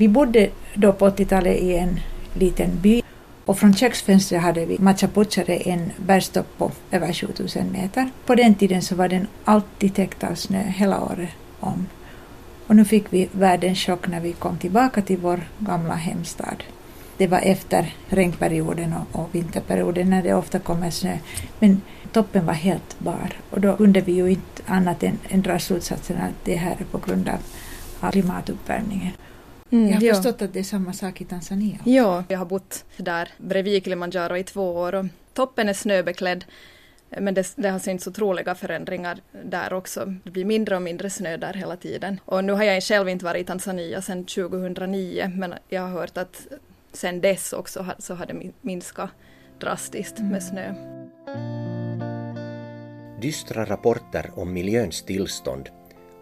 Vi 0.00 0.08
bodde 0.08 0.50
då 0.74 0.92
på 0.92 1.08
80-talet 1.08 1.56
i 1.56 1.76
en 1.76 2.00
liten 2.34 2.80
by 2.80 3.02
och 3.44 3.58
från 3.58 3.74
köksfönstret 3.74 4.42
hade 4.42 4.66
vi 4.66 4.78
Machapuchare, 4.78 5.56
en 5.56 5.92
bergstopp 5.96 6.46
på 6.58 6.70
över 6.90 7.12
7000 7.12 7.72
meter. 7.72 8.10
På 8.26 8.34
den 8.34 8.54
tiden 8.54 8.82
så 8.82 8.94
var 8.94 9.08
den 9.08 9.26
alltid 9.44 9.94
täckt 9.94 10.24
av 10.24 10.34
snö 10.34 10.62
hela 10.62 11.00
året 11.00 11.28
om. 11.60 11.86
Och 12.66 12.76
nu 12.76 12.84
fick 12.84 13.12
vi 13.12 13.28
världens 13.32 13.78
chock 13.78 14.08
när 14.08 14.20
vi 14.20 14.32
kom 14.32 14.58
tillbaka 14.58 15.02
till 15.02 15.18
vår 15.18 15.40
gamla 15.58 15.94
hemstad. 15.94 16.64
Det 17.16 17.26
var 17.26 17.38
efter 17.38 17.94
regnperioden 18.08 18.94
och, 18.94 19.20
och 19.20 19.34
vinterperioden 19.34 20.10
när 20.10 20.22
det 20.22 20.34
ofta 20.34 20.58
kommer 20.58 20.90
snö. 20.90 21.18
Men 21.58 21.82
toppen 22.12 22.46
var 22.46 22.54
helt 22.54 22.98
bar 22.98 23.32
och 23.50 23.60
då 23.60 23.76
kunde 23.76 24.00
vi 24.00 24.12
ju 24.12 24.30
inte 24.30 24.62
annat 24.66 25.02
än, 25.02 25.18
än 25.28 25.42
dra 25.42 25.58
slutsatsen 25.58 26.16
att 26.16 26.44
det 26.44 26.56
här 26.56 26.76
är 26.78 26.84
på 26.84 26.98
grund 26.98 27.28
av 27.28 27.38
klimatuppvärmningen. 28.10 29.12
Mm, 29.70 29.88
jag 29.88 29.96
har 29.96 30.02
ja. 30.02 30.14
förstått 30.14 30.42
att 30.42 30.52
det 30.52 30.58
är 30.58 30.64
samma 30.64 30.92
sak 30.92 31.20
i 31.20 31.24
Tanzania. 31.24 31.78
Ja, 31.84 32.24
jag 32.28 32.38
har 32.38 32.46
bott 32.46 32.84
där 32.96 33.28
bredvid 33.38 33.84
Kilimanjaro 33.84 34.36
i 34.36 34.44
två 34.44 34.72
år 34.72 34.94
och 34.94 35.06
toppen 35.32 35.68
är 35.68 35.72
snöbeklädd. 35.72 36.44
Men 37.18 37.34
det, 37.34 37.52
det 37.56 37.68
har 37.68 37.78
synts 37.78 38.06
otroliga 38.06 38.54
förändringar 38.54 39.18
där 39.44 39.72
också. 39.72 40.14
Det 40.24 40.30
blir 40.30 40.44
mindre 40.44 40.76
och 40.76 40.82
mindre 40.82 41.10
snö 41.10 41.36
där 41.36 41.52
hela 41.52 41.76
tiden. 41.76 42.20
Och 42.24 42.44
nu 42.44 42.52
har 42.52 42.64
jag 42.64 42.82
själv 42.82 43.08
inte 43.08 43.24
varit 43.24 43.42
i 43.42 43.44
Tanzania 43.44 44.02
sedan 44.02 44.24
2009 44.24 45.32
men 45.36 45.54
jag 45.68 45.82
har 45.82 45.88
hört 45.88 46.18
att 46.18 46.46
sedan 46.92 47.20
dess 47.20 47.52
också 47.52 47.86
så 47.98 48.14
har 48.14 48.26
det 48.26 48.52
minskat 48.60 49.10
drastiskt 49.60 50.18
med 50.18 50.26
mm. 50.26 50.40
snö. 50.40 50.74
Dystra 53.20 53.64
rapporter 53.64 54.30
om 54.34 54.52
miljöns 54.52 55.02
tillstånd 55.02 55.68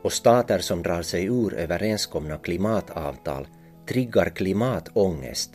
och 0.09 0.13
stater 0.13 0.59
som 0.59 0.83
drar 0.83 1.03
sig 1.03 1.25
ur 1.25 1.55
överenskomna 1.55 2.39
klimatavtal 2.39 3.47
triggar 3.89 4.29
klimatångest, 4.29 5.51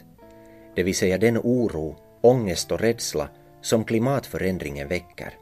det 0.76 0.84
vill 0.84 0.96
säga 0.96 1.18
den 1.18 1.38
oro, 1.38 1.96
ångest 2.22 2.72
och 2.72 2.80
rädsla 2.80 3.30
som 3.62 3.84
klimatförändringen 3.84 4.88
väcker. 4.88 5.34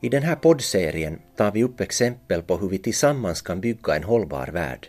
I 0.00 0.08
den 0.08 0.22
här 0.22 0.36
poddserien 0.36 1.20
tar 1.36 1.52
vi 1.52 1.64
upp 1.64 1.80
exempel 1.80 2.42
på 2.42 2.56
hur 2.56 2.68
vi 2.68 2.78
tillsammans 2.78 3.42
kan 3.42 3.60
bygga 3.60 3.96
en 3.96 4.04
hållbar 4.04 4.46
värld. 4.46 4.88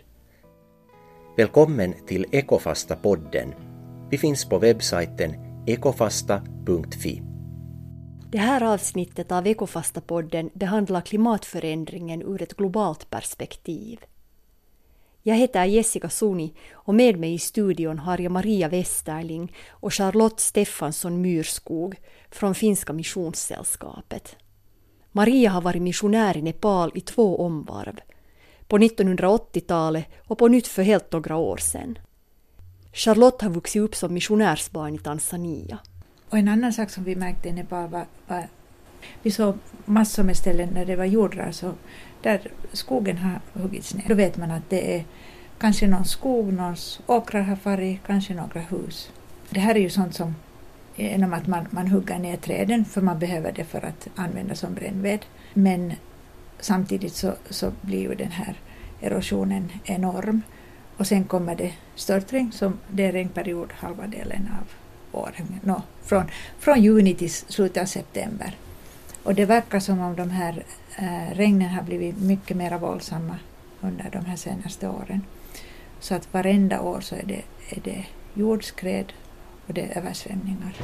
Välkommen 1.36 1.94
till 2.06 2.26
Ekofasta-podden. 2.32 3.54
Vi 4.10 4.18
finns 4.18 4.44
på 4.44 4.58
webbsajten 4.58 5.34
ekofasta.fi. 5.66 7.31
Det 8.32 8.38
här 8.38 8.62
avsnittet 8.62 9.32
av 9.32 9.46
Ekofasta-podden 9.46 10.50
behandlar 10.54 11.00
klimatförändringen 11.00 12.22
ur 12.22 12.42
ett 12.42 12.56
globalt 12.56 13.10
perspektiv. 13.10 14.00
Jag 15.22 15.36
heter 15.36 15.64
Jessica 15.64 16.08
Suni 16.08 16.54
och 16.72 16.94
med 16.94 17.18
mig 17.18 17.34
i 17.34 17.38
studion 17.38 17.98
har 17.98 18.18
jag 18.18 18.32
Maria 18.32 18.68
Westerling 18.68 19.52
och 19.70 19.94
Charlotte 19.94 20.40
Stefansson 20.40 21.20
Myrskog 21.20 22.00
från 22.30 22.54
Finska 22.54 22.92
Missionssällskapet. 22.92 24.36
Maria 25.10 25.50
har 25.50 25.60
varit 25.62 25.82
missionär 25.82 26.36
i 26.36 26.42
Nepal 26.42 26.92
i 26.94 27.00
två 27.00 27.40
omvarv, 27.40 28.00
på 28.66 28.78
1980-talet 28.78 30.06
och 30.26 30.38
på 30.38 30.48
nytt 30.48 30.66
för 30.66 30.82
helt 30.82 31.12
några 31.12 31.36
år 31.36 31.56
sedan. 31.56 31.98
Charlotte 32.92 33.42
har 33.42 33.50
vuxit 33.50 33.82
upp 33.82 33.94
som 33.94 34.14
missionärsbarn 34.14 34.94
i 34.94 34.98
Tanzania. 34.98 35.78
Och 36.32 36.38
en 36.38 36.48
annan 36.48 36.72
sak 36.72 36.90
som 36.90 37.04
vi 37.04 37.16
märkte 37.16 37.48
i 37.48 37.52
Nepal 37.52 37.88
var, 37.88 38.06
var 38.26 38.48
vi 39.22 39.30
såg 39.30 39.58
massor 39.84 40.22
med 40.22 40.36
ställen 40.36 40.68
när 40.74 40.84
det 40.84 40.96
var 40.96 41.04
jordras 41.04 41.62
och 41.62 41.74
där 42.22 42.40
skogen 42.72 43.18
har 43.18 43.40
huggits 43.52 43.94
ner. 43.94 44.04
Då 44.08 44.14
vet 44.14 44.36
man 44.36 44.50
att 44.50 44.70
det 44.70 44.96
är 44.96 45.04
kanske 45.58 45.86
någon 45.86 46.04
skog, 46.04 46.52
någons 46.52 47.00
åkrar 47.06 47.40
har 47.42 47.56
farit, 47.56 48.00
kanske 48.06 48.34
några 48.34 48.60
hus. 48.60 49.10
Det 49.50 49.60
här 49.60 49.74
är 49.74 49.80
ju 49.80 49.90
sånt 49.90 50.14
som 50.14 50.34
genom 50.96 51.32
att 51.32 51.46
man, 51.46 51.66
man 51.70 51.88
hugger 51.88 52.18
ner 52.18 52.36
träden 52.36 52.84
för 52.84 53.00
man 53.00 53.18
behöver 53.18 53.52
det 53.52 53.64
för 53.64 53.84
att 53.84 54.08
använda 54.16 54.54
som 54.54 54.74
brännved. 54.74 55.20
Men 55.54 55.92
samtidigt 56.60 57.14
så, 57.14 57.34
så 57.50 57.72
blir 57.80 58.00
ju 58.00 58.14
den 58.14 58.32
här 58.32 58.60
erosionen 59.00 59.72
enorm. 59.84 60.42
Och 60.96 61.06
sen 61.06 61.24
kommer 61.24 61.56
det 61.56 61.72
störtregn 61.94 62.52
som 62.52 62.78
det 62.90 63.04
är 63.04 63.12
regnperiod 63.12 63.72
halva 63.72 64.06
delen 64.06 64.48
av 64.60 64.81
år, 65.12 65.34
No, 65.62 65.82
från, 66.02 66.24
från 66.58 66.82
juni 66.82 67.14
till 67.14 67.30
slutet 67.30 67.82
av 67.82 67.86
september. 67.86 68.56
Och 69.22 69.34
det 69.34 69.44
verkar 69.44 69.80
som 69.80 70.00
om 70.00 70.16
de 70.16 70.30
här 70.30 70.64
äh, 70.96 71.34
regnen 71.34 71.68
har 71.68 71.82
blivit 71.82 72.18
mycket 72.18 72.56
mer 72.56 72.78
våldsamma 72.78 73.38
under 73.80 74.10
de 74.12 74.24
här 74.24 74.36
senaste 74.36 74.88
åren. 74.88 75.22
Så 76.00 76.14
att 76.14 76.32
varenda 76.34 76.80
år 76.80 77.00
så 77.00 77.14
är 77.14 77.24
det, 77.26 77.42
är 77.68 77.80
det 77.84 78.06
jordskred 78.34 79.12
och 79.66 79.74
det 79.74 79.80
är 79.80 79.98
översvämningar. 79.98 80.76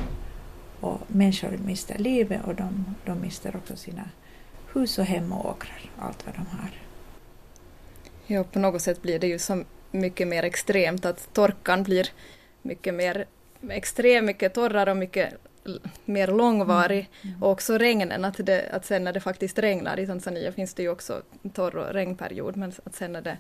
Och 0.81 1.01
människor 1.07 1.59
mister 1.65 1.99
livet 1.99 2.45
och 2.45 2.55
de, 2.55 2.95
de 3.05 3.21
mister 3.21 3.57
också 3.57 3.77
sina 3.77 4.11
hus 4.75 4.99
och 4.99 5.05
hem 5.05 5.33
och 5.33 5.51
åkrar, 5.51 5.91
allt 5.99 6.27
vad 6.27 6.35
de 6.35 6.47
har. 6.57 6.71
Ja, 8.27 8.45
på 8.45 8.59
något 8.59 8.83
sätt 8.83 9.03
blir 9.03 9.19
det 9.19 9.27
ju 9.27 9.39
så 9.39 9.65
mycket 9.91 10.29
mer 10.29 10.43
extremt 10.43 11.05
att 11.05 11.33
torkan 11.33 11.83
blir 11.83 12.09
mycket 12.63 12.95
mer 12.95 13.27
extremt 13.71 14.27
mycket 14.27 14.55
torrare 14.55 14.91
och 14.91 14.97
mycket 14.97 15.35
mer 16.05 16.29
långvarig. 16.29 17.11
Mm. 17.23 17.35
Mm. 17.35 17.43
Och 17.43 17.51
också 17.51 17.79
regnen, 17.79 18.25
att, 18.25 18.47
det, 18.47 18.69
att 18.73 18.85
sen 18.85 19.05
när 19.05 19.13
det 19.13 19.21
faktiskt 19.21 19.59
regnar, 19.59 19.99
i 19.99 20.07
Tanzania 20.07 20.53
finns 20.53 20.75
det 20.75 20.83
ju 20.83 20.89
också 20.89 21.23
torr 21.53 21.77
och 21.77 21.93
regnperiod, 21.93 22.57
men 22.57 22.73
att 22.85 22.95
sen 22.95 23.13
när 23.13 23.23
det 23.23 23.37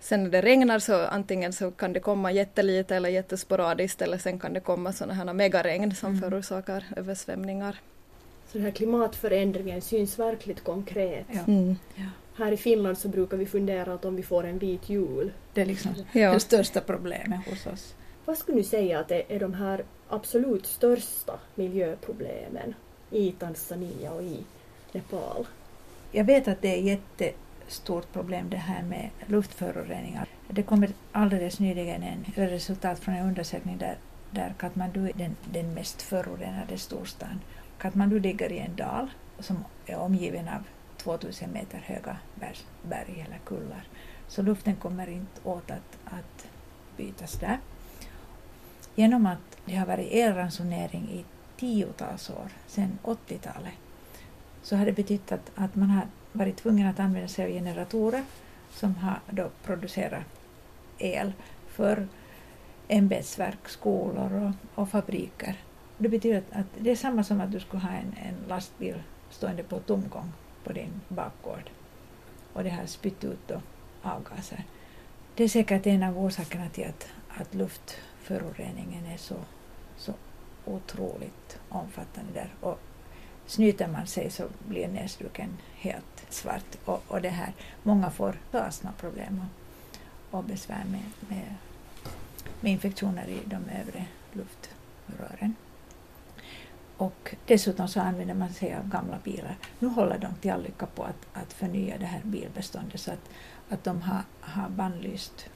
Sen 0.00 0.22
när 0.22 0.30
det 0.30 0.42
regnar 0.42 0.78
så 0.78 1.06
antingen 1.06 1.52
så 1.52 1.70
kan 1.70 1.92
det 1.92 2.00
komma 2.00 2.32
jättelite 2.32 2.96
eller 2.96 3.08
jättesporadiskt 3.08 4.02
eller 4.02 4.18
sen 4.18 4.38
kan 4.38 4.52
det 4.52 4.60
komma 4.60 4.92
sådana 4.92 5.14
här 5.14 5.32
megaregn 5.32 5.94
som 5.94 6.08
mm. 6.08 6.20
förorsakar 6.20 6.84
översvämningar. 6.96 7.80
Så 8.46 8.58
den 8.58 8.62
här 8.64 8.70
klimatförändringen 8.70 9.82
syns 9.82 10.18
verkligt 10.18 10.64
konkret. 10.64 11.26
Ja. 11.32 11.40
Mm. 11.46 11.76
Ja. 11.94 12.04
Här 12.36 12.52
i 12.52 12.56
Finland 12.56 12.98
så 12.98 13.08
brukar 13.08 13.36
vi 13.36 13.46
fundera 13.46 13.94
att 13.94 14.04
om 14.04 14.16
vi 14.16 14.22
får 14.22 14.44
en 14.46 14.58
vit 14.58 14.88
jul. 14.88 15.32
Det 15.54 15.60
är 15.60 15.66
liksom 15.66 15.94
ja. 16.12 16.32
det 16.32 16.40
största 16.40 16.80
problemet 16.80 17.48
hos 17.50 17.66
oss. 17.66 17.94
Vad 18.26 18.38
skulle 18.38 18.58
du 18.58 18.64
säga 18.64 19.00
att 19.00 19.08
det 19.08 19.34
är 19.34 19.40
de 19.40 19.54
här 19.54 19.84
absolut 20.08 20.66
största 20.66 21.38
miljöproblemen 21.54 22.74
i 23.10 23.32
Tanzania 23.32 24.12
och 24.12 24.22
i 24.22 24.44
Nepal? 24.92 25.46
Jag 26.12 26.24
vet 26.24 26.48
att 26.48 26.62
det 26.62 26.68
är 26.68 26.82
jättestort 26.82 28.12
problem 28.12 28.50
det 28.50 28.56
här 28.56 28.82
med 28.82 29.10
luftföroreningar. 29.26 30.28
Det 30.48 30.62
kom 30.62 30.86
alldeles 31.12 31.60
nyligen 31.60 32.02
en 32.02 32.24
resultat 32.34 32.98
från 32.98 33.14
en 33.14 33.26
undersökning 33.26 33.78
där, 33.78 33.96
där 34.30 34.54
Katmandu 34.58 35.08
är 35.08 35.12
den, 35.12 35.36
den 35.52 35.74
mest 35.74 36.02
förorenade 36.02 36.78
storstaden. 36.78 37.40
Katmandu 37.78 38.20
ligger 38.20 38.52
i 38.52 38.58
en 38.58 38.76
dal 38.76 39.08
som 39.38 39.64
är 39.86 39.96
omgiven 39.96 40.48
av 40.48 40.62
2000 40.96 41.52
meter 41.52 41.78
höga 41.78 42.16
berg 42.82 43.24
eller 43.26 43.38
kullar. 43.44 43.84
Så 44.28 44.42
luften 44.42 44.76
kommer 44.76 45.08
inte 45.08 45.40
åt 45.44 45.70
att, 45.70 45.98
att 46.04 46.46
bytas 46.96 47.32
där. 47.32 47.58
Genom 48.94 49.26
att 49.26 49.58
det 49.64 49.74
har 49.74 49.86
varit 49.86 50.12
elransonering 50.12 51.08
i 51.10 51.24
tiotals 51.56 52.30
år, 52.30 52.48
sedan 52.66 52.98
80-talet, 53.02 53.72
så 54.62 54.76
har 54.76 54.86
det 54.86 54.92
betytt 54.92 55.32
att, 55.32 55.50
att 55.54 55.74
man 55.74 55.90
har 55.90 56.06
varit 56.32 56.56
tvungen 56.56 56.86
att 56.86 57.00
använda 57.00 57.28
sig 57.28 57.44
av 57.44 57.50
generatorer 57.50 58.24
som 58.70 58.94
har 58.94 59.20
då 59.30 59.50
producerat 59.64 60.24
el 60.98 61.32
för 61.68 62.08
ämbetsverk, 62.88 63.68
skolor 63.68 64.32
och, 64.32 64.82
och 64.82 64.88
fabriker. 64.88 65.56
Det 65.98 66.08
betyder 66.08 66.38
att, 66.38 66.52
att, 66.52 66.66
det 66.78 66.90
är 66.90 66.96
samma 66.96 67.24
som 67.24 67.40
att 67.40 67.52
du 67.52 67.60
skulle 67.60 67.82
ha 67.82 67.90
en, 67.90 68.14
en 68.28 68.48
lastbil 68.48 69.02
stående 69.30 69.62
på 69.62 69.78
tomgång 69.78 70.32
på 70.64 70.72
din 70.72 71.00
bakgård 71.08 71.70
och 72.52 72.64
det 72.64 72.70
har 72.70 72.86
spytt 72.86 73.24
ut 73.24 73.48
då 73.48 73.60
avgaser. 74.02 74.64
Det 75.34 75.44
är 75.44 75.48
säkert 75.48 75.86
en 75.86 76.02
av 76.02 76.18
orsakerna 76.18 76.68
till 76.68 76.88
att, 76.88 77.08
att 77.28 77.54
luft 77.54 77.96
föroreningen 78.24 79.06
är 79.06 79.16
så, 79.16 79.36
så 79.96 80.12
otroligt 80.64 81.58
omfattande 81.68 82.32
där. 82.32 82.54
Och 82.60 82.80
snyter 83.46 83.88
man 83.88 84.06
sig 84.06 84.30
så 84.30 84.44
blir 84.68 84.88
näsduken 84.88 85.58
helt 85.74 86.26
svart. 86.28 86.78
Och, 86.84 87.02
och 87.08 87.22
det 87.22 87.28
här, 87.28 87.52
många 87.82 88.10
får 88.10 88.36
astmaproblem 88.52 89.40
och, 90.30 90.38
och 90.38 90.44
besvär 90.44 90.84
med, 90.84 91.28
med, 91.28 91.54
med 92.60 92.72
infektioner 92.72 93.28
i 93.28 93.38
de 93.44 93.56
övre 93.56 94.06
luftrören. 94.32 95.54
Och 96.96 97.34
dessutom 97.46 97.88
så 97.88 98.00
använder 98.00 98.34
man 98.34 98.52
sig 98.52 98.74
av 98.74 98.88
gamla 98.88 99.18
bilar. 99.24 99.56
Nu 99.78 99.88
håller 99.88 100.18
de 100.18 100.34
till 100.34 100.50
all 100.50 100.62
lycka 100.62 100.86
på 100.86 101.02
att, 101.02 101.26
att 101.32 101.52
förnya 101.52 101.98
det 101.98 102.06
här 102.06 102.20
bilbeståndet 102.24 103.00
så 103.00 103.10
att, 103.12 103.30
att 103.68 103.84
de 103.84 104.02
har, 104.02 104.22
har 104.40 104.68
bannlyst 104.68 105.48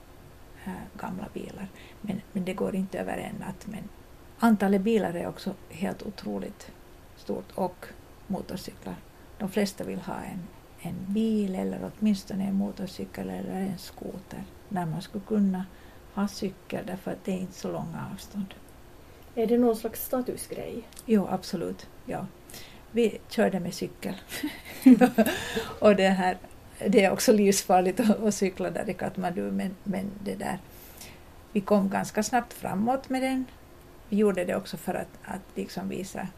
äh, 0.65 0.73
gamla 1.01 1.29
bilar. 1.35 1.69
Men, 2.01 2.18
det 2.49 2.55
går 2.55 2.75
inte 2.75 2.99
över 2.99 3.19
en 3.19 3.37
natt. 3.37 3.67
Men 3.67 3.89
antalet 4.39 4.81
bilar 4.81 5.15
är 5.15 5.29
också 5.29 5.55
helt 5.71 6.03
otroligt 6.03 6.71
stort 7.17 7.53
och 7.55 7.87
motorcyklar. 8.27 8.95
De 9.39 9.51
flesta 9.51 9.85
vill 9.85 9.99
ha 9.99 10.15
en, 10.15 10.39
en 10.81 10.95
bil 11.07 11.55
eller 11.55 11.91
åtminstone 11.91 12.45
en 12.45 12.55
motorcykel 12.55 13.31
eller 13.31 13.61
en 13.61 13.79
skoter 13.79 14.45
där 14.69 14.87
man 14.87 15.03
skulle 15.03 15.25
kunna 15.25 15.65
ha 16.15 16.29
cykel 16.29 16.87
därför 16.87 17.11
att 17.11 17.25
det 17.25 17.33
är 17.33 17.39
inte 17.39 17.59
så 17.59 17.73
långa 17.73 18.09
avstånd. 18.13 18.55
Är 19.35 19.47
det 19.47 19.59
någon 19.59 19.77
slags 19.77 20.05
statusgrej? 20.05 20.83
Jo, 21.07 21.27
absolut. 21.31 21.87
Ja. 22.07 22.27
Vi 22.91 23.19
körde 23.29 23.61
med 23.61 23.75
cykel. 23.75 24.15
och 25.81 25.97
det, 25.97 26.09
här, 26.09 26.39
det 26.87 27.05
är 27.05 27.11
också 27.13 27.33
livsfarligt 27.33 28.01
att, 28.01 28.23
att 28.23 28.35
cykla 28.35 28.71
där 28.71 28.91
i 28.91 28.95
Katmandu 28.95 29.51
men, 29.51 29.75
men 29.85 30.11
det 30.25 30.35
där, 30.35 30.59
vi 31.59 31.63
kom 31.63 31.89
ganska 31.89 32.23
snabbt 32.23 32.53
framåt 32.53 33.09
med 33.09 33.23
den. 33.23 33.45
Vi 34.09 34.17
gjorde 34.17 34.45
det 34.45 34.57
också 34.57 34.77
för 34.77 34.95
att, 34.95 35.09
att 35.25 35.41
liksom 35.55 35.89
visa 35.89 36.29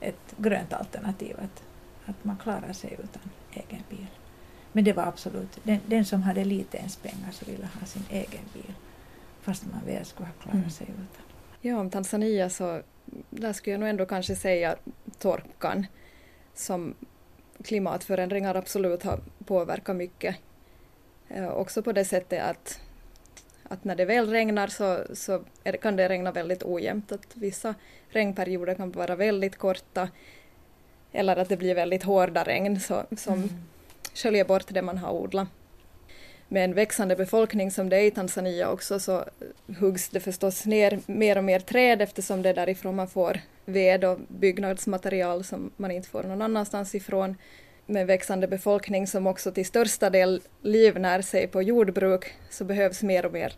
ett 0.00 0.34
grönt 0.36 0.72
alternativ, 0.72 1.36
att, 1.38 1.62
att 2.10 2.24
man 2.24 2.36
klarar 2.36 2.72
sig 2.72 2.92
utan 2.92 3.22
egen 3.52 3.82
bil. 3.90 4.06
Men 4.72 4.84
det 4.84 4.92
var 4.92 5.02
absolut, 5.02 5.58
den, 5.62 5.78
den 5.86 6.04
som 6.04 6.22
hade 6.22 6.44
lite 6.44 6.78
ens 6.78 6.96
pengar 6.96 7.30
så 7.32 7.44
ville 7.44 7.68
ha 7.80 7.86
sin 7.86 8.04
egen 8.10 8.42
bil 8.54 8.74
fast 9.40 9.66
man 9.72 9.86
väl 9.86 10.04
skulle 10.04 10.26
ha 10.26 10.34
klarat 10.42 10.54
mm. 10.54 10.70
sig 10.70 10.86
utan. 10.86 11.24
Ja, 11.60 11.78
om 11.78 11.90
Tanzania 11.90 12.50
så 12.50 12.82
där 13.30 13.52
skulle 13.52 13.74
jag 13.74 13.80
nog 13.80 13.88
ändå 13.88 14.06
kanske 14.06 14.36
säga 14.36 14.76
torkan 15.18 15.86
som 16.54 16.94
klimatförändringar 17.64 18.54
absolut 18.54 19.02
har 19.02 19.20
påverkat 19.44 19.96
mycket. 19.96 20.36
Eh, 21.28 21.48
också 21.48 21.82
på 21.82 21.92
det 21.92 22.04
sättet 22.04 22.42
att, 22.42 22.80
att 23.68 23.84
när 23.84 23.96
det 23.96 24.04
väl 24.04 24.30
regnar 24.30 24.66
så, 24.66 25.04
så 25.14 25.44
det, 25.62 25.76
kan 25.76 25.96
det 25.96 26.08
regna 26.08 26.32
väldigt 26.32 26.62
ojämnt. 26.62 27.12
Att 27.12 27.26
vissa 27.34 27.74
regnperioder 28.08 28.74
kan 28.74 28.90
vara 28.90 29.16
väldigt 29.16 29.56
korta 29.56 30.08
eller 31.12 31.36
att 31.36 31.48
det 31.48 31.56
blir 31.56 31.74
väldigt 31.74 32.02
hårda 32.02 32.44
regn 32.44 32.80
så, 32.80 33.02
som 33.16 33.34
mm. 33.34 33.48
sköljer 34.14 34.44
bort 34.44 34.66
det 34.68 34.82
man 34.82 34.98
har 34.98 35.12
odlat 35.12 35.48
med 36.48 36.64
en 36.64 36.74
växande 36.74 37.16
befolkning 37.16 37.70
som 37.70 37.88
det 37.88 37.96
är 37.96 38.04
i 38.04 38.10
Tanzania 38.10 38.70
också 38.70 39.00
så 39.00 39.24
huggs 39.80 40.08
det 40.08 40.20
förstås 40.20 40.66
ner 40.66 41.00
mer 41.06 41.38
och 41.38 41.44
mer 41.44 41.60
träd 41.60 42.02
eftersom 42.02 42.42
det 42.42 42.48
är 42.48 42.54
därifrån 42.54 42.96
man 42.96 43.08
får 43.08 43.40
ved 43.64 44.04
och 44.04 44.18
byggnadsmaterial 44.28 45.44
som 45.44 45.70
man 45.76 45.90
inte 45.90 46.08
får 46.08 46.22
någon 46.22 46.42
annanstans 46.42 46.94
ifrån. 46.94 47.36
Med 47.88 48.06
växande 48.06 48.48
befolkning 48.48 49.06
som 49.06 49.26
också 49.26 49.52
till 49.52 49.66
största 49.66 50.10
del 50.10 50.42
livnär 50.62 51.22
sig 51.22 51.46
på 51.46 51.62
jordbruk 51.62 52.32
så 52.50 52.64
behövs 52.64 53.02
mer 53.02 53.26
och 53.26 53.32
mer 53.32 53.52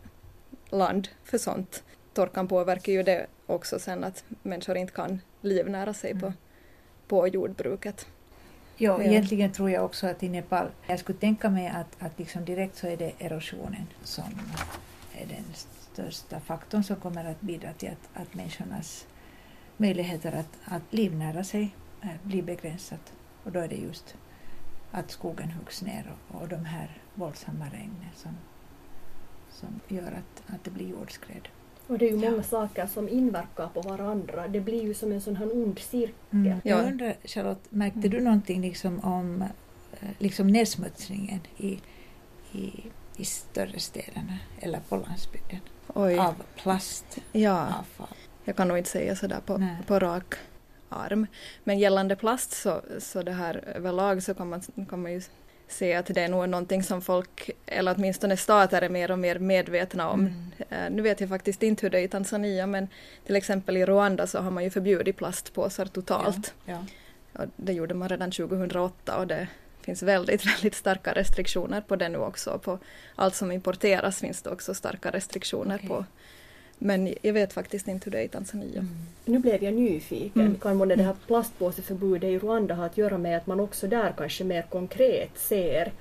land 0.71 1.09
för 1.25 1.39
sånt. 1.39 1.83
Torkan 2.15 2.49
påverkar 2.49 2.93
ju 2.93 3.03
det 3.03 3.27
också 3.47 3.79
sen 3.79 4.05
att 4.05 4.25
människor 4.43 4.77
inte 4.77 4.93
kan 4.93 5.21
livnära 5.41 5.95
sig 5.95 6.13
på, 6.13 6.27
mm. 6.27 6.39
på 7.09 7.29
jordbruket. 7.29 8.07
Ja, 8.77 9.03
ja, 9.03 9.11
egentligen 9.11 9.53
tror 9.53 9.71
jag 9.71 9.85
också 9.85 10.07
att 10.07 10.23
i 10.23 10.29
Nepal, 10.29 10.67
jag 10.87 10.99
skulle 10.99 11.19
tänka 11.19 11.51
mig 11.51 11.69
att, 11.69 11.97
att 11.99 12.19
liksom 12.19 12.45
direkt 12.45 12.77
så 12.77 12.87
är 12.87 12.97
det 12.97 13.13
erosionen 13.19 13.87
som 14.05 14.25
är 15.13 15.27
den 15.27 15.45
största 15.55 16.41
faktorn 16.41 16.85
som 16.85 16.97
kommer 16.97 17.25
att 17.25 17.41
bidra 17.41 17.73
till 17.73 17.89
att, 17.89 18.23
att 18.23 18.35
människornas 18.35 19.07
möjligheter 19.77 20.33
att, 20.33 20.73
att 20.75 20.83
livnära 20.91 21.45
sig 21.45 21.75
äh, 22.03 22.09
blir 22.23 22.43
begränsat. 22.43 23.13
Och 23.49 23.55
då 23.55 23.61
är 23.61 23.69
det 23.69 23.77
just 23.77 24.15
att 24.91 25.11
skogen 25.11 25.51
huggs 25.51 25.83
ner 25.83 26.13
och, 26.29 26.43
och 26.43 26.49
de 26.49 26.65
här 26.65 27.03
våldsamma 27.15 27.65
regnen 27.65 28.11
som, 28.17 28.31
som 29.51 29.81
gör 29.97 30.07
att, 30.07 30.55
att 30.55 30.65
det 30.65 30.71
blir 30.71 30.89
jordskred. 30.89 31.49
Och 31.87 31.99
det 31.99 32.09
är 32.09 32.11
ju 32.11 32.17
många 32.17 32.37
ja. 32.37 32.43
saker 32.43 32.87
som 32.87 33.09
inverkar 33.09 33.69
på 33.69 33.81
varandra. 33.81 34.49
Det 34.49 34.61
blir 34.61 34.83
ju 34.83 34.95
som 34.95 35.13
en 35.13 35.21
sån 35.21 35.37
här 35.37 35.53
ond 35.53 35.79
cirkel. 35.79 36.15
Mm. 36.31 36.61
Jag 36.65 36.85
undrar, 36.85 37.17
Charlotte, 37.25 37.65
märkte 37.71 37.99
mm. 37.99 38.11
du 38.11 38.21
någonting 38.21 38.61
liksom 38.61 39.01
om 39.01 39.43
eh, 40.01 40.09
liksom 40.19 40.47
nedsmutsningen 40.47 41.41
i, 41.57 41.79
i, 42.53 42.73
i 43.17 43.25
större 43.25 43.79
städerna 43.79 44.39
eller 44.61 44.81
på 44.89 44.97
landsbygden 44.97 45.61
Oj. 45.95 46.19
av 46.19 46.35
plastavfall? 46.57 47.25
Ja. 47.33 47.85
Jag 48.45 48.57
kan 48.57 48.69
nog 48.69 48.79
inte 48.79 48.91
säga 48.91 49.17
sådär 49.17 49.41
på, 49.47 49.67
på 49.87 49.99
rak 49.99 50.35
arm. 50.89 51.27
Men 51.65 51.79
gällande 51.79 52.17
plast 52.17 52.53
så, 52.53 52.83
så 52.99 53.23
det 53.23 53.33
här 53.33 53.63
överlag 53.75 54.23
så 54.23 54.35
kan 54.35 54.49
man, 54.49 54.63
kan 54.91 55.03
man 55.03 55.13
ju 55.13 55.23
se 55.69 55.95
att 55.95 56.07
det 56.07 56.21
är 56.21 56.29
nog 56.29 56.49
någonting 56.49 56.83
som 56.83 57.03
folk, 57.03 57.51
eller 57.67 57.95
åtminstone 57.97 58.37
stater, 58.37 58.83
är 58.83 58.89
mer 58.89 59.11
och 59.11 59.19
mer 59.19 59.39
medvetna 59.39 60.09
om. 60.09 60.21
Mm. 60.21 60.87
Uh, 60.87 60.97
nu 60.97 61.03
vet 61.03 61.21
jag 61.21 61.29
faktiskt 61.29 61.63
inte 61.63 61.87
hur 61.87 61.91
det 61.91 61.99
är 61.99 62.03
i 62.03 62.09
Tanzania, 62.09 62.67
men 62.67 62.89
till 63.27 63.37
exempel 63.37 63.77
i 63.77 63.87
Rwanda 63.87 64.27
så 64.27 64.39
har 64.39 64.51
man 64.51 64.65
ju 64.65 64.71
förbjudit 64.71 65.17
plastpåsar 65.17 65.87
totalt. 65.87 66.55
Ja, 66.65 66.85
ja. 67.33 67.47
Det 67.57 67.73
gjorde 67.73 67.95
man 67.95 68.09
redan 68.09 68.31
2008 68.31 69.17
och 69.19 69.27
det 69.27 69.49
finns 69.81 70.03
väldigt, 70.03 70.47
väldigt 70.55 70.75
starka 70.75 71.13
restriktioner 71.13 71.81
på 71.81 71.97
det 71.97 72.09
nu 72.09 72.19
också. 72.19 72.59
På 72.59 72.79
allt 73.15 73.35
som 73.35 73.53
importeras 73.53 74.21
finns 74.21 74.43
det 74.43 74.51
också 74.51 74.75
starka 74.75 75.11
restriktioner 75.11 75.75
okay. 75.75 75.89
på 75.89 76.05
men 76.79 77.15
jag 77.23 77.33
vet 77.33 77.53
faktiskt 77.53 77.89
inte 77.89 78.05
hur 78.05 78.13
det 78.13 78.19
är 78.19 78.25
i 78.25 78.29
Tanzania. 78.29 78.81
Mm. 78.81 78.89
Nu 79.25 79.39
blev 79.39 79.65
jag 79.65 79.75
nyfiken. 79.75 80.43
Mm. 80.43 80.59
Kan 80.59 80.77
månne 80.77 80.97
det 80.97 81.03
här 81.03 81.17
plastpåseförbudet 81.27 82.31
i 82.31 82.39
Rwanda 82.39 82.75
ha 82.75 82.85
att 82.85 82.99
göra 82.99 83.19
med 83.19 83.37
att 83.37 83.47
man 83.47 83.61
också 83.61 83.87
där 83.87 84.15
kanske 84.17 84.45
mer 84.45 84.63
konkret 84.63 85.31
ser 85.39 85.93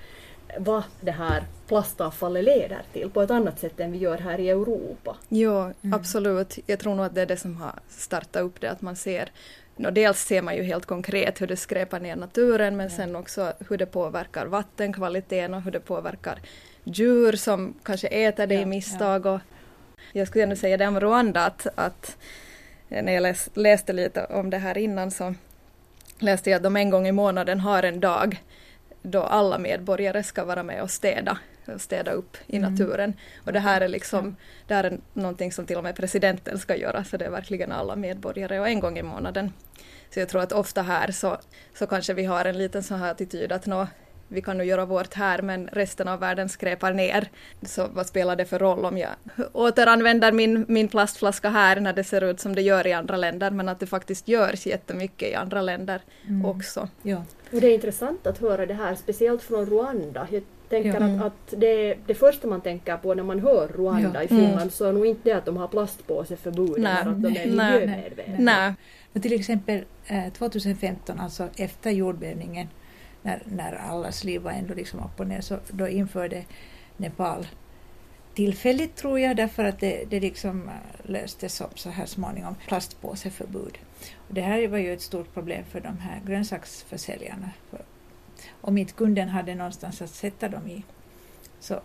vad 0.57 0.83
det 1.01 1.12
här 1.12 1.44
plastavfallet 1.68 2.44
leder 2.44 2.81
till 2.94 3.09
på 3.09 3.21
ett 3.21 3.31
annat 3.31 3.59
sätt 3.59 3.79
än 3.79 3.91
vi 3.91 3.97
gör 3.97 4.18
här 4.18 4.39
i 4.39 4.50
Europa? 4.50 5.15
Ja, 5.29 5.71
mm. 5.81 5.94
absolut. 5.94 6.59
Jag 6.65 6.80
tror 6.80 6.95
nog 6.95 7.06
att 7.06 7.15
det 7.15 7.21
är 7.21 7.25
det 7.25 7.38
som 7.38 7.57
har 7.57 7.73
startat 7.89 8.44
upp 8.44 8.62
det, 8.62 8.71
att 8.71 8.81
man 8.81 8.95
ser 8.95 9.31
No, 9.80 9.91
dels 9.91 10.19
ser 10.19 10.41
man 10.41 10.56
ju 10.56 10.63
helt 10.63 10.85
konkret 10.85 11.41
hur 11.41 11.47
det 11.47 11.57
skräpar 11.57 12.00
ner 12.00 12.15
naturen 12.15 12.77
men 12.77 12.89
ja. 12.89 12.95
sen 12.95 13.15
också 13.15 13.53
hur 13.69 13.77
det 13.77 13.85
påverkar 13.85 14.45
vattenkvaliteten 14.45 15.53
och 15.53 15.62
hur 15.62 15.71
det 15.71 15.80
påverkar 15.80 16.39
djur 16.83 17.33
som 17.33 17.73
kanske 17.83 18.07
äter 18.07 18.47
det 18.47 18.56
ja, 18.56 18.62
i 18.62 18.65
misstag. 18.65 19.25
Ja. 19.25 19.33
Och 19.33 19.39
jag 20.13 20.27
skulle 20.27 20.44
ändå 20.44 20.55
säga 20.55 20.77
det 20.77 20.88
om 20.88 20.99
Rwanda 20.99 21.45
att, 21.45 21.67
att 21.75 22.17
när 22.88 23.13
jag 23.13 23.21
läs, 23.21 23.49
läste 23.53 23.94
lite 23.94 24.25
om 24.25 24.49
det 24.49 24.57
här 24.57 24.77
innan 24.77 25.11
så 25.11 25.33
läste 26.19 26.49
jag 26.49 26.57
att 26.57 26.63
de 26.63 26.75
en 26.75 26.89
gång 26.89 27.07
i 27.07 27.11
månaden 27.11 27.59
har 27.59 27.83
en 27.83 27.99
dag 27.99 28.44
då 29.01 29.23
alla 29.23 29.57
medborgare 29.57 30.23
ska 30.23 30.45
vara 30.45 30.63
med 30.63 30.81
och 30.81 30.91
städa, 30.91 31.38
och 31.65 31.81
städa 31.81 32.11
upp 32.11 32.38
i 32.47 32.57
mm. 32.57 32.71
naturen. 32.71 33.13
Och 33.45 33.53
det 33.53 33.59
här 33.59 33.81
är 33.81 33.88
liksom, 33.88 34.35
det 34.67 34.73
här 34.73 34.83
är 34.83 34.99
någonting 35.13 35.51
som 35.51 35.65
till 35.65 35.77
och 35.77 35.83
med 35.83 35.95
presidenten 35.95 36.59
ska 36.59 36.75
göra, 36.75 37.03
så 37.03 37.17
det 37.17 37.25
är 37.25 37.29
verkligen 37.29 37.71
alla 37.71 37.95
medborgare 37.95 38.59
och 38.59 38.67
en 38.67 38.79
gång 38.79 38.97
i 38.97 39.03
månaden. 39.03 39.53
Så 40.13 40.19
jag 40.19 40.29
tror 40.29 40.41
att 40.41 40.51
ofta 40.51 40.81
här 40.81 41.11
så, 41.11 41.38
så 41.73 41.88
kanske 41.88 42.13
vi 42.13 42.25
har 42.25 42.45
en 42.45 42.57
liten 42.57 42.83
sån 42.83 42.99
här 42.99 43.11
attityd 43.11 43.51
att 43.51 43.65
nå, 43.65 43.88
vi 44.27 44.41
kan 44.41 44.57
nu 44.57 44.63
göra 44.63 44.85
vårt 44.85 45.13
här 45.13 45.41
men 45.41 45.68
resten 45.68 46.07
av 46.07 46.19
världen 46.19 46.50
skräpar 46.50 46.94
ner. 46.94 47.29
Så 47.62 47.88
vad 47.94 48.07
spelar 48.07 48.35
det 48.35 48.45
för 48.45 48.59
roll 48.59 48.85
om 48.85 48.97
jag 48.97 49.09
återanvänder 49.53 50.31
min, 50.31 50.65
min 50.68 50.88
plastflaska 50.88 51.49
här 51.49 51.80
när 51.80 51.94
det 51.94 52.04
ser 52.04 52.23
ut 52.23 52.40
som 52.40 52.56
det 52.56 52.61
gör 52.61 52.87
i 52.87 52.94
andra 52.94 53.18
länder 53.18 53.52
men 53.52 53.69
att 53.69 53.80
det 53.80 53.87
faktiskt 53.87 54.28
görs 54.28 54.66
jättemycket 54.66 55.30
i 55.30 55.35
andra 55.35 55.61
länder 55.61 56.02
mm. 56.28 56.45
också. 56.45 56.90
Ja. 57.02 57.23
Och 57.52 57.61
det 57.61 57.68
är 57.68 57.73
intressant 57.73 58.28
att 58.28 58.37
höra 58.37 58.66
det 58.66 58.73
här, 58.73 58.95
speciellt 58.95 59.44
från 59.44 59.66
Rwanda. 59.66 60.28
Jag 60.31 60.44
tänker 60.69 61.02
ja. 61.02 61.16
att, 61.16 61.25
att 61.25 61.59
det, 61.59 61.95
det 62.06 62.13
första 62.13 62.47
man 62.47 62.61
tänker 62.61 62.97
på 62.97 63.13
när 63.13 63.23
man 63.23 63.40
hör 63.40 63.68
Rwanda 63.68 64.11
ja. 64.13 64.23
i 64.23 64.28
Finland 64.28 64.56
mm. 64.56 64.69
så 64.69 64.85
är 64.85 64.94
nog 64.94 65.06
inte 65.06 65.30
det 65.30 65.37
att 65.37 65.45
de 65.45 65.57
har 65.57 65.68
plastpåseförbud 65.68 66.78
eller 66.78 66.90
att 66.90 67.21
de 67.21 67.37
är 67.37 67.47
miljömedvetna. 67.47 68.35
Nej. 68.37 68.75
Nej. 69.13 69.21
Till 69.21 69.33
exempel 69.33 69.83
2015, 70.37 71.18
eh, 71.18 71.23
alltså 71.23 71.47
efter 71.57 71.92
jordbävningen, 71.92 72.68
när, 73.21 73.44
när 73.45 73.74
allas 73.74 74.24
liv 74.24 74.42
var 74.42 74.52
ändå 74.52 74.74
liksom 74.74 75.00
upp 75.00 75.19
och 75.19 75.28
ner, 75.28 75.42
så 75.42 75.59
då 75.71 75.88
införde 75.88 76.45
Nepal 76.97 77.47
tillfälligt 78.38 78.95
tror 78.95 79.19
jag, 79.19 79.38
därför 79.38 79.64
att 79.64 79.80
det, 79.80 80.04
det 80.09 80.19
liksom 80.19 80.69
eh, 80.69 81.12
löstes 81.12 81.62
upp 81.62 81.80
så 81.80 81.90
här 81.90 82.06
småningom, 82.06 82.56
plastpåseförbud. 82.68 83.78
Och 84.28 84.33
det 84.33 84.42
här 84.42 84.68
var 84.68 84.78
ju 84.78 84.94
ett 84.94 85.02
stort 85.02 85.33
problem 85.33 85.66
för 85.71 85.80
de 85.80 85.97
här 85.97 86.21
grönsaksförsäljarna. 86.26 87.52
För 87.69 87.81
om 88.62 88.78
inte 88.78 88.94
kunden 88.94 89.30
hade 89.30 89.56
någonstans 89.56 90.02
att 90.02 90.09
sätta 90.09 90.50
dem 90.50 90.68
i, 90.68 90.83
så 91.59 91.81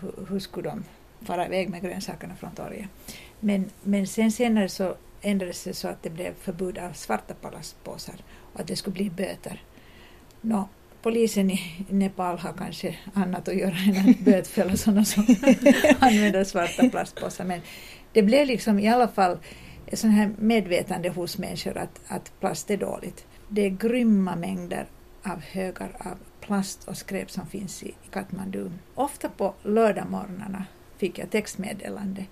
hur, 0.00 0.26
hur 0.28 0.38
skulle 0.38 0.68
de 0.68 0.84
fara 1.26 1.46
iväg 1.46 1.68
med 1.68 1.82
grönsakerna 1.82 2.36
från 2.36 2.50
torget? 2.50 2.88
Men, 3.40 3.70
men 3.82 4.06
sen 4.06 4.32
senare 4.32 4.68
så 4.68 4.94
ändrades 5.20 5.64
det 5.64 5.74
så 5.74 5.88
att 5.88 6.02
det 6.02 6.10
blev 6.10 6.34
förbud 6.34 6.78
av 6.78 6.92
svarta 6.92 7.34
plastpåsar 7.34 8.14
och 8.52 8.60
att 8.60 8.66
det 8.66 8.76
skulle 8.76 8.94
bli 8.94 9.10
böter. 9.10 9.62
Nå, 10.40 10.68
polisen 11.02 11.50
i 11.50 11.60
Nepal 11.88 12.38
har 12.38 12.52
kanske 12.52 12.96
annat 13.14 13.48
att 13.48 13.56
göra 13.56 13.74
än 13.86 14.10
att 14.10 14.20
bötfälla 14.20 14.76
sådana 14.76 15.04
som 15.04 15.24
använder 15.98 16.44
svarta 16.44 16.88
plastpåsar. 16.88 17.44
Men 17.44 17.60
det 18.12 18.22
blev 18.22 18.46
liksom 18.46 18.78
i 18.78 18.88
alla 18.88 19.08
fall 19.08 19.38
ett 19.86 19.98
sånt 19.98 20.14
här 20.14 20.30
medvetande 20.38 21.08
hos 21.08 21.38
människor 21.38 21.78
att, 21.78 22.00
att 22.08 22.32
plast 22.40 22.70
är 22.70 22.76
dåligt. 22.76 23.26
Det 23.48 23.66
är 23.66 23.70
grymma 23.70 24.36
mängder 24.36 24.86
av 25.22 25.40
högar 25.40 25.96
av 25.98 26.18
plast 26.40 26.88
och 26.88 26.96
skräp 26.96 27.30
som 27.30 27.46
finns 27.46 27.82
i 27.82 27.94
Katmandu. 28.10 28.70
Ofta 28.94 29.28
på 29.28 29.54
lördagmorgnarna 29.62 30.64
fick 30.96 31.18
jag 31.18 31.30
textmeddelande 31.30 32.24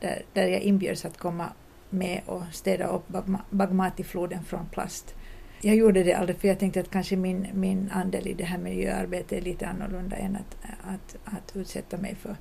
där, 0.00 0.22
där 0.32 0.46
jag 0.46 0.60
inbjöds 0.60 1.04
att 1.04 1.18
komma 1.18 1.52
med 1.90 2.20
och 2.26 2.42
städa 2.52 2.86
upp 2.86 3.08
Bagmati-floden 3.50 4.44
från 4.44 4.66
plast. 4.66 5.14
Jag 5.60 5.76
gjorde 5.76 6.02
det 6.02 6.14
aldrig 6.14 6.38
för 6.38 6.48
jag 6.48 6.58
tänkte 6.58 6.80
att 6.80 6.90
kanske 6.90 7.16
min, 7.16 7.46
min 7.54 7.90
andel 7.94 8.26
i 8.26 8.34
det 8.34 8.44
här 8.44 8.58
miljöarbetet 8.58 9.32
är 9.32 9.40
lite 9.40 9.66
annorlunda 9.66 10.16
än 10.16 10.36
att, 10.36 10.56
att, 10.82 11.16
att 11.24 11.56
utsätta 11.56 11.96
mig 11.96 12.14
för, 12.14 12.36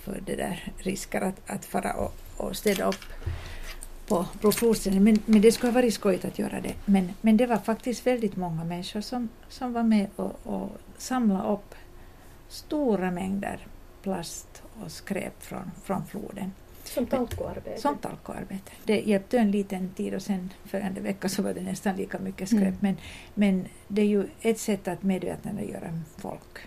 för 0.00 0.20
det 0.26 0.36
där 0.36 0.72
risker 0.78 1.20
att, 1.20 1.50
att 1.50 1.64
fara 1.64 1.92
och, 1.92 2.14
och 2.36 2.56
städa 2.56 2.88
upp 2.88 3.04
på 4.08 4.26
Brofjordstranden. 4.40 5.04
Men, 5.04 5.18
men 5.26 5.40
det 5.40 5.52
skulle 5.52 5.72
ha 5.72 5.74
varit 5.80 5.94
skojigt 5.94 6.24
att 6.24 6.38
göra 6.38 6.60
det. 6.60 6.74
Men, 6.84 7.12
men 7.20 7.36
det 7.36 7.46
var 7.46 7.56
faktiskt 7.58 8.06
väldigt 8.06 8.36
många 8.36 8.64
människor 8.64 9.00
som, 9.00 9.28
som 9.48 9.72
var 9.72 9.82
med 9.82 10.06
och, 10.16 10.32
och 10.42 10.70
samlade 10.98 11.52
upp 11.52 11.74
stora 12.48 13.10
mängder 13.10 13.66
plast 14.02 14.62
och 14.82 14.92
skräp 14.92 15.42
från, 15.42 15.70
från 15.84 16.06
floden. 16.06 16.52
Som 16.88 17.06
talkoarbete? 17.06 17.80
Som 17.80 17.98
talkoarbete. 17.98 18.72
Det 18.84 19.00
hjälpte 19.00 19.38
en 19.38 19.50
liten 19.50 19.90
tid 19.90 20.14
och 20.14 20.22
sen 20.22 20.52
följande 20.64 21.00
vecka 21.00 21.28
så 21.28 21.42
var 21.42 21.54
det 21.54 21.60
nästan 21.60 21.96
lika 21.96 22.18
mycket 22.18 22.48
skräp. 22.48 22.62
Mm. 22.62 22.76
Men, 22.80 22.96
men 23.34 23.66
det 23.88 24.02
är 24.02 24.06
ju 24.06 24.28
ett 24.40 24.58
sätt 24.58 24.88
att 24.88 25.02
medvetandegöra 25.02 26.00
folk. 26.16 26.58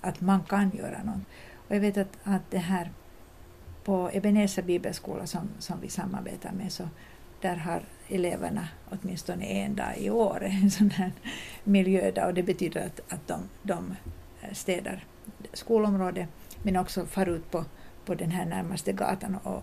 Att 0.00 0.20
man 0.20 0.42
kan 0.42 0.70
göra 0.70 1.02
något. 1.02 1.22
Och 1.68 1.74
jag 1.74 1.80
vet 1.80 1.96
att, 1.96 2.18
att 2.24 2.50
det 2.50 2.58
här 2.58 2.90
på 3.84 4.10
Ebenezer 4.12 4.62
bibelskola 4.62 5.26
som, 5.26 5.48
som 5.58 5.80
vi 5.80 5.88
samarbetar 5.88 6.52
med 6.52 6.72
så 6.72 6.88
där 7.40 7.56
har 7.56 7.82
eleverna 8.08 8.68
åtminstone 8.90 9.44
en 9.44 9.76
dag 9.76 9.98
i 9.98 10.10
år 10.10 10.42
en 10.62 10.70
sån 10.70 10.90
här 10.90 11.12
miljödag 11.64 12.26
och 12.26 12.34
det 12.34 12.42
betyder 12.42 12.86
att, 12.86 13.12
att 13.12 13.26
de, 13.26 13.48
de 13.62 13.94
städar 14.52 15.04
skolområdet 15.52 16.28
men 16.62 16.76
också 16.76 17.06
far 17.06 17.26
ut 17.26 17.50
på, 17.50 17.64
på 18.04 18.14
den 18.14 18.30
här 18.30 18.44
närmaste 18.44 18.92
gatan 18.92 19.36
och 19.42 19.62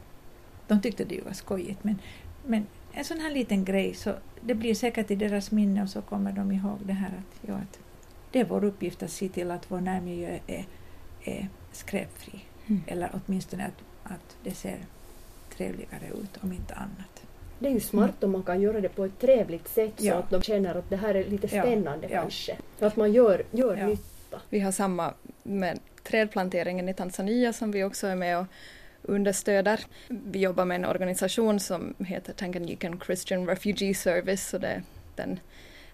de 0.67 0.81
tyckte 0.81 1.03
det 1.03 1.25
var 1.25 1.33
skojigt 1.33 1.83
men, 1.83 1.99
men 2.45 2.65
en 2.93 3.05
sån 3.05 3.19
här 3.19 3.31
liten 3.31 3.65
grej 3.65 3.93
så 3.93 4.13
det 4.41 4.55
blir 4.55 4.75
säkert 4.75 5.11
i 5.11 5.15
deras 5.15 5.51
minne 5.51 5.83
och 5.83 5.89
så 5.89 6.01
kommer 6.01 6.31
de 6.31 6.51
ihåg 6.51 6.77
det 6.83 6.93
här 6.93 7.07
att, 7.07 7.49
ja, 7.49 7.55
att 7.55 7.79
det 8.31 8.39
är 8.39 8.45
vår 8.45 8.63
uppgift 8.63 9.03
att 9.03 9.11
se 9.11 9.29
till 9.29 9.51
att 9.51 9.71
vår 9.71 9.81
närmiljö 9.81 10.39
är, 10.47 10.65
är 11.23 11.47
skräpfri. 11.71 12.45
Mm. 12.67 12.81
Eller 12.87 13.09
åtminstone 13.13 13.65
att, 13.65 14.11
att 14.11 14.37
det 14.43 14.51
ser 14.51 14.77
trevligare 15.57 16.07
ut 16.07 16.37
om 16.43 16.53
inte 16.53 16.73
annat. 16.73 17.23
Det 17.59 17.67
är 17.67 17.71
ju 17.71 17.79
smart 17.79 18.09
mm. 18.09 18.15
om 18.21 18.31
man 18.31 18.43
kan 18.43 18.61
göra 18.61 18.81
det 18.81 18.89
på 18.89 19.05
ett 19.05 19.19
trevligt 19.19 19.67
sätt 19.67 19.93
ja. 19.97 20.13
så 20.13 20.19
att 20.19 20.29
de 20.29 20.41
känner 20.41 20.75
att 20.75 20.89
det 20.89 20.95
här 20.95 21.15
är 21.15 21.25
lite 21.25 21.47
spännande 21.47 22.07
ja. 22.09 22.21
kanske. 22.21 22.57
Att 22.79 22.95
man 22.95 23.13
gör, 23.13 23.43
gör 23.51 23.77
ja. 23.77 23.87
nytta. 23.87 24.41
Vi 24.49 24.59
har 24.59 24.71
samma 24.71 25.13
med 25.43 25.79
trädplanteringen 26.03 26.89
i 26.89 26.93
Tanzania 26.93 27.53
som 27.53 27.71
vi 27.71 27.83
också 27.83 28.07
är 28.07 28.15
med 28.15 28.39
och 28.39 28.45
understöder. 29.01 29.79
Vi 30.07 30.39
jobbar 30.39 30.65
med 30.65 30.75
en 30.75 30.85
organisation 30.85 31.59
som 31.59 31.93
heter 31.99 32.33
Tanganyikan 32.33 33.01
Christian 33.05 33.47
Refugee 33.47 33.93
Service 33.93 34.53
och 34.53 34.59
det 34.59 34.67
är 34.67 34.83
den 35.15 35.39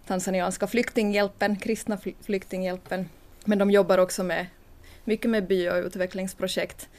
tanzanianska 0.07 0.67
flyktinghjälpen, 0.67 1.55
kristna 1.55 1.97
flyktinghjälpen. 2.21 3.09
Men 3.45 3.57
de 3.57 3.71
jobbar 3.71 3.97
också 3.97 4.23
med 4.23 4.45
mycket 5.03 5.31
med 5.31 5.47
by 5.47 5.69
och 5.69 5.75
utvecklingsprojekt 5.75 6.89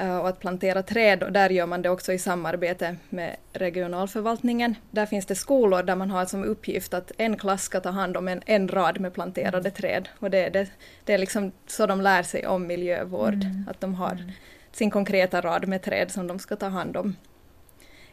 och 0.00 0.28
att 0.28 0.40
plantera 0.40 0.82
träd 0.82 1.22
och 1.22 1.32
där 1.32 1.50
gör 1.50 1.66
man 1.66 1.82
det 1.82 1.90
också 1.90 2.12
i 2.12 2.18
samarbete 2.18 2.96
med 3.08 3.36
regionalförvaltningen. 3.52 4.74
Där 4.90 5.06
finns 5.06 5.26
det 5.26 5.34
skolor 5.34 5.82
där 5.82 5.96
man 5.96 6.10
har 6.10 6.26
som 6.26 6.44
uppgift 6.44 6.94
att 6.94 7.12
en 7.16 7.36
klass 7.36 7.62
ska 7.62 7.80
ta 7.80 7.90
hand 7.90 8.16
om 8.16 8.28
en, 8.28 8.42
en 8.46 8.68
rad 8.68 9.00
med 9.00 9.14
planterade 9.14 9.70
träd 9.70 10.08
och 10.18 10.30
det, 10.30 10.48
det, 10.48 10.70
det 11.04 11.14
är 11.14 11.18
liksom 11.18 11.52
så 11.66 11.86
de 11.86 12.00
lär 12.00 12.22
sig 12.22 12.46
om 12.46 12.66
miljövård, 12.66 13.34
mm. 13.34 13.64
att 13.70 13.80
de 13.80 13.94
har 13.94 14.12
mm. 14.12 14.30
sin 14.72 14.90
konkreta 14.90 15.40
rad 15.40 15.68
med 15.68 15.82
träd 15.82 16.10
som 16.10 16.26
de 16.26 16.38
ska 16.38 16.56
ta 16.56 16.68
hand 16.68 16.96
om. 16.96 17.16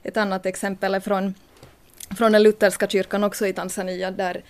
Ett 0.03 0.17
annat 0.17 0.45
exempel 0.45 0.95
är 0.95 0.99
från, 0.99 1.33
från 2.17 2.31
den 2.31 2.43
lutherska 2.43 2.87
kyrkan 2.87 3.23
också 3.23 3.47
i 3.47 3.53
Tanzania 3.53 4.11
där 4.11 4.43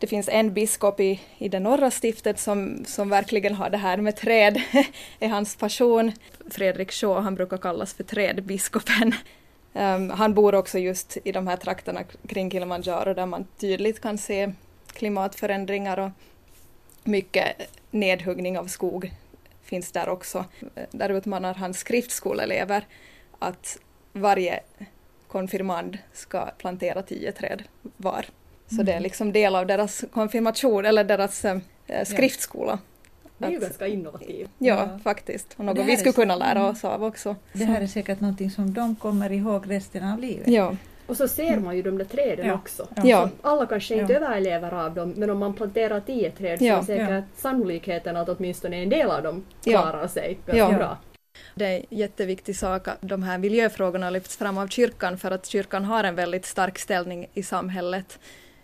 det 0.00 0.06
finns 0.06 0.28
en 0.28 0.52
biskop 0.54 1.00
i, 1.00 1.20
i 1.38 1.48
det 1.48 1.60
norra 1.60 1.90
stiftet 1.90 2.40
som, 2.40 2.84
som 2.86 3.08
verkligen 3.08 3.54
har 3.54 3.70
det 3.70 3.76
här 3.76 3.96
med 3.96 4.16
träd, 4.16 4.62
är 5.18 5.28
hans 5.28 5.56
passion. 5.56 6.12
Fredrik 6.50 6.92
Shaw, 6.92 7.20
han 7.22 7.34
brukar 7.34 7.58
kallas 7.58 7.94
för 7.94 8.04
trädbiskopen. 8.04 9.14
Um, 9.72 10.10
han 10.10 10.34
bor 10.34 10.54
också 10.54 10.78
just 10.78 11.18
i 11.24 11.32
de 11.32 11.46
här 11.46 11.56
trakterna 11.56 12.00
kring 12.28 12.50
Kilimanjaro 12.50 13.14
där 13.14 13.26
man 13.26 13.46
tydligt 13.58 14.00
kan 14.00 14.18
se 14.18 14.52
klimatförändringar 14.92 15.98
och 15.98 16.10
mycket 17.04 17.56
nedhuggning 17.90 18.58
av 18.58 18.66
skog 18.66 19.12
finns 19.62 19.92
där 19.92 20.08
också. 20.08 20.44
Eh, 20.74 20.84
där 20.90 21.08
utmanar 21.08 21.54
han 21.54 21.74
skriftskoleelever 21.74 22.86
att 23.38 23.78
varje 24.12 24.60
konfirmand 25.28 25.98
ska 26.12 26.46
plantera 26.46 27.02
tio 27.02 27.32
träd 27.32 27.62
var. 27.96 28.26
Så 28.70 28.74
mm. 28.74 28.86
det 28.86 28.92
är 28.92 28.96
mm. 28.96 29.02
liksom 29.02 29.32
del 29.32 29.54
av 29.54 29.66
deras 29.66 30.04
konfirmation 30.12 30.84
eller 30.84 31.04
deras 31.04 31.44
äh, 31.44 31.58
skriftskola. 32.04 32.78
Det 33.38 33.46
är 33.46 33.50
ju 33.50 33.60
ganska 33.60 33.86
innovativt. 33.86 34.50
Ja, 34.58 34.76
ja, 34.76 34.98
faktiskt. 35.04 35.54
Och 35.56 35.64
något 35.64 35.86
vi 35.86 35.96
skulle 35.96 36.12
kunna 36.12 36.36
lära 36.36 36.68
oss 36.68 36.84
av 36.84 37.04
också. 37.04 37.36
Det 37.52 37.64
här 37.64 37.80
är 37.80 37.86
säkert 37.86 38.20
någonting 38.20 38.50
som 38.50 38.74
de 38.74 38.96
kommer 38.96 39.32
ihåg 39.32 39.70
resten 39.70 40.12
av 40.12 40.18
livet. 40.18 40.48
Ja. 40.48 40.76
Och 41.06 41.16
så 41.16 41.28
ser 41.28 41.58
man 41.58 41.76
ju 41.76 41.82
de 41.82 41.98
där 41.98 42.04
träden 42.04 42.46
ja. 42.46 42.54
också. 42.54 42.88
Ja. 43.04 43.30
alla 43.42 43.66
kanske 43.66 43.94
inte 43.94 44.12
ja. 44.12 44.18
överlever 44.18 44.74
av 44.74 44.94
dem, 44.94 45.14
men 45.16 45.30
om 45.30 45.38
man 45.38 45.54
planterar 45.54 46.00
tio 46.00 46.30
träd 46.30 46.58
så 46.58 46.64
är 46.64 46.82
säkert 46.82 47.24
sannolikheten 47.36 48.16
att 48.16 48.28
åtminstone 48.28 48.76
en 48.76 48.88
del 48.88 49.10
av 49.10 49.22
dem 49.22 49.44
klarar 49.62 50.08
sig 50.08 50.38
ganska 50.46 50.78
bra. 50.78 50.98
Det 51.54 51.64
är 51.64 51.76
en 51.76 51.86
jätteviktig 51.88 52.56
sak 52.56 52.88
att 52.88 52.98
de 53.00 53.22
här 53.22 53.38
miljöfrågorna 53.38 54.10
lyfts 54.10 54.36
fram 54.36 54.58
av 54.58 54.68
kyrkan 54.68 55.18
för 55.18 55.30
att 55.30 55.46
kyrkan 55.46 55.84
har 55.84 56.04
en 56.04 56.14
väldigt 56.14 56.46
stark 56.46 56.78
ställning 56.78 57.26
i 57.34 57.42
samhället 57.42 58.18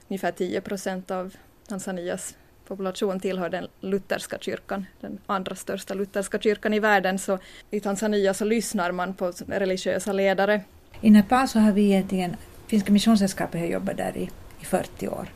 ungefär 0.08 0.32
10 0.32 0.60
procent 0.60 1.10
av 1.10 1.34
Tanzanias 1.68 2.34
population 2.66 3.20
tillhör 3.20 3.48
den 3.50 3.68
lutherska 3.80 4.38
kyrkan, 4.40 4.86
den 5.00 5.18
andra 5.26 5.54
största 5.54 5.94
lutherska 5.94 6.38
kyrkan 6.38 6.74
i 6.74 6.78
världen. 6.78 7.18
Så 7.18 7.38
i 7.70 7.80
Tanzania 7.80 8.34
så 8.34 8.44
lyssnar 8.44 8.92
man 8.92 9.14
på 9.14 9.32
religiösa 9.46 10.12
ledare. 10.12 10.60
I 11.00 11.10
Nepal 11.10 11.48
så 11.48 11.58
har 11.58 11.72
vi 11.72 11.84
egentligen, 11.84 12.36
Finska 12.66 12.92
Missionssällskapet 12.92 13.60
har 13.60 13.68
jobbat 13.68 13.96
där 13.96 14.16
i, 14.16 14.30
i 14.60 14.64
40 14.64 15.08
år. 15.08 15.28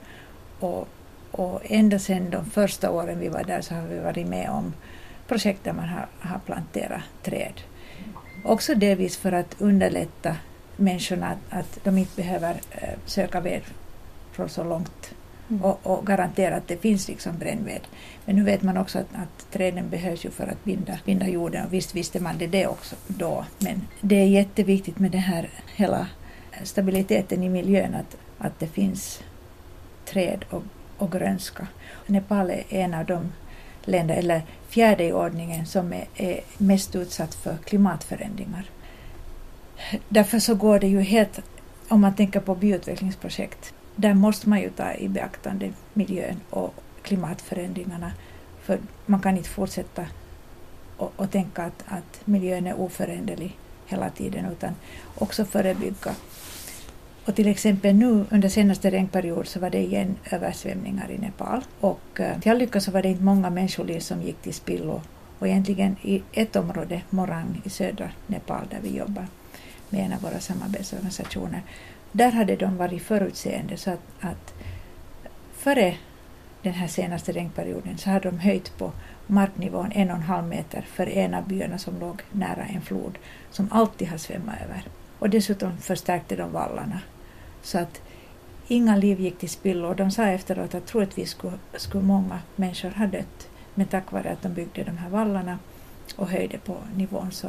Och, 0.61 0.89
och 1.31 1.61
ända 1.65 1.99
sedan 1.99 2.31
de 2.31 2.45
första 2.45 2.91
åren 2.91 3.19
vi 3.19 3.29
var 3.29 3.45
där 3.45 3.61
så 3.61 3.75
har 3.75 3.87
vi 3.87 3.99
varit 3.99 4.27
med 4.27 4.51
om 4.51 4.75
projekt 5.29 5.65
där 5.65 5.73
man 5.73 5.89
har, 5.89 6.07
har 6.21 6.39
planterat 6.39 7.03
träd. 7.23 7.61
Också 8.45 8.75
delvis 8.75 9.17
för 9.17 9.33
att 9.33 9.57
underlätta 9.59 10.37
människorna 10.77 11.27
att, 11.27 11.59
att 11.59 11.79
de 11.85 11.99
inte 11.99 12.17
behöver 12.17 12.51
eh, 12.71 12.99
söka 13.07 13.41
ved 13.41 13.63
från 14.33 14.49
så 14.49 14.65
långt 14.65 15.15
mm. 15.49 15.63
och, 15.63 15.79
och, 15.83 16.07
garantera 16.07 16.57
att 16.57 16.69
det 16.69 16.77
finns 16.77 17.09
liksom 17.09 17.39
brännved. 17.39 17.81
Men 18.25 18.37
nu 18.37 18.45
vet 18.45 18.63
man 18.63 18.77
också 18.77 18.99
att, 18.99 19.15
att 19.15 19.53
träden 19.53 19.91
behövs 19.91 20.25
ju 20.25 20.31
för 20.31 20.47
att 20.47 20.65
binda, 20.65 20.99
binda 21.05 21.29
jorden 21.29 21.67
och 21.67 21.73
visst 21.73 21.95
visste 21.95 22.21
man 22.21 22.39
det, 22.39 22.47
det 22.47 22.67
också 22.67 22.97
då. 23.07 23.45
Men 23.59 23.87
det 24.01 24.17
är 24.17 24.27
jätteviktigt 24.27 24.99
med 24.99 25.11
den 25.11 25.21
här 25.21 25.51
hela 25.77 26.07
stabiliteten 26.63 27.43
i 27.43 27.49
miljön, 27.49 27.95
att, 27.95 28.17
att 28.39 28.59
det 28.59 28.67
finns 28.67 29.21
träd 30.05 30.45
och, 30.51 30.63
och 30.99 31.13
grönska. 31.13 31.67
Nepal 32.07 32.51
är 32.51 32.65
en 32.69 32.95
av 32.95 33.05
de 33.05 33.33
länder, 33.85 34.17
eller 34.17 34.43
fjärde 34.69 35.05
i 35.05 35.13
ordningen, 35.13 35.67
som 35.67 35.93
är, 35.93 36.05
är 36.17 36.41
mest 36.59 36.97
utsatt 36.97 37.35
för 37.35 37.57
klimatförändringar. 37.65 38.71
Därför 40.09 40.39
så 40.39 40.55
går 40.55 40.79
det 40.79 40.89
ju 40.89 41.01
helt, 41.01 41.41
om 41.89 42.01
man 42.01 42.15
tänker 42.15 42.41
på 42.41 42.55
byutvecklingsprojekt, 42.55 43.75
där 44.01 44.15
måste 44.15 44.49
man 44.49 44.61
ju 44.61 44.71
ta 44.71 44.95
i 44.95 45.09
beaktande 45.09 45.73
miljön 45.95 46.41
och 46.51 46.75
klimatförändringarna. 47.03 48.13
För 48.63 48.79
man 49.07 49.21
kan 49.21 49.37
inte 49.37 49.49
fortsätta 49.49 50.07
och, 50.97 51.13
och 51.17 51.31
tänka 51.31 51.63
att, 51.63 51.85
att 51.87 52.21
miljön 52.25 52.67
är 52.67 52.81
oföränderlig 52.81 53.57
hela 53.87 54.11
tiden 54.11 54.47
utan 54.53 54.75
också 55.15 55.45
förebygga. 55.45 56.15
Och 57.25 57.35
till 57.35 57.49
exempel 57.49 57.95
nu 57.95 58.25
under 58.31 58.49
senaste 58.49 58.91
regnperiod 58.91 59.47
så 59.47 59.61
var 59.61 59.71
det 59.71 59.79
igen 59.79 60.17
översvämningar 60.31 61.11
i 61.11 61.19
Nepal 61.19 61.65
och 61.81 62.21
eh, 62.21 62.41
till 62.41 62.51
all 62.51 62.59
lycka 62.59 62.81
så 62.81 62.91
var 62.91 63.03
det 63.03 63.09
inte 63.09 63.23
många 63.23 63.51
människoliv 63.51 64.01
som 64.01 64.23
gick 64.23 64.43
till 64.43 64.55
spillo 64.55 65.03
och 65.39 65.49
egentligen 65.49 65.97
i 66.03 66.23
ett 66.33 66.57
område, 66.57 67.03
Morang 67.11 67.63
i 67.65 67.71
södra 67.71 68.11
Nepal 68.27 68.67
där 68.71 68.79
vi 68.83 68.97
jobbar 68.97 69.27
med 69.91 70.05
en 70.05 70.13
av 70.13 70.21
våra 70.21 70.41
samarbetsorganisationer, 70.41 71.63
där 72.13 72.33
hade 72.33 72.57
de 72.57 72.77
varit 72.77 73.03
förutseende 73.03 73.77
så 73.77 73.91
att, 73.91 74.01
att 74.21 74.55
före 75.53 75.97
den 76.63 76.73
här 76.73 76.87
senaste 76.87 77.33
regnperioden 77.33 77.99
så 77.99 78.11
hade 78.11 78.31
de 78.31 78.39
höjt 78.39 78.79
på 78.79 78.93
marknivån 79.27 79.93
en 79.93 80.11
och 80.11 80.17
en 80.17 80.23
halv 80.23 80.47
meter 80.47 80.83
för 80.83 81.07
en 81.07 81.35
av 81.35 81.49
byarna 81.49 81.79
som 81.79 82.01
låg 82.01 82.23
nära 82.33 82.65
en 82.65 82.83
flod 82.83 83.19
som 83.51 83.69
alltid 83.73 84.09
har 84.09 84.19
svämmat 84.19 84.55
över. 84.65 84.83
Och 85.19 85.31
dessutom 85.31 85.79
förstärkte 85.79 86.37
de 86.37 86.53
vallarna. 86.53 87.01
Så 87.63 87.79
att 87.79 88.01
inga 88.69 88.97
liv 88.97 89.21
gick 89.21 89.39
till 89.39 89.51
spillo. 89.51 89.89
Och 89.89 89.97
de 89.97 90.11
sa 90.11 90.27
efteråt 90.27 90.75
att 90.75 90.87
troligtvis 90.87 91.31
skulle, 91.31 91.59
skulle 91.77 92.05
många 92.05 92.39
människor 92.57 92.91
ha 92.91 93.07
dött. 93.07 93.49
Men 93.75 93.87
tack 93.87 94.13
vare 94.13 94.31
att 94.31 94.43
de 94.43 94.55
byggde 94.55 94.85
de 94.85 94.99
här 94.99 95.09
vallarna 95.09 95.59
och 96.17 96.29
höjde 96.29 96.59
på 96.59 96.77
nivån 96.95 97.33
så 97.33 97.49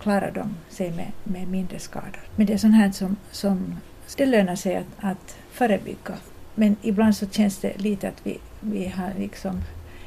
klarade 0.00 0.40
de 0.40 0.56
sig 0.68 0.90
med, 0.90 1.12
med 1.24 1.48
mindre 1.48 1.78
skador. 1.78 2.20
Men 2.36 2.46
det 2.46 2.52
är 2.52 2.58
sånt 2.58 2.74
här 2.74 2.90
som, 2.90 3.16
som 3.30 3.76
det 4.16 4.26
lönar 4.26 4.56
sig 4.56 4.76
att, 4.76 4.86
att 4.98 5.36
förebygga. 5.50 6.14
Men 6.54 6.76
ibland 6.82 7.16
så 7.16 7.26
känns 7.26 7.58
det 7.58 7.78
lite 7.78 8.08
att 8.08 8.20
vi, 8.22 8.38
vi 8.60 8.86
har 8.86 9.10
liksom, 9.18 9.62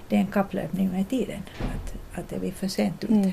det 0.09 0.15
är 0.15 0.19
en 0.19 0.27
kapplöpning 0.27 0.89
med 0.91 1.09
tiden. 1.09 1.41
Att, 1.59 2.19
att 2.19 2.33
är 2.33 2.39
vi 2.39 2.51
för 2.51 2.67
sent 2.67 3.03
ute. 3.03 3.13
Mm. 3.13 3.31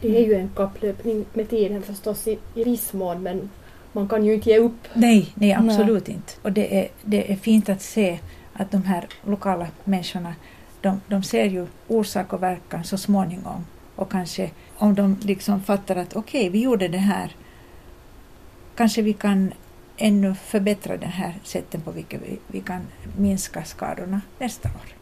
Det 0.00 0.18
är 0.18 0.26
ju 0.26 0.34
en 0.34 0.50
kapplöpning 0.56 1.24
med 1.32 1.50
tiden 1.50 1.82
förstås 1.82 2.28
i, 2.28 2.38
i 2.54 2.64
viss 2.64 2.92
mån 2.92 3.22
men 3.22 3.50
man 3.92 4.08
kan 4.08 4.24
ju 4.24 4.34
inte 4.34 4.50
ge 4.50 4.58
upp. 4.58 4.88
Nej, 4.94 5.32
nej 5.34 5.52
absolut 5.52 6.06
nej. 6.06 6.16
inte. 6.16 6.32
Och 6.42 6.52
det 6.52 6.80
är, 6.80 6.88
det 7.02 7.32
är 7.32 7.36
fint 7.36 7.68
att 7.68 7.82
se 7.82 8.18
att 8.52 8.70
de 8.70 8.82
här 8.82 9.06
lokala 9.24 9.66
människorna 9.84 10.34
de, 10.80 11.00
de 11.06 11.22
ser 11.22 11.44
ju 11.44 11.66
orsak 11.88 12.32
och 12.32 12.42
verkan 12.42 12.84
så 12.84 12.98
småningom. 12.98 13.66
Och 13.96 14.10
kanske 14.10 14.50
om 14.78 14.94
de 14.94 15.16
liksom 15.22 15.62
fattar 15.62 15.96
att 15.96 16.16
okej, 16.16 16.40
okay, 16.40 16.50
vi 16.50 16.62
gjorde 16.62 16.88
det 16.88 16.98
här, 16.98 17.36
kanske 18.74 19.02
vi 19.02 19.12
kan 19.12 19.52
ännu 19.96 20.34
förbättra 20.34 20.96
det 20.96 21.06
här 21.06 21.34
sättet 21.42 21.84
på 21.84 21.90
vilket 21.90 22.22
vi, 22.22 22.38
vi 22.46 22.60
kan 22.60 22.80
minska 23.16 23.64
skadorna 23.64 24.20
nästa 24.38 24.68
år. 24.68 24.96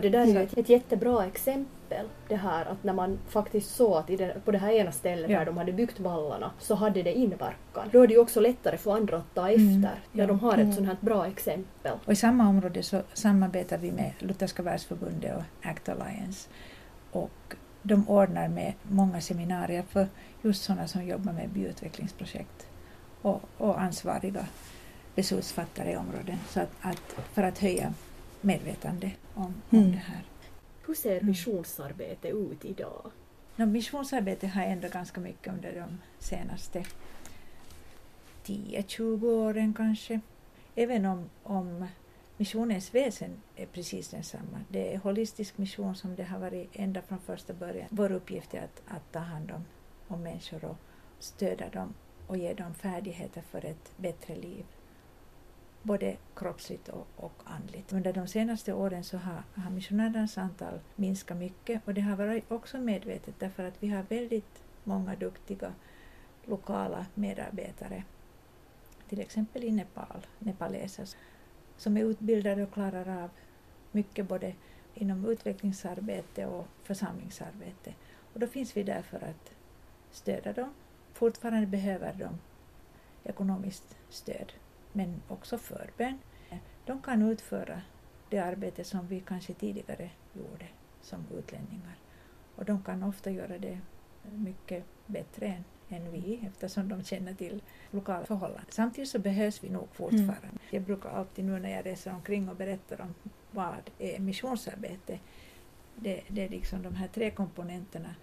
Det 0.00 0.08
där 0.08 0.20
är 0.20 0.26
ju 0.26 0.42
ett, 0.42 0.58
ett 0.58 0.68
jättebra 0.68 1.26
exempel. 1.26 2.06
Det 2.28 2.36
här 2.36 2.64
att 2.64 2.84
när 2.84 2.92
man 2.92 3.18
faktiskt 3.28 3.74
såg 3.74 3.96
att 3.96 4.06
det, 4.06 4.44
på 4.44 4.50
det 4.50 4.58
här 4.58 4.72
ena 4.72 4.92
stället 4.92 5.30
ja. 5.30 5.38
där 5.38 5.46
de 5.46 5.56
hade 5.56 5.72
byggt 5.72 6.00
vallarna 6.00 6.50
så 6.58 6.74
hade 6.74 7.02
det 7.02 7.14
inverkan. 7.14 7.88
Då 7.92 8.02
är 8.02 8.06
det 8.06 8.14
ju 8.14 8.20
också 8.20 8.40
lättare 8.40 8.76
för 8.76 8.96
andra 8.96 9.16
att 9.16 9.34
ta 9.34 9.48
mm. 9.48 9.54
efter 9.54 9.88
mm. 9.88 10.00
när 10.12 10.22
ja. 10.22 10.26
de 10.26 10.40
har 10.40 10.52
ett 10.52 10.60
mm. 10.60 10.72
sånt 10.72 10.86
här 10.86 10.96
bra 11.00 11.26
exempel. 11.26 11.92
Och 12.04 12.12
i 12.12 12.16
samma 12.16 12.48
område 12.48 12.82
så 12.82 13.02
samarbetar 13.14 13.78
vi 13.78 13.92
med 13.92 14.12
Lutherska 14.18 14.62
världsförbundet 14.62 15.36
och 15.36 15.68
ACT 15.68 15.88
Alliance. 15.88 16.48
Och 17.12 17.54
de 17.82 18.08
ordnar 18.08 18.48
med 18.48 18.72
många 18.82 19.20
seminarier 19.20 19.82
för 19.82 20.08
just 20.42 20.62
sådana 20.62 20.88
som 20.88 21.06
jobbar 21.06 21.32
med 21.32 21.48
byutvecklingsprojekt 21.48 22.66
och, 23.22 23.40
och 23.58 23.80
ansvariga 23.80 24.46
beslutsfattare 25.14 25.92
i 25.92 25.96
områden 25.96 26.38
så 26.48 26.60
att, 26.60 26.70
att, 26.80 27.16
för 27.32 27.42
att 27.42 27.58
höja 27.58 27.94
medvetande 28.40 29.10
om, 29.34 29.44
om 29.44 29.78
mm. 29.78 29.92
det 29.92 29.98
här. 29.98 30.22
Hur 30.86 30.94
ser 30.94 31.20
missionsarbete 31.20 32.28
ut 32.28 32.64
idag? 32.64 33.10
No, 33.56 33.66
missionsarbetet 33.66 34.50
har 34.50 34.62
ändrat 34.62 34.92
ganska 34.92 35.20
mycket 35.20 35.52
under 35.52 35.74
de 35.74 35.98
senaste 36.18 36.84
10-20 38.44 39.24
åren 39.24 39.74
kanske. 39.74 40.20
Även 40.74 41.06
om, 41.06 41.30
om 41.42 41.86
missionens 42.36 42.94
väsen 42.94 43.30
är 43.56 43.66
precis 43.66 44.08
densamma. 44.08 44.60
Det 44.68 44.94
är 44.94 44.98
holistisk 44.98 45.58
mission 45.58 45.96
som 45.96 46.16
det 46.16 46.24
har 46.24 46.38
varit 46.38 46.70
ända 46.72 47.02
från 47.02 47.18
första 47.18 47.52
början. 47.52 47.88
Vår 47.90 48.12
uppgift 48.12 48.54
är 48.54 48.58
att, 48.58 48.82
att 48.86 49.12
ta 49.12 49.18
hand 49.18 49.50
om, 49.50 49.64
om 50.08 50.22
människor 50.22 50.64
och 50.64 50.76
stödja 51.18 51.68
dem 51.68 51.94
och 52.26 52.36
ge 52.36 52.54
dem 52.54 52.74
färdigheter 52.74 53.42
för 53.42 53.64
ett 53.64 53.92
bättre 53.96 54.36
liv 54.36 54.64
både 55.82 56.16
kroppsligt 56.36 56.88
och, 56.88 57.06
och 57.16 57.42
andligt. 57.44 57.92
Under 57.92 58.12
de 58.12 58.26
senaste 58.26 58.72
åren 58.72 59.04
så 59.04 59.16
har, 59.16 59.42
har 59.54 59.70
missionärernas 59.70 60.38
antal 60.38 60.80
minskat 60.96 61.36
mycket 61.36 61.82
och 61.84 61.94
det 61.94 62.00
har 62.00 62.16
varit 62.16 62.50
också 62.50 62.78
medvetet 62.78 63.34
därför 63.38 63.64
att 63.64 63.82
vi 63.82 63.88
har 63.88 64.02
väldigt 64.02 64.62
många 64.84 65.16
duktiga 65.16 65.72
lokala 66.44 67.06
medarbetare. 67.14 68.04
Till 69.08 69.20
exempel 69.20 69.64
i 69.64 69.72
Nepal, 69.72 70.26
nepaleser 70.38 71.08
som 71.76 71.96
är 71.96 72.04
utbildade 72.04 72.62
och 72.62 72.72
klarar 72.72 73.22
av 73.24 73.30
mycket 73.92 74.28
både 74.28 74.54
inom 74.94 75.26
utvecklingsarbete 75.26 76.46
och 76.46 76.66
församlingsarbete. 76.82 77.94
Och 78.32 78.40
då 78.40 78.46
finns 78.46 78.76
vi 78.76 78.82
där 78.82 79.02
för 79.02 79.16
att 79.16 79.54
stödja 80.10 80.52
dem. 80.52 80.74
Fortfarande 81.12 81.66
behöver 81.66 82.12
de 82.12 82.38
ekonomiskt 83.24 83.96
stöd 84.08 84.52
men 84.92 85.22
också 85.28 85.58
förbön. 85.58 86.18
De 86.84 87.02
kan 87.02 87.22
utföra 87.22 87.82
det 88.28 88.38
arbete 88.38 88.84
som 88.84 89.06
vi 89.06 89.20
kanske 89.20 89.54
tidigare 89.54 90.10
gjorde 90.32 90.66
som 91.02 91.26
utlänningar. 91.38 91.98
Och 92.56 92.64
de 92.64 92.82
kan 92.82 93.02
ofta 93.02 93.30
göra 93.30 93.58
det 93.58 93.78
mycket 94.22 94.84
bättre 95.06 95.46
än, 95.46 95.64
än 95.88 96.12
vi 96.12 96.40
eftersom 96.46 96.88
de 96.88 97.04
känner 97.04 97.34
till 97.34 97.62
lokala 97.90 98.26
förhållanden. 98.26 98.66
Samtidigt 98.68 99.10
så 99.10 99.18
behövs 99.18 99.64
vi 99.64 99.70
nog 99.70 99.88
fortfarande. 99.92 100.38
Mm. 100.42 100.58
Jag 100.70 100.82
brukar 100.82 101.10
alltid 101.10 101.44
nu 101.44 101.58
när 101.58 101.70
jag 101.70 101.86
reser 101.86 102.14
omkring 102.14 102.48
och 102.48 102.56
berättar 102.56 103.00
om 103.00 103.14
vad 103.50 103.90
är 103.98 104.18
missionsarbete. 104.18 105.18
Det, 105.96 106.22
det 106.28 106.44
är 106.44 106.48
liksom 106.48 106.82
de 106.82 106.94
här 106.94 107.08
tre 107.08 107.30
komponenterna. 107.30 108.14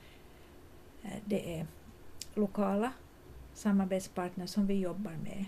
Eh, 1.03 1.19
det 1.25 1.59
är 1.59 1.67
lokala 2.33 2.93
samarbetspartners 3.53 4.49
som 4.49 4.67
vi 4.67 4.73
jobbar 4.73 5.11
med 5.23 5.45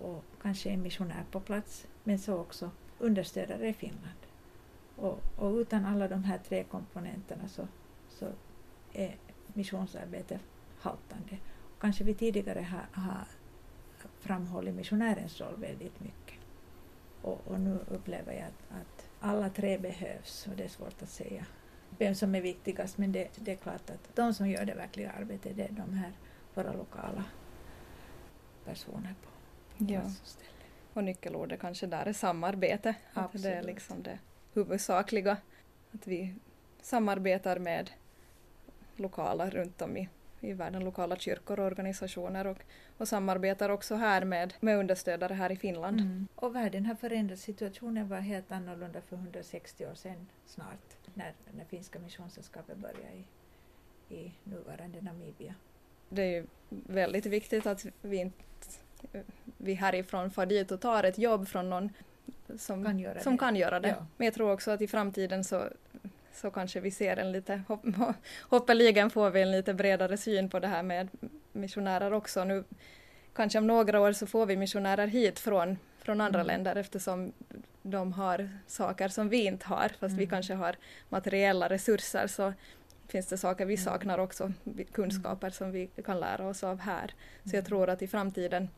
och 0.00 0.24
kanske 0.42 0.70
en 0.70 0.82
missionär 0.82 1.24
på 1.30 1.40
plats, 1.40 1.86
men 2.04 2.18
så 2.18 2.36
också 2.36 2.70
understödare 2.98 3.68
i 3.68 3.72
Finland. 3.72 4.18
Och, 4.96 5.18
och 5.36 5.54
utan 5.54 5.84
alla 5.84 6.08
de 6.08 6.24
här 6.24 6.38
tre 6.38 6.64
komponenterna 6.64 7.48
så, 7.48 7.68
så 8.08 8.28
är 8.92 9.16
missionsarbetet 9.46 10.40
haltande. 10.80 11.38
Och 11.74 11.80
kanske 11.80 12.04
vi 12.04 12.14
tidigare 12.14 12.60
har, 12.60 13.02
har 13.02 13.24
framhållit 14.20 14.74
missionärens 14.74 15.40
roll 15.40 15.56
väldigt 15.56 16.00
mycket. 16.00 16.40
Och, 17.22 17.40
och 17.46 17.60
nu 17.60 17.78
upplever 17.88 18.32
jag 18.32 18.42
att, 18.42 18.80
att, 18.80 19.08
alla 19.20 19.50
tre 19.50 19.78
behövs 19.78 20.46
och 20.46 20.56
det 20.56 20.64
är 20.64 20.68
svårt 20.68 21.02
att 21.02 21.10
säga 21.10 21.46
vem 21.98 22.14
som 22.14 22.34
är 22.34 22.40
viktigast 22.40 22.98
men 22.98 23.12
det, 23.12 23.28
det 23.36 23.52
är 23.52 23.56
klart 23.56 23.90
att 23.90 24.16
de 24.16 24.34
som 24.34 24.48
gör 24.48 24.64
det 24.64 24.74
verkliga 24.74 25.10
arbetet 25.10 25.56
det 25.56 25.62
är 25.62 25.72
de 25.72 25.92
här 25.92 26.12
våra 26.54 26.72
lokala 26.72 27.24
personer 28.64 29.14
på 29.22 29.29
Ja. 29.88 30.02
Och 30.92 31.04
nyckelordet 31.04 31.60
kanske 31.60 31.86
där 31.86 32.06
är 32.06 32.12
samarbete. 32.12 32.94
Att 33.14 33.42
det 33.42 33.54
är 33.54 33.62
liksom 33.62 34.02
det 34.02 34.18
huvudsakliga. 34.54 35.36
Att 35.92 36.06
vi 36.06 36.34
samarbetar 36.82 37.58
med 37.58 37.90
lokala 38.96 39.50
runt 39.50 39.82
om 39.82 39.96
i, 39.96 40.08
i 40.40 40.52
världen, 40.52 40.84
lokala 40.84 41.16
kyrkor 41.16 41.60
och 41.60 41.66
organisationer 41.66 42.46
och, 42.46 42.58
och 42.98 43.08
samarbetar 43.08 43.68
också 43.68 43.94
här 43.94 44.24
med, 44.24 44.54
med 44.60 44.76
understödare 44.78 45.34
här 45.34 45.52
i 45.52 45.56
Finland. 45.56 46.00
Mm. 46.00 46.28
Och 46.34 46.56
världen 46.56 46.86
har 46.86 46.94
förändrats, 46.94 47.42
situationen 47.42 48.08
var 48.08 48.20
helt 48.20 48.52
annorlunda 48.52 49.00
för 49.00 49.16
160 49.16 49.86
år 49.86 49.94
sedan 49.94 50.26
snart 50.46 50.96
när, 51.14 51.34
när 51.56 51.64
Finska 51.64 51.98
Missionssällskapet 51.98 52.76
började 52.76 53.24
i, 54.08 54.14
i 54.16 54.32
nuvarande 54.44 55.00
Namibia. 55.00 55.54
Det 56.08 56.22
är 56.22 56.30
ju 56.30 56.46
väldigt 56.68 57.26
viktigt 57.26 57.66
att 57.66 57.86
vi 58.02 58.16
inte 58.16 58.44
vi 59.56 59.74
härifrån 59.74 60.30
far 60.30 60.46
dit 60.46 60.70
och 60.70 60.80
tar 60.80 61.04
ett 61.04 61.18
jobb 61.18 61.48
från 61.48 61.70
någon 61.70 61.90
som 62.58 62.84
kan 62.84 62.98
göra 62.98 63.20
som 63.20 63.32
det. 63.32 63.38
Kan 63.38 63.56
göra 63.56 63.80
det. 63.80 63.88
Ja. 63.88 64.06
Men 64.16 64.24
jag 64.24 64.34
tror 64.34 64.52
också 64.52 64.70
att 64.70 64.80
i 64.80 64.88
framtiden 64.88 65.44
så, 65.44 65.64
så 66.32 66.50
kanske 66.50 66.80
vi 66.80 66.90
ser 66.90 67.16
en 67.16 67.32
lite, 67.32 67.62
hopp, 67.68 67.84
hoppeligen 68.40 69.10
får 69.10 69.30
vi 69.30 69.42
en 69.42 69.50
lite 69.50 69.74
bredare 69.74 70.16
syn 70.16 70.50
på 70.50 70.58
det 70.58 70.68
här 70.68 70.82
med 70.82 71.08
missionärer 71.52 72.12
också. 72.12 72.44
Nu 72.44 72.64
kanske 73.34 73.58
om 73.58 73.66
några 73.66 74.00
år 74.00 74.12
så 74.12 74.26
får 74.26 74.46
vi 74.46 74.56
missionärer 74.56 75.06
hit 75.06 75.38
från, 75.38 75.78
från 75.98 76.20
andra 76.20 76.40
mm. 76.40 76.46
länder 76.46 76.76
eftersom 76.76 77.32
de 77.82 78.12
har 78.12 78.50
saker 78.66 79.08
som 79.08 79.28
vi 79.28 79.44
inte 79.44 79.66
har, 79.66 79.88
fast 79.88 80.02
mm. 80.02 80.16
vi 80.16 80.26
kanske 80.26 80.54
har 80.54 80.76
materiella 81.08 81.68
resurser 81.68 82.26
så 82.26 82.52
finns 83.08 83.26
det 83.26 83.38
saker 83.38 83.66
vi 83.66 83.74
mm. 83.74 83.84
saknar 83.84 84.18
också, 84.18 84.52
kunskaper 84.92 85.50
som 85.50 85.70
vi 85.70 85.86
kan 86.04 86.20
lära 86.20 86.48
oss 86.48 86.64
av 86.64 86.80
här. 86.80 87.14
Så 87.44 87.48
jag 87.48 87.54
mm. 87.54 87.64
tror 87.64 87.88
att 87.88 88.02
i 88.02 88.06
framtiden 88.06 88.68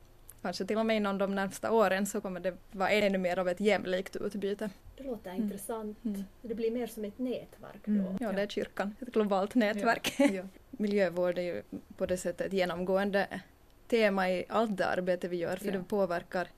kanske 0.42 0.64
till 0.64 0.78
och 0.78 0.86
med 0.86 0.96
inom 0.96 1.18
de 1.18 1.34
närmsta 1.34 1.72
åren 1.72 2.06
så 2.06 2.20
kommer 2.20 2.40
det 2.40 2.54
vara 2.70 2.90
ännu 2.90 3.18
mer 3.18 3.38
av 3.38 3.48
ett 3.48 3.60
jämlikt 3.60 4.16
utbyte. 4.16 4.70
Det 4.96 5.04
låter 5.04 5.30
mm. 5.30 5.42
intressant. 5.42 6.04
Mm. 6.04 6.24
Det 6.42 6.54
blir 6.54 6.70
mer 6.70 6.86
som 6.86 7.04
ett 7.04 7.18
nätverk 7.18 7.80
då. 7.84 7.92
Mm. 7.92 8.16
Ja, 8.20 8.32
det 8.32 8.42
är 8.42 8.46
kyrkan, 8.46 8.96
ett 9.00 9.12
globalt 9.12 9.54
nätverk. 9.54 10.14
Ja. 10.18 10.26
Ja. 10.32 10.42
Miljövård 10.70 11.38
är 11.38 11.42
ju 11.42 11.62
på 11.96 12.06
det 12.06 12.16
sättet 12.16 12.46
ett 12.46 12.52
genomgående 12.52 13.40
tema 13.88 14.30
i 14.30 14.44
allt 14.48 14.76
det 14.76 14.86
arbete 14.86 15.28
vi 15.28 15.36
gör, 15.36 15.56
för 15.56 15.66
ja. 15.66 15.72
det 15.72 15.84
påverkar, 15.84 16.48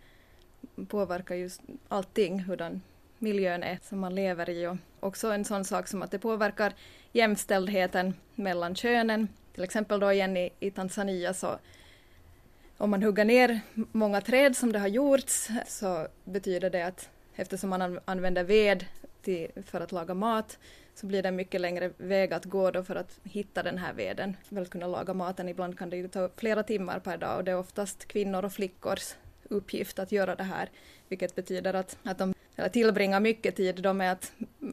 påverkar 0.88 1.34
just 1.34 1.60
allting, 1.88 2.40
hurdan 2.40 2.80
miljön 3.18 3.62
är 3.62 3.78
som 3.82 4.00
man 4.00 4.14
lever 4.14 4.50
i. 4.50 4.66
Och 4.66 4.76
också 5.00 5.28
en 5.28 5.44
sån 5.44 5.64
sak 5.64 5.88
som 5.88 6.02
att 6.02 6.10
det 6.10 6.18
påverkar 6.18 6.72
jämställdheten 7.12 8.14
mellan 8.34 8.74
könen. 8.74 9.28
Till 9.54 9.64
exempel 9.64 10.00
då 10.00 10.12
igen 10.12 10.36
i, 10.36 10.50
i 10.60 10.70
Tanzania 10.70 11.34
så 11.34 11.58
om 12.78 12.90
man 12.90 13.02
hugger 13.02 13.24
ner 13.24 13.60
många 13.74 14.20
träd 14.20 14.56
som 14.56 14.72
det 14.72 14.78
har 14.78 14.88
gjorts 14.88 15.48
så 15.66 16.06
betyder 16.24 16.70
det 16.70 16.86
att 16.86 17.08
eftersom 17.34 17.70
man 17.70 18.00
använder 18.04 18.44
ved 18.44 18.84
till, 19.22 19.50
för 19.66 19.80
att 19.80 19.92
laga 19.92 20.14
mat 20.14 20.58
så 20.94 21.06
blir 21.06 21.22
det 21.22 21.28
en 21.28 21.36
mycket 21.36 21.60
längre 21.60 21.90
väg 21.96 22.32
att 22.32 22.44
gå 22.44 22.70
då 22.70 22.82
för 22.82 22.96
att 22.96 23.20
hitta 23.24 23.62
den 23.62 23.78
här 23.78 23.92
veden. 23.92 24.36
För 24.44 24.62
att 24.62 24.70
kunna 24.70 24.86
laga 24.86 25.14
maten 25.14 25.48
ibland 25.48 25.78
kan 25.78 25.90
det 25.90 25.96
ju 25.96 26.08
ta 26.08 26.30
flera 26.36 26.62
timmar 26.62 26.98
per 26.98 27.16
dag 27.16 27.36
och 27.36 27.44
det 27.44 27.50
är 27.50 27.58
oftast 27.58 28.08
kvinnor 28.08 28.44
och 28.44 28.52
flickors 28.52 29.14
uppgift 29.48 29.98
att 29.98 30.12
göra 30.12 30.36
det 30.36 30.44
här, 30.44 30.70
vilket 31.08 31.34
betyder 31.34 31.74
att, 31.74 31.98
att 32.02 32.18
de 32.18 32.34
tillbringar 32.72 33.20
mycket 33.20 33.56
tid 33.56 33.82
då 33.82 33.92
med 33.92 34.12
att 34.12 34.32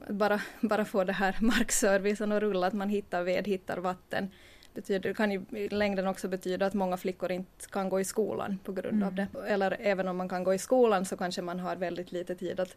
bara, 0.09 0.41
bara 0.61 0.85
få 0.85 1.03
det 1.03 1.13
här 1.13 1.37
markservicen 1.41 2.31
att 2.31 2.41
rulla, 2.41 2.67
att 2.67 2.73
man 2.73 2.89
hittar 2.89 3.23
ved, 3.23 3.47
hittar 3.47 3.77
vatten. 3.77 4.29
Betyder, 4.73 5.13
kan 5.13 5.31
ju 5.31 5.45
i 5.49 5.69
längden 5.69 6.07
också 6.07 6.27
betyda 6.27 6.65
att 6.65 6.73
många 6.73 6.97
flickor 6.97 7.31
inte 7.31 7.67
kan 7.71 7.89
gå 7.89 7.99
i 7.99 8.03
skolan 8.03 8.60
på 8.63 8.71
grund 8.71 9.03
mm. 9.03 9.07
av 9.07 9.15
det. 9.15 9.27
Eller 9.47 9.77
även 9.79 10.07
om 10.07 10.17
man 10.17 10.29
kan 10.29 10.43
gå 10.43 10.53
i 10.53 10.57
skolan 10.57 11.05
så 11.05 11.17
kanske 11.17 11.41
man 11.41 11.60
har 11.60 11.75
väldigt 11.75 12.12
lite 12.12 12.36
tid 12.36 12.60
att 12.60 12.75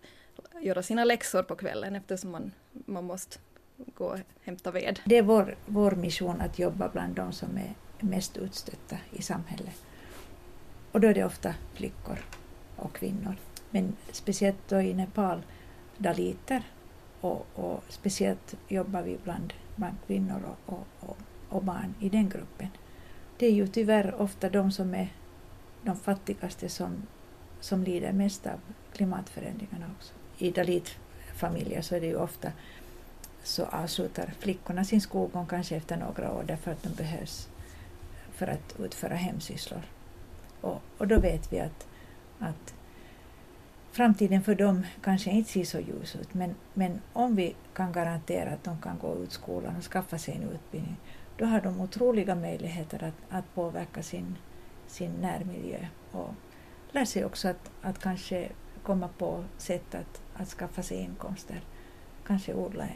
göra 0.61 0.83
sina 0.83 1.04
läxor 1.04 1.42
på 1.42 1.57
kvällen 1.57 1.96
eftersom 1.96 2.30
man, 2.30 2.52
man 2.72 3.04
måste 3.04 3.38
gå 3.94 4.04
och 4.04 4.18
hämta 4.42 4.70
ved. 4.70 5.00
Det 5.04 5.18
är 5.18 5.22
vår, 5.22 5.57
vår 5.66 5.90
mission 5.92 6.40
att 6.40 6.59
jobba 6.59 6.88
bland 6.88 7.14
de 7.14 7.33
som 7.33 7.57
är 7.57 7.74
mest 8.00 8.37
utstötta 8.37 8.96
i 9.12 9.22
samhället. 9.22 9.85
Och 10.92 11.00
då 11.00 11.09
är 11.09 11.14
det 11.14 11.24
ofta 11.24 11.54
flickor 11.74 12.18
och 12.76 12.92
kvinnor. 12.92 13.37
Men 13.70 13.96
speciellt 14.12 14.68
då 14.68 14.80
i 14.80 14.94
Nepal, 14.94 15.42
daliter, 15.98 16.62
och, 17.20 17.46
och 17.54 17.85
speciellt 17.88 18.54
jobbar 18.68 19.02
vi 19.02 19.18
bland, 19.24 19.52
bland 19.76 19.96
kvinnor 20.07 20.42
och, 20.44 20.74
och, 20.74 20.87
och, 21.00 21.16
och 21.54 21.64
barn 21.64 21.94
i 22.00 22.08
den 22.08 22.28
gruppen. 22.28 22.68
Det 23.38 23.46
är 23.46 23.52
ju 23.52 23.66
tyvärr 23.66 24.14
ofta 24.14 24.50
de 24.50 24.72
som 24.72 24.94
är 24.94 25.08
de 25.82 25.96
fattigaste 25.96 26.68
som, 26.68 27.06
som 27.60 27.84
lider 27.84 28.12
mest 28.12 28.46
av 28.46 28.60
klimatförändringarna 28.92 29.86
också. 29.98 30.14
I 30.38 30.50
dalitfamiljer 30.50 31.82
så 31.82 31.94
är 31.94 32.00
det 32.00 32.06
ju 32.06 32.16
ofta 32.16 32.52
så 33.42 33.64
avslutar 33.64 34.32
flickorna 34.38 34.84
sin 34.84 35.00
skolgång 35.00 35.46
kanske 35.46 35.76
efter 35.76 35.96
några 35.96 36.32
år 36.32 36.44
därför 36.46 36.70
att 36.70 36.82
de 36.82 36.88
behövs 36.88 37.48
för 38.32 38.46
att 38.46 38.80
utföra 38.80 39.14
hemsysslor. 39.14 39.82
Och, 40.60 40.82
och 40.98 41.08
då 41.08 41.20
vet 41.20 41.52
vi 41.52 41.60
att, 41.60 41.86
att 42.38 42.74
framtiden 43.92 44.42
för 44.42 44.54
dem 44.54 44.86
kanske 45.02 45.30
inte 45.30 45.50
ser 45.50 45.64
så 45.64 45.78
ljus 45.78 46.16
ut, 46.16 46.34
men, 46.34 46.54
men 46.74 47.00
om 47.12 47.36
vi 47.36 47.54
kan 47.74 47.92
garantera 47.92 48.50
att 48.50 48.64
de 48.64 48.80
kan 48.80 48.98
gå 48.98 49.16
ut 49.16 49.32
skolan 49.32 49.76
och 49.76 49.84
skaffa 49.84 50.18
sig 50.18 50.34
en 50.34 50.50
utbildning, 50.50 50.96
då 51.37 51.44
har 51.44 51.61
de 51.61 51.81
otroliga 51.81 52.35
möjligheter 52.35 53.05
att, 53.05 53.38
att 53.38 53.55
påverka 53.55 54.03
sin, 54.03 54.38
sin 54.87 55.12
närmiljö 55.12 55.87
och 56.11 56.35
lär 56.92 57.05
sig 57.05 57.25
också 57.25 57.49
att, 57.49 57.70
att 57.83 57.99
kanske 57.99 58.49
komma 58.83 59.09
på 59.18 59.44
sätt 59.59 59.94
att, 59.94 60.23
att 60.35 60.49
skaffa 60.49 60.83
sig 60.83 60.99
inkomster. 60.99 61.61
Kanske 62.27 62.55
odla 62.55 62.88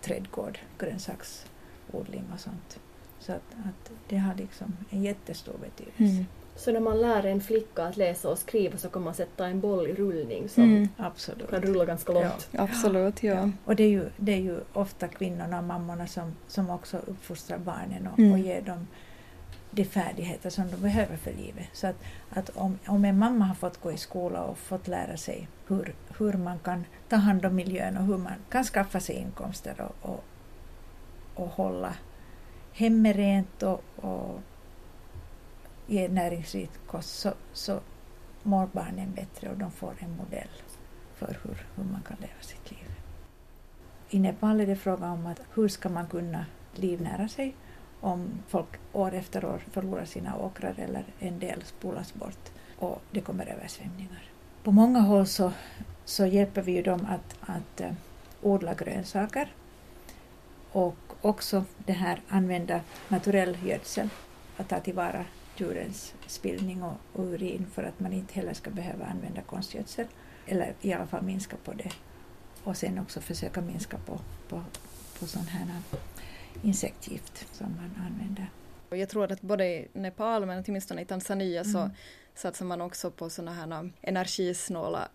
trädgård, 0.00 0.58
grönsaksodling 0.78 2.24
och 2.34 2.40
sånt. 2.40 2.80
Så 3.18 3.32
att, 3.32 3.54
att 3.64 3.92
det 4.08 4.16
har 4.16 4.34
liksom 4.34 4.76
en 4.90 5.02
jättestor 5.02 5.58
betydelse. 5.58 6.14
Mm. 6.14 6.26
Så 6.60 6.72
när 6.72 6.80
man 6.80 7.00
lär 7.00 7.26
en 7.26 7.40
flicka 7.40 7.84
att 7.84 7.96
läsa 7.96 8.28
och 8.28 8.38
skriva 8.38 8.78
så 8.78 8.88
kan 8.88 9.02
man 9.02 9.14
sätta 9.14 9.46
en 9.46 9.60
boll 9.60 9.86
i 9.86 9.94
rullning 9.94 10.48
som 10.48 10.64
mm. 10.64 10.88
Kan 11.50 11.62
rulla 11.62 11.84
ganska 11.84 12.12
långt. 12.12 12.48
Ja. 12.50 12.62
Absolut, 12.62 13.22
ja. 13.22 13.34
ja. 13.34 13.50
Och 13.64 13.76
det 13.76 13.82
är, 13.82 13.88
ju, 13.88 14.08
det 14.16 14.32
är 14.32 14.40
ju 14.40 14.60
ofta 14.72 15.08
kvinnorna 15.08 15.58
och 15.58 15.64
mammorna 15.64 16.06
som, 16.06 16.36
som 16.46 16.70
också 16.70 16.96
uppfostrar 17.06 17.58
barnen 17.58 18.06
och, 18.12 18.18
mm. 18.18 18.32
och 18.32 18.38
ger 18.38 18.60
dem 18.60 18.86
de 19.70 19.84
färdigheter 19.84 20.50
som 20.50 20.70
de 20.70 20.76
behöver 20.76 21.16
för 21.16 21.32
livet. 21.32 21.68
Så 21.72 21.86
att, 21.86 21.96
att 22.30 22.50
om, 22.50 22.78
om 22.86 23.04
en 23.04 23.18
mamma 23.18 23.44
har 23.44 23.54
fått 23.54 23.80
gå 23.80 23.92
i 23.92 23.96
skola 23.96 24.42
och 24.42 24.58
fått 24.58 24.88
lära 24.88 25.16
sig 25.16 25.48
hur, 25.66 25.94
hur 26.18 26.32
man 26.32 26.58
kan 26.58 26.84
ta 27.08 27.16
hand 27.16 27.46
om 27.46 27.54
miljön 27.54 27.96
och 27.96 28.04
hur 28.04 28.18
man 28.18 28.32
kan 28.50 28.64
skaffa 28.64 29.00
sig 29.00 29.16
inkomster 29.16 29.74
och, 29.80 30.10
och, 30.10 30.24
och 31.34 31.48
hålla 31.48 31.94
hemmet 32.72 33.16
rent 33.16 33.62
och, 33.62 33.82
och 33.96 34.40
ge 35.90 36.08
näringsrik 36.08 36.70
kost 36.86 37.18
så, 37.18 37.32
så 37.52 37.80
mår 38.42 38.68
barnen 38.72 39.12
bättre 39.14 39.50
och 39.50 39.58
de 39.58 39.70
får 39.70 39.94
en 39.98 40.16
modell 40.16 40.48
för 41.14 41.36
hur, 41.42 41.66
hur 41.76 41.84
man 41.84 42.02
kan 42.02 42.16
leva 42.20 42.40
sitt 42.40 42.70
liv. 42.70 42.90
I 44.10 44.18
Nepal 44.18 44.60
är 44.60 44.66
det 44.66 44.76
fråga 44.76 45.10
om 45.10 45.26
att 45.26 45.40
hur 45.54 45.68
ska 45.68 45.88
man 45.88 46.06
kunna 46.06 46.46
livnära 46.74 47.28
sig 47.28 47.54
om 48.00 48.28
folk 48.48 48.68
år 48.92 49.14
efter 49.14 49.44
år 49.44 49.62
förlorar 49.70 50.04
sina 50.04 50.36
åkrar 50.36 50.74
eller 50.78 51.04
en 51.18 51.38
del 51.38 51.62
spolas 51.64 52.14
bort 52.14 52.50
och 52.78 53.02
det 53.10 53.20
kommer 53.20 53.46
översvämningar. 53.46 54.22
På 54.62 54.72
många 54.72 55.00
håll 55.00 55.26
så, 55.26 55.52
så 56.04 56.26
hjälper 56.26 56.62
vi 56.62 56.72
ju 56.72 56.82
dem 56.82 57.06
att, 57.10 57.50
att 57.50 57.80
eh, 57.80 57.92
odla 58.42 58.74
grönsaker 58.74 59.52
och 60.72 60.96
också 61.20 61.64
det 61.86 61.92
här 61.92 62.20
använda 62.28 62.80
naturell 63.08 63.58
gödsel, 63.64 64.08
att 64.56 64.68
ta 64.68 64.80
tillvara 64.80 65.24
djurens 65.60 66.14
spillning 66.26 66.82
och, 66.82 66.96
och 67.12 67.24
urin 67.24 67.66
för 67.72 67.82
att 67.82 68.00
man 68.00 68.12
inte 68.12 68.34
heller 68.34 68.54
ska 68.54 68.70
behöva 68.70 69.04
använda 69.04 69.42
konstgödsel, 69.42 70.06
eller 70.46 70.74
i 70.80 70.92
alla 70.92 71.06
fall 71.06 71.22
minska 71.22 71.56
på 71.64 71.72
det. 71.72 71.92
Och 72.64 72.76
sen 72.76 72.98
också 72.98 73.20
försöka 73.20 73.60
minska 73.60 73.98
på, 73.98 74.20
på, 74.48 74.62
på 75.18 75.26
sån 75.26 75.46
här 75.46 75.66
insektgift 76.62 77.46
som 77.52 77.66
man 77.66 78.06
använder. 78.06 78.50
Jag 78.90 79.08
tror 79.08 79.32
att 79.32 79.40
både 79.40 79.66
i 79.66 79.88
Nepal 79.92 80.46
men 80.46 80.64
åtminstone 80.66 81.02
i 81.02 81.04
Tanzania 81.04 81.60
mm. 81.60 81.72
så 81.72 81.90
satsar 82.34 82.66
man 82.66 82.80
också 82.80 83.10
på 83.10 83.30
såna 83.30 83.52
här 83.52 83.90
energisnåla 84.02 85.08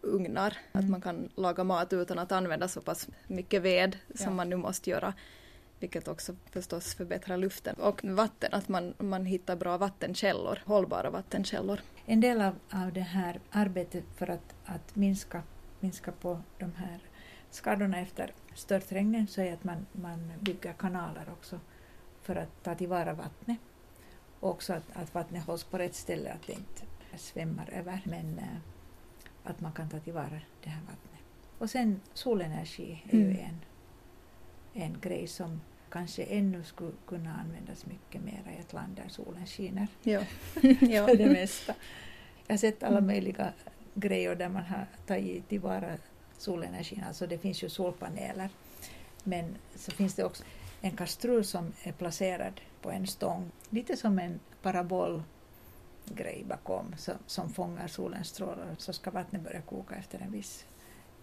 ugnar. 0.00 0.56
Mm. 0.72 0.84
Att 0.84 0.90
man 0.90 1.00
kan 1.00 1.28
laga 1.34 1.64
mat 1.64 1.92
utan 1.92 2.18
att 2.18 2.32
använda 2.32 2.68
så 2.68 2.80
pass 2.80 3.08
mycket 3.26 3.62
ved 3.62 3.96
som 4.14 4.26
ja. 4.26 4.30
man 4.30 4.50
nu 4.50 4.56
måste 4.56 4.90
göra. 4.90 5.14
Vilket 5.80 6.08
också 6.08 6.36
förstås 6.50 6.94
förbättrar 6.94 7.36
luften. 7.36 7.74
Och 7.74 8.04
vatten, 8.04 8.48
att 8.52 8.68
man, 8.68 8.94
man 8.98 9.26
hittar 9.26 9.56
bra 9.56 9.78
vattenkällor, 9.78 10.58
hållbara 10.66 11.10
vattenkällor. 11.10 11.80
En 12.06 12.20
del 12.20 12.40
av, 12.40 12.54
av 12.70 12.92
det 12.92 13.00
här 13.00 13.40
arbetet 13.50 14.04
för 14.16 14.30
att, 14.30 14.54
att 14.64 14.96
minska, 14.96 15.42
minska 15.80 16.12
på 16.12 16.40
de 16.58 16.72
här 16.76 16.98
skadorna 17.50 17.98
efter 18.00 18.32
störtregnen 18.54 19.26
så 19.26 19.40
är 19.40 19.52
att 19.52 19.64
man, 19.64 19.86
man 19.92 20.32
bygger 20.40 20.72
kanaler 20.72 21.28
också 21.32 21.60
för 22.22 22.36
att 22.36 22.62
ta 22.62 22.74
tillvara 22.74 23.12
vattnet. 23.12 23.58
Och 24.40 24.50
också 24.50 24.72
att, 24.72 24.84
att 24.92 25.14
vattnet 25.14 25.44
hålls 25.44 25.64
på 25.64 25.78
rätt 25.78 25.94
ställe, 25.94 26.32
att 26.32 26.46
det 26.46 26.52
inte 26.52 26.82
svämmar 27.16 27.70
över. 27.72 28.00
Men 28.04 28.38
äh, 28.38 28.44
att 29.44 29.60
man 29.60 29.72
kan 29.72 29.88
ta 29.88 30.00
tillvara 30.00 30.40
det 30.62 30.70
här 30.70 30.80
vattnet. 30.80 31.20
Och 31.58 31.70
sen 31.70 32.00
solenergi 32.14 33.02
är 33.10 33.14
mm. 33.14 33.30
ju 33.30 33.38
en, 33.38 33.60
en 34.74 35.00
grej 35.00 35.26
som 35.26 35.60
kanske 35.90 36.22
ännu 36.22 36.64
skulle 36.64 36.92
kunna 37.06 37.34
användas 37.34 37.86
mycket 37.86 38.22
mer 38.22 38.42
i 38.56 38.60
ett 38.60 38.72
land 38.72 38.96
där 38.96 39.08
solen 39.08 39.46
skiner. 39.46 39.86
Ja. 40.02 41.06
för 41.06 41.16
det 41.16 41.26
mesta. 41.26 41.74
Jag 42.46 42.52
har 42.52 42.58
sett 42.58 42.82
alla 42.82 42.98
mm. 42.98 43.06
möjliga 43.06 43.52
grejer 43.94 44.34
där 44.34 44.48
man 44.48 44.64
har 44.64 44.86
tagit 45.06 45.48
tillvara 45.48 45.96
solenergin. 46.38 47.04
Alltså 47.08 47.26
det 47.26 47.38
finns 47.38 47.62
ju 47.62 47.68
solpaneler. 47.68 48.50
Men 49.24 49.56
så 49.74 49.90
finns 49.90 50.14
det 50.14 50.24
också 50.24 50.44
en 50.80 50.96
kastrull 50.96 51.44
som 51.44 51.72
är 51.82 51.92
placerad 51.92 52.60
på 52.82 52.90
en 52.90 53.06
stång, 53.06 53.50
lite 53.70 53.96
som 53.96 54.18
en 54.18 54.40
parabolgrej 54.62 56.44
bakom 56.48 56.94
så, 56.98 57.12
som 57.26 57.50
fångar 57.50 57.88
solens 57.88 58.28
strålar. 58.28 58.74
Så 58.78 58.92
ska 58.92 59.10
vattnet 59.10 59.42
börja 59.42 59.60
koka 59.60 59.94
efter 59.94 60.18
en 60.18 60.32
viss 60.32 60.66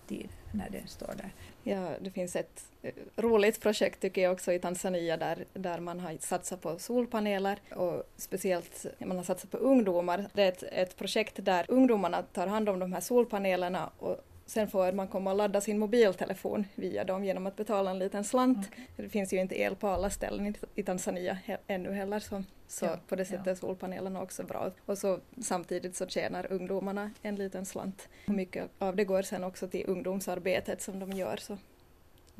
tid 0.08 0.30
när 0.52 0.70
den 0.70 0.88
står 0.88 1.14
där. 1.18 1.34
Ja, 1.64 1.90
det 2.02 2.12
finns 2.12 2.36
ett 2.36 2.66
eh, 2.82 2.94
roligt 3.16 3.62
projekt 3.62 4.02
tycker 4.02 4.22
jag 4.22 4.32
också 4.32 4.54
i 4.54 4.60
Tanzania 4.60 5.18
där, 5.18 5.46
där 5.54 5.80
man 5.80 6.00
har 6.00 6.18
satsat 6.20 6.62
på 6.62 6.80
solpaneler 6.80 7.60
och 7.76 8.04
speciellt 8.18 8.86
man 9.00 9.18
har 9.18 9.24
satsat 9.24 9.52
på 9.52 9.58
ungdomar. 9.58 10.26
Det 10.34 10.44
är 10.44 10.50
ett, 10.50 10.64
ett 10.64 10.98
projekt 10.98 11.46
där 11.46 11.66
ungdomarna 11.68 12.22
tar 12.22 12.48
hand 12.48 12.70
om 12.70 12.80
de 12.80 12.94
här 12.94 13.02
solpanelerna 13.02 13.90
och 14.00 14.18
Sen 14.52 14.68
får 14.68 14.92
man 14.92 15.08
komma 15.08 15.32
och 15.32 15.38
ladda 15.38 15.62
sin 15.62 15.80
mobiltelefon 15.80 16.66
via 16.76 17.04
dem 17.04 17.24
genom 17.24 17.48
att 17.48 17.56
betala 17.56 17.92
en 17.92 18.00
liten 18.00 18.24
slant. 18.24 18.58
Okay. 18.58 18.86
Det 18.96 19.10
finns 19.10 19.34
ju 19.34 19.40
inte 19.40 19.60
el 19.60 19.76
på 19.76 19.88
alla 19.88 20.10
ställen 20.10 20.56
i 20.76 20.84
Tanzania 20.84 21.38
ännu 21.68 21.92
heller 21.92 22.20
så, 22.20 22.44
så 22.68 22.86
ja, 22.86 22.98
på 23.08 23.16
det 23.16 23.26
sättet 23.26 23.46
ja. 23.46 23.52
är 23.52 23.56
solpanelerna 23.56 24.22
också 24.22 24.44
bra. 24.44 24.72
Och 24.86 24.98
så 24.98 25.20
samtidigt 25.42 25.96
så 25.96 26.08
tjänar 26.08 26.52
ungdomarna 26.52 27.12
en 27.22 27.36
liten 27.36 27.66
slant. 27.66 28.10
Och 28.28 28.34
mycket 28.34 28.70
av 28.80 28.96
det 28.96 29.04
går 29.04 29.22
sen 29.22 29.44
också 29.44 29.68
till 29.68 29.86
ungdomsarbetet 29.88 30.82
som 30.82 31.00
de 31.00 31.12
gör. 31.12 31.38
Så 31.38 31.58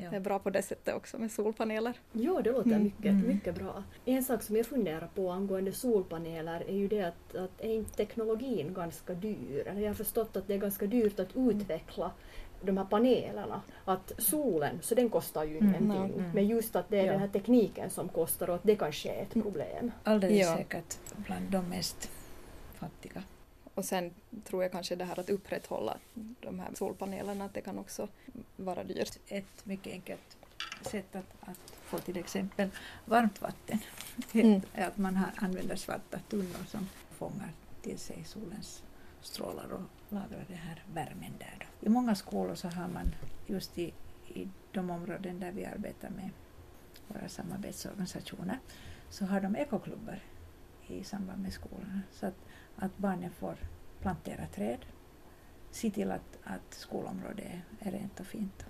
Ja. 0.02 0.10
Det 0.10 0.16
är 0.16 0.20
bra 0.20 0.40
på 0.40 0.50
det 0.50 0.62
sättet 0.62 0.96
också 0.96 1.18
med 1.18 1.32
solpaneler. 1.32 1.94
Ja, 2.12 2.42
det 2.44 2.52
låter 2.52 2.70
mm. 2.70 2.84
mycket, 2.84 3.06
mm. 3.06 3.28
mycket 3.28 3.56
bra. 3.56 3.84
En 4.06 4.24
sak 4.24 4.44
som 4.44 4.56
jag 4.56 4.66
funderar 4.66 5.10
på 5.16 5.32
angående 5.32 5.72
solpaneler 5.72 6.64
är 6.68 6.76
ju 6.76 6.88
det 6.88 7.02
att, 7.02 7.36
att 7.36 7.62
är 7.62 7.74
inte 7.74 7.96
teknologin 7.96 8.74
ganska 8.74 9.14
dyr? 9.14 9.68
Eller 9.68 9.82
jag 9.82 9.90
har 9.90 9.94
förstått 9.94 10.36
att 10.36 10.48
det 10.48 10.54
är 10.54 10.58
ganska 10.58 10.86
dyrt 10.86 11.20
att 11.20 11.36
utveckla 11.36 12.12
de 12.62 12.78
här 12.78 12.86
panelerna. 12.86 13.62
Att 13.86 14.12
solen, 14.18 14.80
så 14.82 14.96
den 14.96 15.10
kostar 15.10 15.44
ju 15.44 15.58
mm. 15.58 15.68
ingenting. 15.68 16.20
Mm. 16.20 16.32
Men 16.34 16.48
just 16.48 16.76
att 16.76 16.90
det 16.90 17.00
är 17.00 17.06
ja. 17.06 17.12
den 17.12 17.22
här 17.22 17.28
tekniken 17.28 17.90
som 17.90 18.10
kostar 18.10 18.50
och 18.50 18.56
att 18.56 18.64
det 18.64 18.76
kanske 18.76 19.10
är 19.10 19.22
ett 19.22 19.34
problem. 19.34 19.92
Alldeles 20.04 20.40
ja. 20.40 20.58
säkert 20.58 20.98
bland 21.16 21.46
de 21.50 21.70
mest 21.70 22.10
fattiga. 22.74 23.24
Och 23.76 23.86
sen 23.86 24.14
tror 24.44 24.64
jag 24.64 24.72
kanske 24.72 24.96
det 24.96 25.06
här 25.06 25.20
att 25.20 25.30
upprätthålla 25.30 25.98
de 26.42 26.60
här 26.60 26.70
solpanelerna, 26.74 27.46
att 27.46 27.54
det 27.54 27.62
kan 27.62 27.80
också 27.80 28.08
vara 28.56 28.84
dyrt. 28.84 29.18
Ett 29.28 29.66
mycket 29.66 29.94
enkelt 29.94 30.38
sätt 30.82 31.16
att, 31.16 31.36
att 31.40 31.74
få 31.84 31.98
till 32.00 32.18
exempel 32.18 32.70
varmt 33.06 33.42
vatten 33.42 33.80
Mm. 34.34 34.62
är 34.74 34.88
att 34.88 34.98
man 34.98 35.16
har, 35.16 35.32
använder 35.36 35.76
svarta 35.76 36.20
tunnor 36.30 36.66
som 36.68 36.90
fångar 37.12 37.54
till 37.82 38.00
sig 38.00 38.24
solens 38.26 38.84
strålar 39.22 39.72
och 39.74 39.82
lagrar 40.10 40.46
den 40.48 40.58
här 40.58 40.84
värmen 40.94 41.34
där. 41.40 41.58
Då. 41.60 41.88
I 41.88 41.90
många 41.90 42.16
skolor 42.16 42.56
så 42.56 42.68
har 42.68 42.88
man 42.88 43.16
just 43.48 43.78
i, 43.78 43.94
i 44.28 44.48
de 44.72 44.90
områden 44.90 45.40
där 45.40 45.52
vi 45.52 45.66
arbetar 45.66 46.10
med 46.10 46.30
våra 47.08 47.30
samarbetsorganisationer 47.30 48.60
så 49.10 49.26
har 49.26 49.42
de 49.42 49.56
ekoklubbar 49.56 50.20
i 50.94 51.04
samband 51.04 51.42
med 51.42 51.54
skolorna 51.54 52.02
så 52.12 52.26
att, 52.26 52.38
att 52.76 52.98
barnen 52.98 53.32
får 53.32 53.56
plantera 54.02 54.46
träd, 54.48 54.86
se 55.72 55.92
till 55.92 56.12
att, 56.12 56.40
att 56.44 56.74
skolområdet 56.74 57.46
är, 57.80 57.92
rent 57.92 58.20
och 58.20 58.26
fint. 58.26 58.66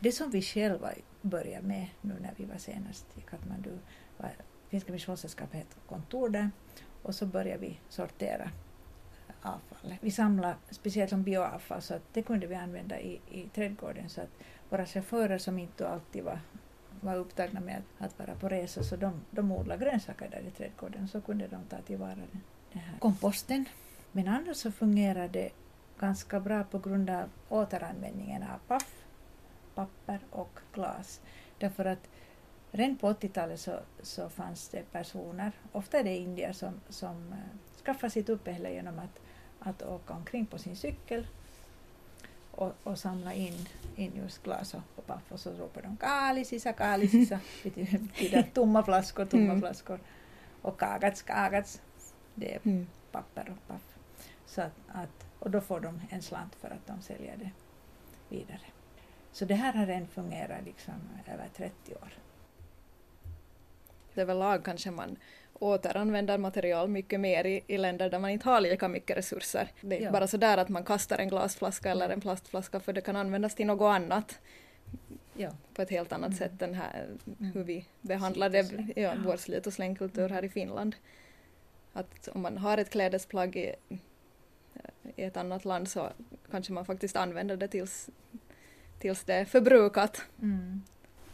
Det 0.00 0.12
som 0.12 0.30
vi 0.30 0.42
själva 0.42 0.90
började 1.22 1.66
med 1.66 1.86
nu 2.00 2.14
när 2.20 2.34
vi 2.36 2.44
var 2.44 2.58
senast 2.58 3.06
i 3.18 3.20
Katmandu 3.20 3.78
var 4.16 4.30
Finska 4.68 4.92
Missionssällskapet 4.92 5.54
hette 5.54 5.76
kontor 5.88 6.28
där 6.28 6.50
och 7.02 7.14
så 7.14 7.26
började 7.26 7.60
vi 7.60 7.80
sortera 7.88 8.50
avfallet. 9.42 9.98
Vi 10.00 10.10
samlade 10.10 10.56
speciellt 10.70 11.10
som 11.10 11.22
bioavfall 11.22 11.82
så 11.82 11.94
att 11.94 12.02
det 12.12 12.22
kunde 12.22 12.46
vi 12.46 12.54
använda 12.54 13.00
i, 13.00 13.20
i 13.30 13.48
trädgården 13.48 14.08
så 14.08 14.20
att 14.20 14.30
våra 14.68 14.86
chaufförer 14.86 15.38
som 15.38 15.58
inte 15.58 15.88
alltid 15.88 16.24
var, 16.24 16.40
var 17.04 17.16
upptagna 17.16 17.60
med 17.60 17.76
att, 17.76 18.06
att 18.06 18.18
vara 18.18 18.34
på 18.34 18.48
resa 18.48 18.82
så 18.82 18.96
de, 18.96 19.24
de 19.30 19.52
odlade 19.52 19.84
grönsaker 19.84 20.28
där 20.30 20.40
i 20.48 20.50
trädgården 20.50 21.08
så 21.08 21.20
kunde 21.20 21.46
de 21.46 21.64
ta 21.68 21.76
tillvara 21.76 22.14
den, 22.14 22.40
den 22.72 22.82
här 22.82 22.98
komposten. 22.98 23.64
Men 24.12 24.28
annars 24.28 24.56
så 24.56 24.72
fungerar 24.72 25.28
det 25.28 25.50
ganska 25.98 26.40
bra 26.40 26.64
på 26.64 26.78
grund 26.78 27.10
av 27.10 27.28
återanvändningen 27.48 28.42
av 28.42 28.58
paff, 28.68 29.04
papper 29.74 30.20
och 30.30 30.58
glas. 30.72 31.20
Därför 31.58 31.84
att 31.84 32.08
redan 32.70 32.96
på 32.96 33.12
80-talet 33.12 33.60
så, 33.60 33.78
så 34.02 34.28
fanns 34.28 34.68
det 34.68 34.92
personer, 34.92 35.52
ofta 35.72 35.98
är 35.98 36.04
det 36.04 36.16
indier, 36.16 36.52
som, 36.52 36.80
som 36.88 37.32
eh, 37.32 37.84
skaffade 37.84 38.10
sitt 38.10 38.28
uppehälle 38.28 38.72
genom 38.72 38.98
att, 38.98 39.20
att 39.58 39.82
åka 39.82 40.14
omkring 40.14 40.46
på 40.46 40.58
sin 40.58 40.76
cykel 40.76 41.26
och, 42.58 42.72
och 42.84 42.98
samla 42.98 43.34
in, 43.34 43.68
in 43.96 44.12
just 44.16 44.42
glas 44.42 44.74
och, 44.74 44.80
och 44.96 45.04
och 45.28 45.40
så 45.40 45.50
ropar 45.52 45.82
de 45.82 45.96
kaalisisa, 45.96 46.72
kaalisisa, 46.72 47.40
betyder 47.62 48.42
tomma 48.54 48.82
flaskor, 48.84 49.24
tomma 49.26 49.42
Mm. 49.44 49.60
flaskor 49.60 50.00
och 50.62 50.80
kagats, 50.80 51.22
kagats, 51.22 51.82
det 52.34 52.54
är 52.54 52.60
Mm. 52.64 52.86
papper 53.12 53.50
och 53.56 53.68
paff. 53.68 53.96
Så 54.46 54.60
att, 54.62 54.72
att, 54.88 55.26
och 55.38 55.50
då 55.50 55.60
får 55.60 55.80
de 55.80 56.00
en 56.10 56.22
slant 56.22 56.54
för 56.54 56.68
att 56.70 56.86
de 56.86 57.02
säljer 57.02 57.36
det 57.36 57.50
vidare. 58.28 58.60
Så 59.32 59.44
det 59.44 59.54
här 59.54 59.72
har 59.72 59.86
redan 59.86 60.06
fungerat 60.08 60.64
liksom 60.64 60.94
över 61.26 61.48
30 61.56 61.94
år. 61.94 62.12
Överlag 64.14 64.64
kanske 64.64 64.90
man 64.90 65.16
återanvänder 65.64 66.38
material 66.38 66.88
mycket 66.88 67.20
mer 67.20 67.46
i, 67.46 67.60
i 67.66 67.78
länder 67.78 68.10
där 68.10 68.18
man 68.18 68.30
inte 68.30 68.48
har 68.48 68.60
lika 68.60 68.88
mycket 68.88 69.16
resurser. 69.16 69.68
Det 69.80 69.96
är 69.98 70.02
Ja. 70.02 70.10
bara 70.10 70.26
så 70.26 70.36
där 70.36 70.58
att 70.58 70.68
man 70.68 70.84
kastar 70.84 71.18
en 71.18 71.28
glasflaska 71.28 71.90
eller 71.90 72.08
en 72.10 72.20
plastflaska 72.20 72.80
för 72.80 72.92
det 72.92 73.00
kan 73.00 73.16
användas 73.16 73.54
till 73.54 73.66
något 73.66 73.94
annat 73.94 74.38
Ja. 75.36 75.50
på 75.74 75.82
ett 75.82 75.90
helt 75.90 76.12
annat 76.12 76.26
Mm. 76.28 76.38
sätt 76.38 76.62
än 76.62 76.74
här, 76.74 77.04
Mm. 77.38 77.52
hur 77.54 77.64
vi 77.64 77.84
släng. 78.68 78.92
ja, 78.96 79.02
Ja. 79.02 79.12
vår 79.24 79.36
slit 79.36 79.66
och 79.66 79.72
slängkultur 79.72 80.28
här 80.28 80.44
i 80.44 80.48
Finland. 80.48 80.96
Att 81.92 82.28
om 82.28 82.40
man 82.42 82.58
har 82.58 82.78
ett 82.78 82.90
klädesplagg 82.90 83.56
i, 83.56 83.74
i 85.16 85.22
ett 85.22 85.36
annat 85.36 85.64
land 85.64 85.88
så 85.88 86.08
kanske 86.50 86.72
man 86.72 86.84
faktiskt 86.84 87.16
använder 87.16 87.56
det 87.56 87.68
tills, 87.68 88.08
tills 88.98 89.24
det 89.24 89.34
är 89.34 89.44
förbrukat. 89.44 90.22
Mm. 90.42 90.82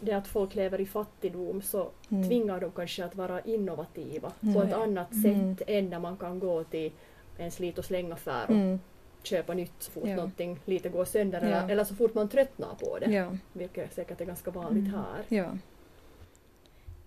Det 0.00 0.12
att 0.12 0.26
folk 0.28 0.54
lever 0.54 0.80
i 0.80 0.86
fattigdom 0.86 1.62
så 1.62 1.90
Mm. 2.10 2.28
tvingar 2.28 2.60
de 2.60 2.70
kanske 2.70 3.04
att 3.04 3.14
vara 3.14 3.40
innovativa 3.40 4.32
Mm. 4.42 4.54
på 4.54 4.62
ett 4.62 4.72
annat 4.74 5.12
Mm. 5.12 5.56
sätt 5.56 5.68
än 5.68 5.90
när 5.90 5.98
man 5.98 6.16
kan 6.16 6.38
gå 6.38 6.64
till 6.64 6.92
en 7.38 7.50
slit 7.50 7.78
och 7.78 7.84
slängaffär 7.84 8.44
och 8.44 8.54
Mm. 8.54 8.80
köpa 9.22 9.54
nytt 9.54 9.72
så 9.78 9.90
fort 9.90 10.04
Ja. 10.08 10.16
någonting 10.16 10.58
lite 10.64 10.88
går 10.88 11.04
sönder 11.04 11.40
eller, 11.40 11.62
Ja. 11.62 11.70
eller 11.70 11.84
så 11.84 11.94
fort 11.94 12.14
man 12.14 12.28
tröttnar 12.28 12.74
på 12.74 12.98
det. 12.98 13.10
Ja. 13.12 13.36
Vilket 13.52 13.94
säkert 13.94 14.20
är 14.20 14.24
ganska 14.24 14.50
vanligt 14.50 14.88
Mm. 14.88 15.00
här. 15.00 15.24
Ja. 15.28 15.50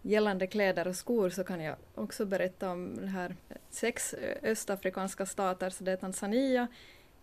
Gällande 0.02 0.48
kläder 0.48 0.88
och 0.88 0.96
skor 0.96 1.30
så 1.30 1.44
kan 1.44 1.62
jag 1.62 1.76
också 1.96 2.26
berätta 2.26 2.72
om 2.72 2.96
det 3.02 3.08
här 3.08 3.36
sex 3.70 4.16
östafrikanska 4.44 5.26
stater, 5.26 5.70
så 5.70 5.84
det 5.84 5.92
är 5.92 5.96
Tanzania, 5.98 6.68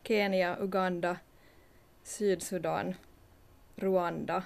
Kenya, 0.02 0.56
Uganda, 0.60 1.16
Sydsudan, 2.02 2.94
Rwanda, 3.76 4.42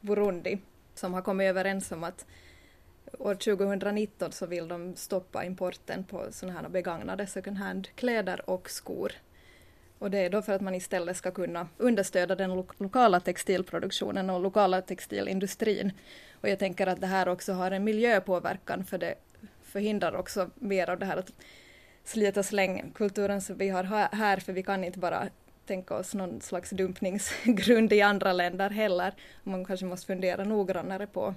Burundi, 0.00 0.58
som 0.94 1.14
har 1.14 1.22
kommit 1.22 1.44
överens 1.44 1.92
om 1.92 2.04
att 2.04 2.26
år 3.18 3.34
2019 3.34 4.32
så 4.32 4.46
vill 4.46 4.68
de 4.68 4.96
stoppa 4.96 5.44
importen 5.44 6.04
på 6.04 6.26
sådana 6.30 6.60
här 6.60 6.68
begagnade 6.68 7.26
second 7.26 7.56
hand-kläder 7.56 8.50
och 8.50 8.70
skor. 8.70 9.12
Och 9.98 10.10
det 10.10 10.18
är 10.18 10.30
då 10.30 10.42
för 10.42 10.52
att 10.52 10.60
man 10.60 10.74
istället 10.74 11.16
ska 11.16 11.30
kunna 11.30 11.68
understödja 11.78 12.36
den 12.36 12.54
lo 12.54 12.66
lokala 12.78 13.20
textilproduktionen 13.20 14.30
och 14.30 14.40
lokala 14.40 14.82
textilindustrin. 14.82 15.92
Och 16.40 16.48
jag 16.48 16.58
tänker 16.58 16.86
att 16.86 17.00
det 17.00 17.06
här 17.06 17.28
också 17.28 17.52
har 17.52 17.70
en 17.70 17.84
miljöpåverkan 17.84 18.84
för 18.84 18.98
det 18.98 19.14
förhindrar 19.62 20.14
också 20.16 20.50
mer 20.54 20.90
av 20.90 20.98
det 20.98 21.06
här 21.06 21.16
att 21.16 21.32
slita 22.04 22.40
och 22.40 22.46
släng-kulturen 22.46 23.40
som 23.40 23.56
vi 23.56 23.68
har 23.68 23.84
här, 24.16 24.36
för 24.36 24.52
vi 24.52 24.62
kan 24.62 24.84
inte 24.84 24.98
bara 24.98 25.28
tänka 25.70 25.94
oss 25.94 26.14
någon 26.14 26.40
slags 26.40 26.70
dumpningsgrund 26.70 27.92
i 27.92 28.00
andra 28.02 28.32
länder 28.32 28.70
heller. 28.70 29.14
Man 29.42 29.64
kanske 29.64 29.86
måste 29.86 30.06
fundera 30.06 30.44
noggrannare 30.44 31.06
på 31.06 31.34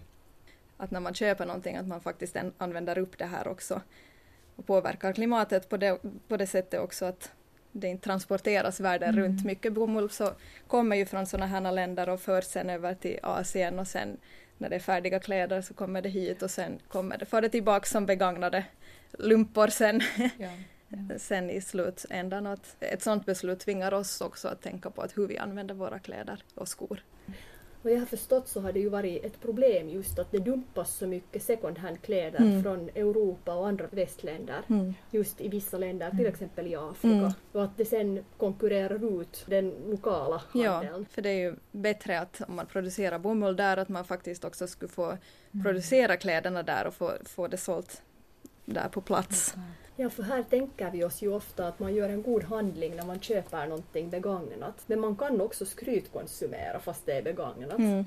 att 0.78 0.92
när 0.92 1.00
man 1.00 1.14
köper 1.14 1.46
någonting 1.46 1.76
att 1.78 1.88
man 1.88 2.02
faktiskt 2.02 2.38
använder 2.58 2.98
upp 2.98 3.18
det 3.18 3.26
här 3.26 3.48
också 3.48 3.82
och 4.56 4.66
påverkar 4.66 5.14
klimatet 5.14 5.70
på 5.70 5.78
det, 5.78 5.98
på 6.28 6.38
det 6.38 6.48
sättet 6.48 6.80
också 6.80 7.06
att 7.06 7.32
det 7.72 7.88
inte 7.88 8.04
transporteras 8.04 8.80
världen 8.80 9.10
Mm. 9.10 9.24
runt. 9.24 9.46
Mycket 9.46 9.74
bomull 9.74 10.10
så 10.10 10.30
kommer 10.68 10.96
ju 10.96 11.06
från 11.06 11.26
sådana 11.26 11.46
här 11.48 11.72
länder 11.72 12.10
och 12.10 12.20
förs 12.22 12.46
sen 12.46 12.70
över 12.70 12.94
till 12.96 13.20
Asien 13.24 13.80
och 13.80 13.88
sen 13.88 14.18
när 14.58 14.70
det 14.70 14.76
är 14.76 14.80
färdiga 14.80 15.20
kläder 15.20 15.62
så 15.62 15.74
kommer 15.74 16.02
det 16.02 16.10
hit 16.10 16.42
och 16.44 16.52
sen 16.52 16.80
kommer 16.88 17.18
det, 17.18 17.26
för 17.26 17.42
det 17.42 17.50
tillbaka 17.50 17.86
som 17.86 18.06
begagnade 18.06 18.66
lumpor 19.12 19.68
sen, 19.68 20.02
Ja. 20.38 20.50
sen 21.18 21.50
i 21.50 21.62
slutändan. 21.62 22.48
Att 22.48 22.76
ett 22.80 23.02
sådant 23.02 23.26
beslut 23.26 23.60
tvingar 23.60 23.94
oss 23.94 24.22
också 24.22 24.48
att 24.48 24.62
tänka 24.62 24.90
på 24.90 25.02
att 25.02 25.18
hur 25.18 25.28
vi 25.28 25.38
använder 25.38 25.76
våra 25.76 26.00
kläder 26.00 26.44
och 26.56 26.68
skor. 26.68 27.04
Vad 27.82 27.94
jag 27.94 28.00
har 28.00 28.06
förstått 28.06 28.48
så 28.48 28.62
har 28.62 28.72
det 28.74 28.80
ju 28.80 28.90
varit 28.90 29.26
ett 29.26 29.42
problem 29.42 29.90
just 29.90 30.20
att 30.20 30.32
det 30.32 30.38
dumpas 30.38 30.94
så 30.94 31.08
mycket 31.08 31.44
second 31.44 31.78
hand-kläder 31.78 32.40
Mm. 32.40 32.64
från 32.64 32.90
Europa 32.90 33.54
och 33.56 33.68
andra 33.68 33.88
västländer. 33.92 34.62
Just 35.12 35.42
i 35.42 35.48
vissa 35.48 35.78
länder, 35.78 36.10
till 36.10 36.20
Mm. 36.20 36.32
exempel 36.34 36.68
i 36.68 36.76
Afrika. 36.76 37.16
Mm. 37.16 37.32
Och 37.52 37.64
att 37.64 37.78
det 37.78 37.86
sen 37.86 38.26
konkurrerar 38.38 39.22
ut 39.22 39.46
den 39.48 39.70
lokala 39.90 40.42
Ja, 40.54 40.72
handeln. 40.72 41.06
för 41.06 41.22
det 41.22 41.30
är 41.30 41.40
ju 41.40 41.56
bättre 41.72 42.20
att 42.20 42.42
om 42.48 42.56
man 42.56 42.66
producerar 42.66 43.20
bomull 43.20 43.56
där 43.56 43.78
att 43.78 43.90
man 43.90 44.06
faktiskt 44.06 44.46
också 44.46 44.68
skulle 44.68 44.90
få 44.92 45.06
Mm. 45.06 45.64
producera 45.64 46.18
kläderna 46.18 46.64
där 46.64 46.88
och 46.88 46.94
få, 46.94 47.12
få 47.26 47.48
det 47.48 47.58
sålt 47.58 48.02
där 48.66 48.90
på 48.90 49.02
plats. 49.02 49.56
Ja, 49.96 50.10
för 50.10 50.24
här 50.24 50.44
tänker 50.44 50.92
vi 50.92 51.04
oss 51.04 51.22
ju 51.22 51.34
ofta 51.34 51.68
att 51.68 51.80
man 51.80 51.96
gör 51.96 52.10
en 52.10 52.22
god 52.24 52.44
handling 52.44 52.96
när 52.96 53.06
man 53.06 53.20
köper 53.20 53.68
någonting 53.68 54.10
begagnat. 54.10 54.84
Men 54.86 55.00
man 55.00 55.16
kan 55.16 55.42
också 55.42 55.66
skrytkonsumera 55.66 56.80
fast 56.80 57.06
det 57.06 57.14
är 57.14 57.22
begagnat. 57.22 57.80
Mm. 57.80 58.06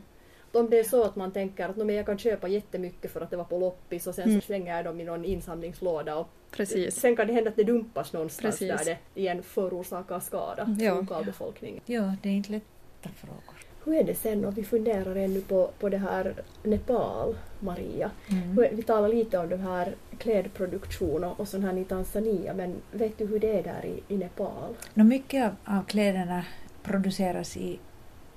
Om 0.53 0.71
det 0.71 0.79
är 0.79 0.85
så 0.85 1.05
att 1.05 1.17
man 1.17 1.33
tänker 1.33 1.69
att 1.69 1.77
"Nå, 1.77 1.85
men 1.85 1.95
jag 1.95 2.07
kan 2.07 2.19
köpa 2.19 2.49
jättemycket 2.49 3.11
för 3.11 3.21
att 3.21 3.31
det 3.31 3.37
var 3.37 3.45
på 3.45 3.59
loppis 3.59 4.07
och 4.07 4.15
sen 4.15 4.29
Mm. 4.29 4.41
så 4.41 4.47
slänger 4.47 4.77
jag 4.77 4.85
dem 4.85 5.01
i 5.01 5.05
någon 5.05 5.25
insamlingslåda 5.25 6.17
och 6.17 6.29
Precis. 6.51 6.95
sen 7.01 7.17
kan 7.17 7.27
det 7.27 7.33
hända 7.33 7.51
att 7.51 7.57
det 7.57 7.65
dumpas 7.65 8.13
någonstans 8.13 8.59
Precis. 8.59 8.85
där 8.87 8.99
det 9.15 9.21
igen 9.21 9.43
förorsakar 9.43 10.21
skada 10.21 10.67
för 10.79 10.85
Ja. 10.85 10.95
lokalbefolkningen. 10.95 11.81
ja, 11.87 12.15
det 12.23 12.29
är 12.29 12.33
inte 12.33 12.53
lätta 12.53 13.09
frågor. 13.17 13.55
Hur 13.87 13.95
är 13.95 14.05
det 14.05 14.15
sen 14.15 14.45
om 14.45 14.55
vi 14.55 14.65
funderar 14.65 15.17
ännu 15.17 15.41
på, 15.41 15.71
på 15.79 15.89
det 15.89 15.99
här 15.99 16.35
Nepal, 16.63 17.37
Maria? 17.61 18.11
Mm. 18.29 18.77
Vi 18.77 18.83
talar 18.83 19.09
lite 19.09 19.39
om 19.39 19.49
det 19.49 19.57
här 19.57 19.95
klädproduktion 20.19 21.25
och, 21.25 21.41
och 21.41 21.49
sån 21.49 21.65
här 21.65 21.77
i 21.77 21.85
Tanzania 21.85 22.55
men 22.55 22.75
vet 22.93 23.19
du 23.19 23.27
hur 23.27 23.41
det 23.41 23.59
är 23.59 23.63
där 23.63 23.85
i, 23.85 24.15
i 24.15 24.17
Nepal? 24.17 24.75
Nå, 24.95 25.05
mycket 25.05 25.45
av, 25.45 25.77
av 25.77 25.83
kläderna 25.83 26.45
produceras 26.83 27.57
i 27.57 27.79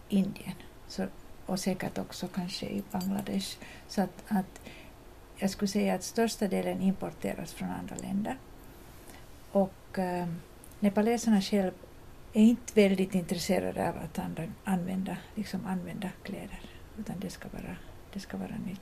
Indien 0.10 0.54
så, 0.88 1.04
och 1.46 1.60
säkert 1.60 1.98
också 1.98 2.28
kanske 2.28 2.66
i 2.66 2.84
Bangladesh. 2.92 3.58
Så 3.88 4.02
att, 4.02 4.24
att 4.28 4.62
jag 5.36 5.50
skulle 5.50 5.68
säga 5.68 5.96
att 5.96 6.04
största 6.04 6.48
delen 6.48 6.82
importeras 6.82 7.54
från 7.54 7.70
andra 7.70 7.96
länder. 7.96 8.38
Och 9.52 10.00
eh, 10.00 10.28
nepaleserna 10.80 11.42
själv 11.42 11.72
är 12.34 12.42
inte 12.42 12.74
väldigt 12.74 13.16
intresserade 13.16 13.90
av 13.90 13.98
att 13.98 14.20
använda, 14.64 15.18
liksom 15.36 15.66
använda 15.66 16.10
kläder, 16.24 16.62
utan 16.98 17.20
det 17.20 17.30
ska 17.30 17.50
vara, 17.50 17.76
det 18.14 18.20
ska 18.20 18.38
vara 18.38 18.58
nytt. 18.68 18.82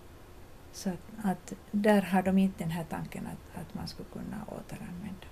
Så 0.72 0.90
att, 0.90 1.26
att 1.26 1.54
där 1.72 2.02
har 2.02 2.22
de 2.24 2.38
inte 2.38 2.64
den 2.64 2.72
här 2.72 2.86
tanken 2.90 3.28
att, 3.28 3.62
att 3.62 3.74
man 3.74 3.88
skulle 3.88 4.10
kunna 4.14 4.46
återanvända. 4.48 5.28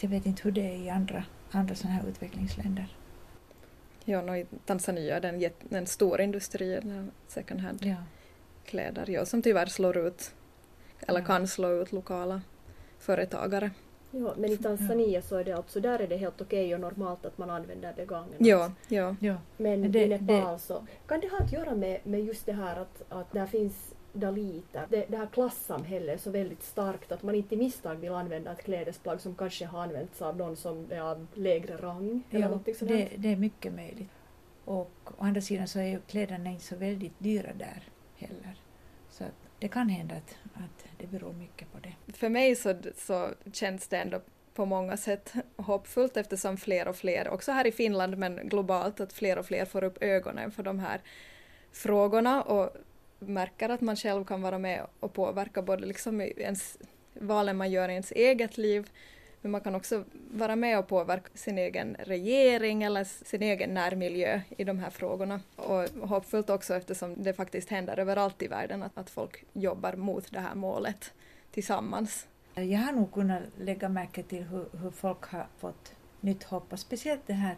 Jag 0.00 0.08
vet 0.08 0.26
inte 0.26 0.42
hur 0.42 0.52
det 0.52 0.74
är 0.74 0.76
i 0.76 0.90
andra, 0.90 1.24
andra 1.50 1.74
sådana 1.74 1.96
här 1.96 2.08
utvecklingsländer. 2.08 2.96
Ja, 4.04 4.22
no, 4.22 4.36
i 4.36 4.46
Tanzania 4.66 5.16
är 5.16 5.20
det 5.20 5.76
en 5.76 5.86
stor 5.86 6.20
industri, 6.20 6.80
second 7.26 7.60
hand-kläder, 7.60 9.04
ja. 9.06 9.12
ja, 9.12 9.26
som 9.26 9.42
tyvärr 9.42 9.66
slår 9.66 9.96
ut, 9.96 10.34
eller 11.00 11.20
ja. 11.20 11.26
kan 11.26 11.48
slå 11.48 11.82
ut 11.82 11.92
lokala 11.92 12.42
företagare. 12.98 13.70
Ja, 14.18 14.34
men 14.36 14.52
i 14.52 14.56
Tanzania 14.56 15.22
så 15.22 15.36
är 15.36 15.44
det 15.44 15.52
alltså, 15.52 15.80
där 15.80 15.98
är 15.98 16.08
det 16.08 16.16
helt 16.16 16.40
okej 16.40 16.74
och 16.74 16.80
normalt 16.80 17.26
att 17.26 17.38
man 17.38 17.50
använder 17.50 17.92
begagnat. 17.92 18.36
Ja, 18.38 18.72
ja. 18.88 19.16
ja. 19.20 19.36
Men 19.56 19.92
det, 19.92 20.04
i 20.04 20.08
Nepal 20.08 20.52
det, 20.52 20.58
så, 20.58 20.86
kan 21.06 21.20
det 21.20 21.28
ha 21.28 21.38
att 21.38 21.52
göra 21.52 21.74
med, 21.74 22.00
med 22.04 22.24
just 22.24 22.46
det 22.46 22.52
här 22.52 22.80
att, 22.80 23.02
att 23.08 23.32
där 23.32 23.46
finns 23.46 23.94
daliter, 24.12 24.86
det, 24.88 25.06
det 25.08 25.16
här 25.16 25.26
klassamhället 25.26 26.14
är 26.14 26.22
så 26.22 26.30
väldigt 26.30 26.62
starkt 26.62 27.12
att 27.12 27.22
man 27.22 27.34
inte 27.34 27.54
i 27.54 27.58
misstag 27.58 27.94
vill 27.94 28.12
använda 28.12 28.52
ett 28.52 28.64
klädesplagg 28.64 29.20
som 29.20 29.34
kanske 29.34 29.66
har 29.66 29.82
använts 29.82 30.22
av 30.22 30.36
någon 30.36 30.56
som 30.56 30.86
är 30.90 31.00
av 31.00 31.26
lägre 31.34 31.76
rang. 31.76 32.22
Eller 32.30 32.60
ja, 32.66 32.74
det, 32.80 33.08
det 33.16 33.32
är 33.32 33.36
mycket 33.36 33.74
möjligt. 33.74 34.10
Och 34.64 34.90
å 35.04 35.24
andra 35.24 35.40
sidan 35.40 35.68
så 35.68 35.78
är 35.78 35.84
ju 35.84 36.00
kläderna 36.00 36.50
inte 36.50 36.64
så 36.64 36.76
väldigt 36.76 37.18
dyra 37.18 37.52
där 37.54 37.82
heller. 38.16 38.65
Det 39.58 39.68
kan 39.68 39.88
hända 39.88 40.14
att, 40.14 40.38
att 40.54 40.84
det 40.98 41.06
beror 41.06 41.32
mycket 41.32 41.72
på 41.72 41.78
det. 41.78 42.12
För 42.12 42.28
mig 42.28 42.56
så, 42.56 42.74
så 42.96 43.30
känns 43.52 43.88
det 43.88 43.96
ändå 43.96 44.20
på 44.54 44.66
många 44.66 44.96
sätt 44.96 45.32
hoppfullt 45.56 46.16
eftersom 46.16 46.56
fler 46.56 46.88
och 46.88 46.96
fler, 46.96 47.28
också 47.28 47.52
här 47.52 47.66
i 47.66 47.72
Finland 47.72 48.18
men 48.18 48.48
globalt, 48.48 49.00
att 49.00 49.12
fler 49.12 49.38
och 49.38 49.46
fler 49.46 49.64
får 49.64 49.84
upp 49.84 50.02
ögonen 50.02 50.50
för 50.50 50.62
de 50.62 50.78
här 50.78 51.00
frågorna 51.72 52.42
och 52.42 52.76
märker 53.18 53.68
att 53.68 53.80
man 53.80 53.96
själv 53.96 54.24
kan 54.24 54.42
vara 54.42 54.58
med 54.58 54.86
och 55.00 55.12
påverka 55.12 55.62
både 55.62 55.86
liksom 55.86 56.20
ens 56.20 56.78
valen 57.14 57.56
man 57.56 57.70
gör 57.70 57.88
i 57.88 57.92
ens 57.92 58.12
eget 58.12 58.58
liv 58.58 58.90
men 59.42 59.52
man 59.52 59.60
kan 59.60 59.74
också 59.74 60.04
vara 60.30 60.56
med 60.56 60.78
och 60.78 60.88
påverka 60.88 61.30
sin 61.34 61.58
egen 61.58 61.96
regering 61.98 62.82
eller 62.82 63.04
sin 63.04 63.42
egen 63.42 63.74
närmiljö 63.74 64.40
i 64.56 64.64
de 64.64 64.78
här 64.78 64.90
frågorna. 64.90 65.40
Och 65.56 66.08
hoppfullt 66.08 66.50
också 66.50 66.74
eftersom 66.74 67.22
det 67.22 67.32
faktiskt 67.32 67.70
händer 67.70 67.98
överallt 67.98 68.42
i 68.42 68.48
världen 68.48 68.82
att, 68.82 68.98
att 68.98 69.10
folk 69.10 69.44
jobbar 69.52 69.92
mot 69.92 70.32
det 70.32 70.40
här 70.40 70.54
målet 70.54 71.12
tillsammans. 71.50 72.26
Jag 72.54 72.78
har 72.78 72.92
nog 72.92 73.12
kunnat 73.12 73.42
lägga 73.58 73.88
märke 73.88 74.22
till 74.22 74.42
hur, 74.42 74.66
hur 74.82 74.90
folk 74.90 75.24
har 75.24 75.46
fått 75.58 75.92
nytt 76.20 76.42
hopp 76.42 76.72
och 76.72 76.78
speciellt 76.78 77.26
det 77.26 77.32
här 77.32 77.56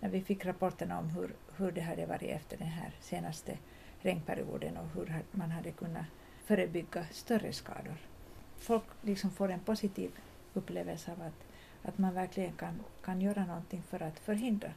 när 0.00 0.08
vi 0.08 0.20
fick 0.20 0.44
rapporterna 0.44 0.98
om 0.98 1.10
hur, 1.10 1.30
hur 1.56 1.72
det 1.72 1.80
hade 1.80 2.06
varit 2.06 2.30
efter 2.30 2.56
den 2.56 2.66
här 2.66 2.92
senaste 3.00 3.58
regnperioden 4.00 4.76
och 4.76 4.88
hur 4.94 5.22
man 5.30 5.50
hade 5.50 5.70
kunnat 5.70 6.04
förebygga 6.44 7.06
större 7.10 7.52
skador. 7.52 7.96
Folk 8.58 8.84
liksom 9.02 9.30
får 9.30 9.50
en 9.50 9.60
positiv 9.60 10.10
upplevelse 10.54 11.12
av 11.12 11.22
att, 11.22 11.46
att 11.82 11.98
man 11.98 12.14
verkligen 12.14 12.52
kan, 12.52 12.80
kan 13.02 13.20
göra 13.20 13.46
någonting 13.46 13.82
för 13.82 14.02
att 14.02 14.18
förhindra 14.18 14.72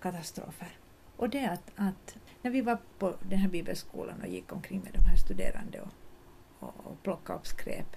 katastrofer. 0.00 0.78
Och 1.16 1.30
det 1.30 1.46
att, 1.46 1.72
att 1.76 2.16
när 2.42 2.50
vi 2.50 2.60
var 2.60 2.78
på 2.98 3.14
den 3.28 3.38
här 3.38 3.48
bibelskolan 3.48 4.20
och 4.20 4.28
gick 4.28 4.52
omkring 4.52 4.80
med 4.80 4.92
de 4.92 5.04
här 5.08 5.16
studerande 5.16 5.80
och, 5.80 5.92
och, 6.58 6.74
och 6.84 7.02
plockade 7.02 7.38
upp 7.38 7.46
skräp, 7.46 7.96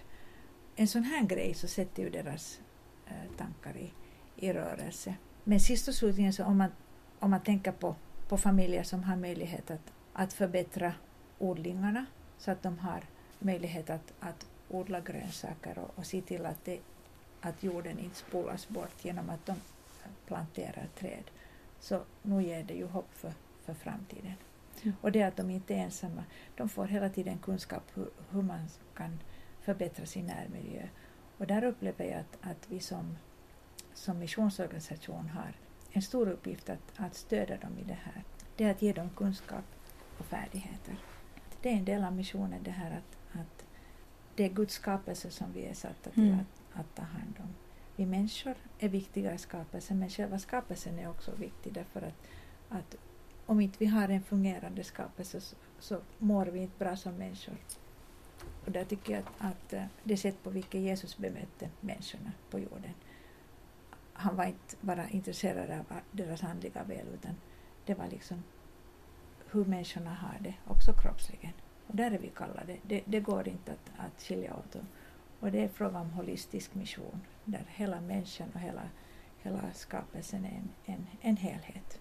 en 0.75 0.87
sån 0.87 1.03
här 1.03 1.23
grej 1.23 1.53
så 1.53 1.67
sätter 1.67 2.03
ju 2.03 2.09
deras 2.09 2.61
eh, 3.07 3.37
tankar 3.37 3.77
i, 3.77 3.91
i 4.35 4.53
rörelse. 4.53 5.15
Men 5.43 5.59
sist 5.59 5.87
och 5.87 5.95
slutligen 5.95 6.33
så 6.33 6.43
om 6.43 6.57
man, 6.57 6.71
om 7.19 7.29
man 7.29 7.41
tänker 7.41 7.71
på, 7.71 7.95
på 8.27 8.37
familjer 8.37 8.83
som 8.83 9.03
har 9.03 9.15
möjlighet 9.15 9.71
att, 9.71 9.93
att 10.13 10.33
förbättra 10.33 10.93
odlingarna 11.39 12.05
så 12.37 12.51
att 12.51 12.63
de 12.63 12.79
har 12.79 13.03
möjlighet 13.39 13.89
att, 13.89 14.13
att 14.19 14.45
odla 14.69 14.99
grönsaker 15.01 15.79
och, 15.79 15.91
och 15.95 16.05
se 16.05 16.21
till 16.21 16.45
att, 16.45 16.65
det, 16.65 16.79
att 17.41 17.63
jorden 17.63 17.99
inte 17.99 18.15
spolas 18.15 18.69
bort 18.69 19.05
genom 19.05 19.29
att 19.29 19.45
de 19.45 19.55
planterar 20.25 20.87
träd. 20.95 21.23
Så 21.79 22.01
nu 22.21 22.43
ger 22.43 22.63
det 22.63 22.73
ju 22.73 22.85
hopp 22.85 23.13
för, 23.13 23.33
för 23.65 23.73
framtiden. 23.73 24.33
Mm. 24.83 24.95
Och 25.01 25.11
det 25.11 25.23
att 25.23 25.37
de 25.37 25.49
inte 25.49 25.73
är 25.73 25.77
ensamma, 25.77 26.23
de 26.55 26.69
får 26.69 26.85
hela 26.85 27.09
tiden 27.09 27.37
kunskap 27.37 27.83
hur, 27.93 28.09
hur 28.29 28.41
man 28.41 28.59
kan 28.95 29.19
förbättra 29.61 30.05
sin 30.05 30.25
närmiljö. 30.25 30.87
Och 31.37 31.47
där 31.47 31.63
upplever 31.63 32.05
jag 32.05 32.19
att, 32.19 32.37
att 32.41 32.71
vi 32.71 32.79
som, 32.79 33.17
som 33.93 34.19
missionsorganisation 34.19 35.29
har 35.29 35.53
en 35.91 36.01
stor 36.01 36.29
uppgift 36.29 36.69
att, 36.69 36.93
att 36.95 37.15
stödja 37.15 37.57
dem 37.57 37.77
i 37.79 37.83
det 37.83 37.97
här. 38.03 38.23
Det 38.55 38.63
är 38.63 38.71
att 38.71 38.81
ge 38.81 38.93
dem 38.93 39.09
kunskap 39.09 39.65
och 40.17 40.25
färdigheter. 40.25 40.95
Det 41.61 41.69
är 41.69 41.73
en 41.73 41.85
del 41.85 42.03
av 42.03 42.13
missionen 42.13 42.63
det 42.63 42.71
här 42.71 42.91
att, 42.91 43.39
att 43.39 43.65
det 44.39 44.45
är 44.45 44.49
Guds 44.49 44.73
skapelse 44.73 45.31
som 45.31 45.53
vi 45.53 45.65
är 45.65 45.73
satta 45.73 46.09
till 46.09 46.27
mm. 46.27 46.39
att, 46.39 46.79
att 46.79 46.95
ta 46.95 47.01
hand 47.01 47.35
om. 47.39 47.55
Vi 47.95 48.05
människor 48.05 48.55
är 48.79 48.89
viktiga 48.89 49.33
i 49.33 49.37
skapelsen 49.37 49.99
men 49.99 50.09
själva 50.09 50.39
skapelsen 50.39 50.99
är 50.99 51.09
också 51.09 51.31
viktig 51.35 51.73
därför 51.73 52.01
att, 52.01 52.27
att 52.69 52.95
om 53.45 53.61
inte 53.61 53.75
vi 53.79 53.85
har 53.85 54.09
en 54.09 54.23
fungerande 54.23 54.83
skapelse 54.83 55.41
så, 55.41 55.55
så 55.79 56.01
mår 56.17 56.45
vi 56.45 56.59
inte 56.59 56.79
bra 56.79 56.95
som 56.95 57.15
människor. 57.15 57.57
Och 58.65 58.71
där 58.71 58.85
tycker 58.85 59.13
jag 59.13 59.21
att, 59.21 59.51
att 59.51 59.73
eh, 59.73 59.83
det 60.03 60.17
sätt 60.17 60.43
på 60.43 60.49
vilket 60.49 60.81
Jesus 60.81 61.17
bemötte 61.17 61.69
människorna 61.81 62.31
på 62.49 62.59
jorden 62.59 62.93
han 64.13 64.35
var 64.35 64.45
inte 64.45 64.75
bara 64.81 65.09
intresserad 65.09 65.71
av 65.71 65.99
deras 66.11 66.43
andliga 66.43 66.83
väl 66.83 67.07
utan 67.13 67.35
det 67.85 67.93
var 67.93 68.07
liksom 68.07 68.43
hur 69.51 69.65
människorna 69.65 70.13
har 70.13 70.37
det, 70.39 70.53
också 70.67 70.93
kroppsligen. 70.93 71.53
Där 71.91 72.11
är 72.11 72.17
vi 72.17 72.27
kallade. 72.27 72.77
Det, 72.83 73.01
det 73.05 73.19
går 73.19 73.47
inte 73.47 73.71
att, 73.71 73.91
att 73.97 74.21
skilja 74.21 74.55
åt 74.55 74.71
dem. 74.71 74.87
Och 75.39 75.51
det 75.51 75.63
är 75.63 75.67
fråga 75.67 75.99
om 75.99 76.09
holistisk 76.09 76.75
mission, 76.75 77.21
där 77.45 77.65
hela 77.67 78.01
människan 78.01 78.49
och 78.53 78.59
hela, 78.59 78.89
hela 79.41 79.73
skapelsen 79.73 80.45
är 80.45 80.49
en, 80.49 80.69
en, 80.85 81.07
en 81.21 81.37
helhet. 81.37 81.99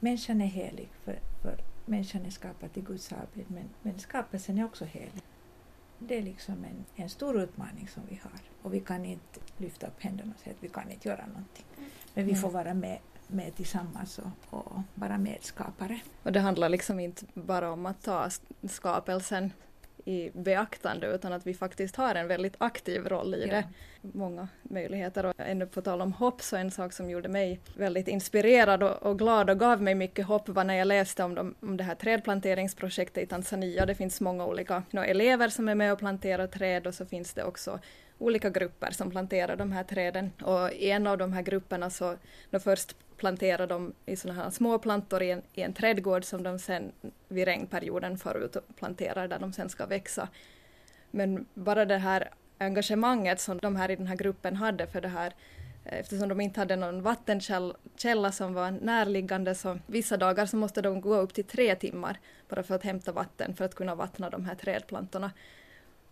Människan 0.00 0.40
är 0.40 0.46
helig, 0.46 0.88
för, 1.04 1.18
för 1.42 1.56
människan 1.86 2.26
är 2.26 2.30
skapad 2.30 2.72
till 2.72 2.84
Guds 2.84 3.12
avbild, 3.12 3.50
men, 3.50 3.68
men 3.82 3.98
skapelsen 3.98 4.58
är 4.58 4.64
också 4.64 4.84
helig. 4.84 5.22
Det 5.98 6.18
är 6.18 6.22
liksom 6.22 6.64
en, 6.64 6.84
en 6.96 7.08
stor 7.08 7.40
utmaning 7.40 7.88
som 7.88 8.02
vi 8.08 8.20
har. 8.22 8.40
Och 8.62 8.74
vi 8.74 8.80
kan 8.80 9.04
inte 9.04 9.40
lyfta 9.56 9.86
upp 9.86 10.02
händerna 10.02 10.32
och 10.34 10.40
säga 10.40 10.56
att 10.56 10.64
vi 10.64 10.68
kan 10.68 10.90
inte 10.90 11.08
göra 11.08 11.26
någonting. 11.26 11.64
Men 12.14 12.26
vi 12.26 12.34
får 12.34 12.50
vara 12.50 12.74
med 12.74 12.98
med 13.28 13.56
tillsammans 13.56 14.18
och, 14.18 14.58
och 14.58 14.82
vara 14.94 15.18
medskapare. 15.18 16.00
Och 16.22 16.32
det 16.32 16.40
handlar 16.40 16.68
liksom 16.68 17.00
inte 17.00 17.24
bara 17.34 17.70
om 17.70 17.86
att 17.86 18.02
ta 18.02 18.28
skapelsen 18.68 19.50
i 20.04 20.30
beaktande 20.34 21.06
utan 21.06 21.32
att 21.32 21.46
vi 21.46 21.54
faktiskt 21.54 21.96
har 21.96 22.14
en 22.14 22.28
väldigt 22.28 22.54
aktiv 22.58 23.08
roll 23.08 23.34
i 23.34 23.46
ja. 23.46 23.54
det. 23.54 23.64
Många 24.00 24.48
möjligheter 24.62 25.26
och 25.26 25.34
ännu 25.38 25.66
på 25.66 25.82
tal 25.82 26.00
om 26.00 26.12
hopp 26.12 26.42
så 26.42 26.56
en 26.56 26.70
sak 26.70 26.92
som 26.92 27.10
gjorde 27.10 27.28
mig 27.28 27.60
väldigt 27.76 28.08
inspirerad 28.08 28.82
och, 28.82 29.02
och 29.02 29.18
glad 29.18 29.50
och 29.50 29.58
gav 29.58 29.82
mig 29.82 29.94
mycket 29.94 30.26
hopp 30.26 30.48
var 30.48 30.64
när 30.64 30.74
jag 30.74 30.86
läste 30.86 31.24
om, 31.24 31.34
de, 31.34 31.54
om 31.60 31.76
det 31.76 31.84
här 31.84 31.94
trädplanteringsprojektet 31.94 33.24
i 33.24 33.26
Tanzania. 33.26 33.86
Det 33.86 33.94
finns 33.94 34.20
många 34.20 34.46
olika 34.46 34.82
no, 34.90 35.00
elever 35.00 35.48
som 35.48 35.68
är 35.68 35.74
med 35.74 35.92
och 35.92 35.98
planterar 35.98 36.46
träd 36.46 36.86
och 36.86 36.94
så 36.94 37.06
finns 37.06 37.34
det 37.34 37.44
också 37.44 37.78
olika 38.18 38.50
grupper 38.50 38.90
som 38.90 39.10
planterar 39.10 39.56
de 39.56 39.72
här 39.72 39.84
träden 39.84 40.30
och 40.42 40.72
i 40.72 40.90
en 40.90 41.06
av 41.06 41.18
de 41.18 41.32
här 41.32 41.42
grupperna 41.42 41.90
så 41.90 42.16
no, 42.50 42.58
först 42.58 42.96
planterar 43.22 43.66
de 43.66 43.92
i 44.06 44.16
sådana 44.16 44.42
här 44.42 44.50
små 44.50 44.78
plantor 44.78 45.22
i 45.22 45.30
en, 45.30 45.42
i 45.52 45.62
en 45.62 45.72
trädgård 45.72 46.24
som 46.24 46.42
de 46.42 46.58
sen 46.58 46.92
vid 47.28 47.44
regnperioden 47.44 48.18
får 48.18 48.36
ut 48.36 48.56
och 48.56 48.76
planterar 48.76 49.28
där 49.28 49.38
de 49.38 49.52
sen 49.52 49.68
ska 49.68 49.86
växa. 49.86 50.28
Men 51.10 51.46
bara 51.54 51.84
det 51.84 51.98
här 51.98 52.30
engagemanget 52.58 53.40
som 53.40 53.58
de 53.58 53.76
här 53.76 53.90
i 53.90 53.96
den 53.96 54.06
här 54.06 54.16
gruppen 54.16 54.56
hade 54.56 54.86
för 54.86 55.00
det 55.00 55.08
här 55.08 55.34
eh, 55.84 55.98
eftersom 55.98 56.28
de 56.28 56.40
inte 56.40 56.60
hade 56.60 56.76
någon 56.76 57.02
vattenkälla 57.02 58.32
som 58.32 58.54
var 58.54 58.70
närliggande 58.70 59.54
så 59.54 59.78
vissa 59.86 60.16
dagar 60.16 60.46
så 60.46 60.56
måste 60.56 60.82
de 60.82 61.00
gå 61.00 61.16
upp 61.16 61.34
till 61.34 61.44
tre 61.44 61.74
timmar 61.74 62.18
bara 62.48 62.62
för 62.62 62.74
att 62.74 62.84
hämta 62.84 63.12
vatten 63.12 63.54
för 63.54 63.64
att 63.64 63.74
kunna 63.74 63.94
vattna 63.94 64.30
de 64.30 64.44
här 64.44 64.54
trädplantorna. 64.54 65.30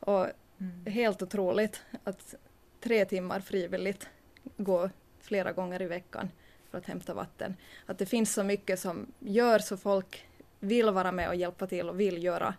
Och 0.01 0.27
mm. 0.59 0.87
helt 0.87 1.23
otroligt 1.23 1.83
att 2.05 2.35
tre 2.81 3.05
timmar 3.05 3.41
frivilligt 3.41 4.09
gå 4.57 4.91
flera 5.21 5.53
gånger 5.53 5.83
i 5.83 5.87
veckan 5.87 6.31
för 6.71 6.79
att 6.79 6.87
hämta 6.87 7.15
vatten. 7.15 7.57
Att 7.87 7.99
det 7.99 8.07
finns 8.07 8.35
så 8.35 8.43
mycket 8.43 8.81
som 8.81 9.07
gör 9.19 9.59
så 9.59 9.77
folk 9.77 10.27
vill 10.61 10.91
vara 10.91 11.13
med 11.13 11.29
och 11.29 11.35
hjälpa 11.35 11.67
till 11.67 11.89
och 11.89 12.01
vill 12.01 12.25
göra. 12.25 12.55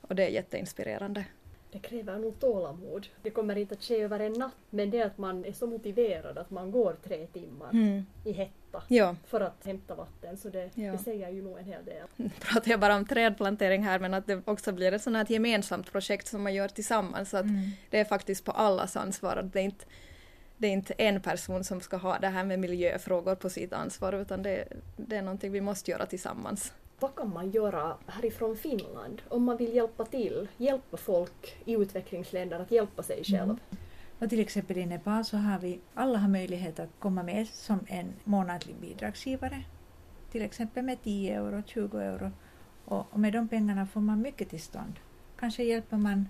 Och 0.00 0.14
det 0.14 0.24
är 0.24 0.28
jätteinspirerande. 0.28 1.24
Det 1.72 1.78
kräver 1.78 2.18
nog 2.18 2.40
tålamod. 2.40 3.06
Det 3.22 3.30
kommer 3.30 3.56
inte 3.56 3.74
att 3.74 3.82
ske 3.82 4.02
över 4.02 4.20
en 4.20 4.32
natt, 4.32 4.56
men 4.70 4.90
det 4.90 4.98
är 4.98 5.06
att 5.06 5.18
man 5.18 5.44
är 5.44 5.52
så 5.52 5.66
motiverad 5.66 6.38
att 6.38 6.50
man 6.50 6.70
går 6.70 6.96
tre 7.04 7.26
timmar 7.26 7.70
mm. 7.70 8.06
i 8.24 8.32
hetta 8.32 8.82
ja. 8.88 9.16
för 9.26 9.40
att 9.40 9.64
hämta 9.64 9.94
vatten, 9.94 10.36
så 10.36 10.48
det, 10.48 10.70
ja. 10.74 10.92
det 10.92 10.98
säger 10.98 11.30
ju 11.30 11.42
nog 11.42 11.58
en 11.58 11.64
hel 11.64 11.84
del. 11.84 12.06
Nu 12.16 12.30
pratar 12.40 12.70
jag 12.70 12.80
bara 12.80 12.96
om 12.96 13.06
trädplantering 13.06 13.82
här, 13.82 13.98
men 13.98 14.14
att 14.14 14.26
det 14.26 14.42
också 14.44 14.72
blir 14.72 14.92
ett 14.92 15.02
sånt 15.02 15.16
här 15.16 15.26
gemensamt 15.28 15.92
projekt 15.92 16.26
som 16.26 16.42
man 16.42 16.54
gör 16.54 16.68
tillsammans, 16.68 17.30
så 17.30 17.36
att 17.36 17.44
mm. 17.44 17.70
det 17.90 17.98
är 17.98 18.04
faktiskt 18.04 18.44
på 18.44 18.52
allas 18.52 18.96
ansvar. 18.96 19.36
Att 19.36 19.52
det 19.52 19.60
inte 19.60 19.84
det 20.60 20.66
är 20.66 20.72
inte 20.72 20.94
en 20.94 21.20
person 21.20 21.64
som 21.64 21.80
ska 21.80 21.96
ha 21.96 22.18
det 22.18 22.28
här 22.28 22.44
med 22.44 22.58
miljöfrågor 22.58 23.34
på 23.34 23.50
sitt 23.50 23.72
ansvar 23.72 24.12
utan 24.12 24.42
det, 24.42 24.64
det 24.96 25.16
är 25.16 25.22
någonting 25.22 25.52
vi 25.52 25.60
måste 25.60 25.90
göra 25.90 26.06
tillsammans. 26.06 26.72
Vad 26.98 27.14
kan 27.14 27.32
man 27.32 27.50
göra 27.50 27.96
härifrån 28.06 28.56
Finland 28.56 29.22
om 29.28 29.44
man 29.44 29.56
vill 29.56 29.74
hjälpa 29.74 30.04
till, 30.04 30.48
hjälpa 30.56 30.96
folk 30.96 31.56
i 31.64 31.72
utvecklingsländer 31.72 32.60
att 32.60 32.70
hjälpa 32.70 33.02
sig 33.02 33.24
själv? 33.24 33.42
Mm. 33.42 33.58
Och 34.18 34.28
till 34.28 34.40
exempel 34.40 34.78
i 34.78 34.86
Nepal 34.86 35.24
så 35.24 35.36
har 35.36 35.58
vi, 35.58 35.80
alla 35.94 36.18
har 36.18 36.28
möjlighet 36.28 36.80
att 36.80 36.90
komma 36.98 37.22
med 37.22 37.48
som 37.48 37.80
en 37.88 38.12
månadlig 38.24 38.76
bidragsgivare. 38.76 39.64
Till 40.32 40.42
exempel 40.42 40.84
med 40.84 41.02
10 41.02 41.36
euro, 41.36 41.62
20 41.66 41.98
euro. 41.98 42.30
Och, 42.84 43.06
och 43.10 43.20
med 43.20 43.32
de 43.32 43.48
pengarna 43.48 43.86
får 43.86 44.00
man 44.00 44.22
mycket 44.22 44.50
till 44.50 44.60
stånd. 44.60 44.94
Kanske 45.38 45.64
hjälper 45.64 45.96
man 45.96 46.26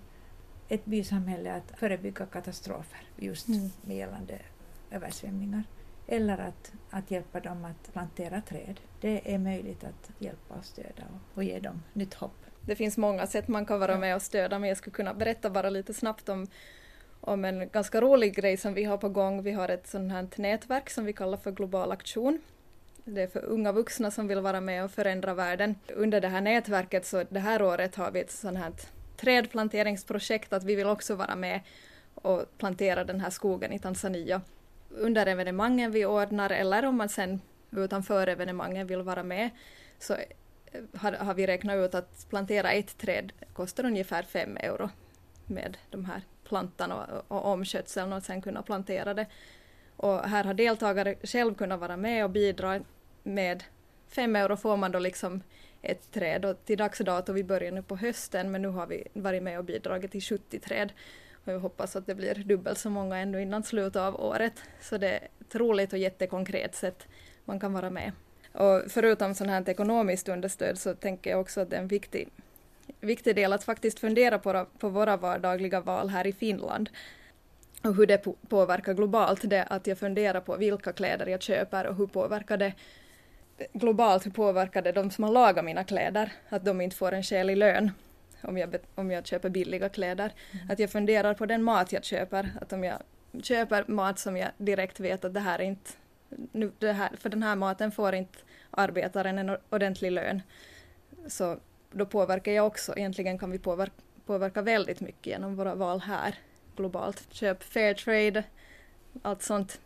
ett 0.71 0.85
bysamhälle 0.85 1.53
att 1.53 1.79
förebygga 1.79 2.27
katastrofer 2.27 3.01
just 3.17 3.49
Mm. 3.49 3.71
med 3.83 3.97
gällande 3.97 4.39
översvämningar. 4.91 5.63
Eller 6.07 6.39
att, 6.39 6.73
att 6.91 7.11
hjälpa 7.11 7.41
dem 7.41 7.65
att 7.65 7.93
plantera 7.93 8.41
träd. 8.41 8.81
Det 9.01 9.35
är 9.35 9.39
möjligt 9.39 9.85
att 9.85 10.11
hjälpa 10.19 10.55
och 10.55 10.65
stödja 10.65 11.05
och, 11.11 11.37
och 11.39 11.45
ge 11.45 11.59
dem 11.59 11.83
nytt 11.93 12.15
hopp. 12.15 12.37
Det 12.61 12.77
finns 12.77 12.97
många 12.97 13.27
sätt 13.27 13.49
man 13.49 13.67
kan 13.67 13.81
vara 13.81 13.99
med 13.99 14.15
och 14.17 14.23
stödja, 14.23 14.59
men 14.59 14.69
jag 14.69 14.79
skulle 14.79 14.95
kunna 14.95 15.15
berätta 15.15 15.51
bara 15.51 15.71
lite 15.71 15.95
snabbt 15.95 16.29
om, 16.29 16.47
om 17.21 17.45
en 17.45 17.69
ganska 17.69 18.01
rolig 18.01 18.35
grej 18.35 18.57
som 18.57 18.75
vi 18.75 18.85
har 18.85 18.99
på 18.99 19.09
gång. 19.09 19.43
Vi 19.43 19.53
har 19.53 19.69
ett 19.69 19.87
sånt 19.87 20.13
här 20.13 20.29
nätverk 20.37 20.91
som 20.91 21.05
vi 21.05 21.13
kallar 21.13 21.39
för 21.39 21.53
Global 21.53 21.93
aktion. 21.93 22.41
Det 23.05 23.23
är 23.23 23.27
för 23.27 23.45
unga 23.45 23.73
vuxna 23.73 24.11
som 24.11 24.29
vill 24.29 24.41
vara 24.41 24.61
med 24.61 24.85
och 24.85 24.91
förändra 24.91 25.35
världen. 25.35 25.75
Under 25.95 26.21
det 26.21 26.29
här 26.29 26.41
nätverket 26.41 27.07
så 27.07 27.25
det 27.31 27.41
här 27.41 27.63
året 27.63 27.95
har 27.95 28.11
vi 28.11 28.21
ett 28.21 28.31
sånt 28.31 28.59
här 28.59 28.73
trädplanteringsprojekt 29.21 30.53
att 30.53 30.65
vi 30.65 30.75
vill 30.75 30.87
också 30.87 31.15
vara 31.15 31.37
med 31.37 31.61
och 32.15 32.45
plantera 32.59 33.05
den 33.05 33.21
här 33.21 33.31
skogen 33.31 33.73
i 33.73 33.79
Tanzania. 33.79 34.41
Under 34.91 35.27
evenemangen 35.27 35.91
vi 35.91 36.07
ordnar 36.07 36.51
eller 36.51 36.85
om 36.85 36.97
man 36.97 37.09
sen 37.09 37.41
utanför 37.71 38.27
evenemangen 38.27 38.87
vill 38.87 39.03
vara 39.03 39.23
med 39.23 39.51
så 39.99 40.15
eh, 40.15 40.83
har, 40.95 41.13
har 41.13 41.35
vi 41.35 41.47
räknat 41.47 41.77
ut 41.77 41.95
att 41.95 42.27
plantera 42.29 42.73
ett 42.73 42.99
träd 42.99 43.33
kostar 43.53 43.85
ungefär 43.85 44.23
fem 44.23 44.57
euro 44.57 44.91
med 45.47 45.77
de 45.91 46.05
här 46.05 46.23
plantan 46.45 46.93
och, 46.93 47.05
och 47.29 47.45
omskötseln 47.45 48.13
och 48.13 48.23
sen 48.23 48.43
kunna 48.43 48.63
plantera 48.63 49.15
det. 49.15 49.27
Och 49.97 50.21
här 50.21 50.45
har 50.45 50.55
deltagare 50.55 51.15
själv 51.23 51.55
kunnat 51.55 51.81
vara 51.81 51.97
med 51.97 52.25
och 52.25 52.31
bidra 52.31 52.81
med 53.23 53.65
fem 54.11 54.37
euro 54.37 54.57
får 54.57 54.77
man 54.77 54.93
då 54.93 54.99
liksom 54.99 55.43
ett 55.83 56.11
träd 56.13 56.45
och 56.45 56.65
till 56.65 56.79
dags 56.79 56.99
dato, 56.99 57.33
vi 57.33 57.45
börjar 57.45 57.73
nu 57.73 57.83
på 57.83 57.97
hösten 57.97 58.51
men 58.51 58.63
nu 58.63 58.69
har 58.69 58.87
vi 58.87 59.07
varit 59.13 59.43
med 59.43 59.59
och 59.59 59.65
bidragit 59.65 60.13
till 60.13 60.23
70 60.23 60.59
träd 60.59 60.93
och 61.45 61.53
jag 61.53 61.61
hoppas 61.61 61.97
att 61.97 62.07
det 62.07 62.15
blir 62.15 62.35
dubbelt 62.35 62.79
så 62.79 62.91
många 62.91 63.19
ännu 63.19 63.43
innan 63.43 63.63
slutet 63.63 64.03
av 64.03 64.21
året. 64.21 64.63
Så 64.81 64.99
det 64.99 65.09
är 65.09 65.29
ett 65.41 65.55
roligt 65.55 65.93
och 65.93 65.99
jättekonkret 65.99 66.75
sätt 66.75 67.07
man 67.45 67.61
kan 67.61 67.73
vara 67.73 67.91
med. 67.91 68.13
Och 68.53 68.83
förutom 68.89 69.35
sånt 69.35 69.51
här 69.51 69.69
ekonomiskt 69.69 70.29
understöd 70.29 70.79
så 70.79 70.95
tänker 70.95 71.31
jag 71.31 71.41
också 71.41 71.61
att 71.61 71.71
det 71.71 71.77
är 71.77 71.81
en 71.81 71.89
viktig, 71.89 72.29
viktig 73.01 73.37
del 73.37 73.53
att 73.53 73.65
faktiskt 73.65 73.99
fundera 73.99 74.39
på, 74.39 74.67
på 74.79 74.89
våra 74.89 75.17
vardagliga 75.17 75.81
val 75.81 76.09
här 76.09 76.27
i 76.27 76.33
Finland 76.33 76.91
och 77.83 77.95
hur 77.95 78.07
det 78.07 78.25
påverkar 78.49 78.95
globalt. 78.95 79.51
Det 79.51 79.65
att 79.65 79.87
jag 79.87 79.99
funderar 79.99 80.41
på 80.41 80.57
vilka 80.57 80.93
kläder 80.93 81.27
jag 81.27 81.43
köper 81.43 81.87
och 81.87 81.97
hur 81.97 82.07
påverkar 82.07 82.57
det 82.57 82.73
globalt, 83.73 84.27
hur 84.27 84.31
påverkar 84.31 84.83
det 84.83 84.93
de 84.93 85.11
som 85.11 85.25
har 85.25 85.33
lagat 85.33 85.65
mina 85.65 85.85
kläder? 85.85 86.33
Att 86.49 86.65
de 86.65 86.81
inte 86.81 86.97
får 86.97 87.13
en 87.13 87.23
skälig 87.23 87.57
lön 87.57 87.91
om 88.43 88.59
jag, 88.59 88.77
om 88.95 89.11
jag 89.11 89.27
köper 89.27 89.49
billiga 89.49 89.89
kläder. 89.89 90.33
Att 90.69 90.79
jag 90.79 90.91
funderar 90.91 91.35
på 91.35 91.47
den 91.47 91.63
mat 91.63 91.93
jag 91.93 92.05
köper. 92.05 92.51
Att 92.61 92.73
om 92.73 92.85
jag 92.85 93.03
köper 93.43 93.85
mat 93.87 94.19
som 94.19 94.37
jag 94.37 94.51
direkt 94.59 95.01
vet 95.01 95.25
att 95.25 95.35
det 95.35 95.41
här 95.41 95.59
är 95.59 95.65
inte 95.65 95.91
nu, 96.53 96.73
det 96.79 96.93
här, 96.93 97.11
för 97.17 97.29
den 97.29 97.43
här 97.43 97.57
maten 97.57 97.93
får 97.93 98.15
inte 98.15 98.39
arbetaren 98.71 99.39
en 99.39 99.57
ordentlig 99.71 100.13
lön. 100.13 100.43
Så 101.27 101.57
då 101.93 102.07
påverkar 102.07 102.53
jag 102.53 102.67
också, 102.67 102.97
egentligen 102.97 103.39
kan 103.39 103.51
vi 103.51 103.59
påverka, 103.59 103.93
påverka 104.27 104.63
väldigt 104.63 105.01
mycket 105.01 105.27
genom 105.27 105.57
våra 105.57 105.75
val 105.75 106.01
här 106.01 106.35
globalt. 106.77 107.27
Köp 107.31 107.63
fair 107.63 107.95
trade, 107.95 108.45
allt 109.23 109.43
sånt 109.43 109.81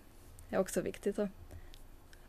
är 0.50 0.58
också 0.58 0.80
viktigt. 0.80 1.18
Och 1.18 1.28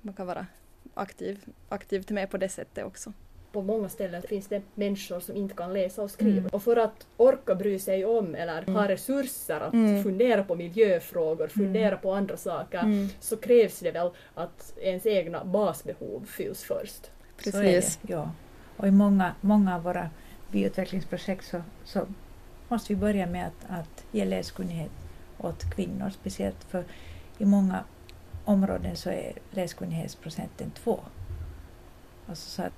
man 0.01 0.13
kan 0.13 0.27
vara 0.27 0.47
aktiv, 0.95 1.45
aktivt 1.69 2.09
med 2.09 2.29
på 2.29 2.37
det 2.37 2.49
sättet 2.49 2.85
också. 2.85 3.13
På 3.51 3.61
många 3.61 3.89
ställen 3.89 4.21
finns 4.21 4.47
det 4.47 4.61
människor 4.75 5.19
som 5.19 5.35
inte 5.35 5.55
kan 5.55 5.73
läsa 5.73 6.01
och 6.01 6.11
skriva. 6.11 6.37
Mm. 6.39 6.49
Och 6.53 6.63
för 6.63 6.77
att 6.77 7.07
orka 7.17 7.55
bry 7.55 7.79
sig 7.79 8.05
om 8.05 8.35
eller 8.35 8.61
ha 8.73 8.87
resurser 8.87 9.59
att 9.61 9.73
Mm. 9.73 10.03
fundera 10.03 10.43
på 10.43 10.55
miljöfrågor, 10.55 11.47
fundera 11.47 11.97
på 11.97 12.13
andra 12.13 12.37
saker, 12.37 12.79
Mm. 12.79 13.07
så 13.19 13.37
krävs 13.37 13.79
det 13.79 13.91
väl 13.91 14.09
att 14.33 14.73
ens 14.81 15.05
egna 15.05 15.45
basbehov 15.45 16.25
fylls 16.25 16.63
först. 16.63 17.11
Precis. 17.43 17.99
ja. 18.07 18.31
Och 18.77 18.87
i 18.87 18.91
många, 18.91 19.35
många 19.41 19.75
av 19.75 19.83
våra 19.83 20.09
byutvecklingsprojekt 20.51 21.45
så, 21.45 21.61
så 21.83 22.07
måste 22.67 22.93
vi 22.93 22.99
börja 22.99 23.25
med 23.27 23.47
att, 23.47 23.79
att 23.79 24.03
ge 24.11 24.25
läskunnighet 24.25 24.91
åt 25.37 25.75
kvinnor, 25.75 26.09
speciellt 26.09 26.63
för 26.63 26.83
i 27.37 27.45
många 27.45 27.83
områden 28.45 28.95
så 28.95 29.09
är 29.09 29.33
läskunnighetsprocenten 29.51 30.71
två. 30.71 30.99
Alltså 32.27 32.49
så 32.49 32.61
att 32.61 32.73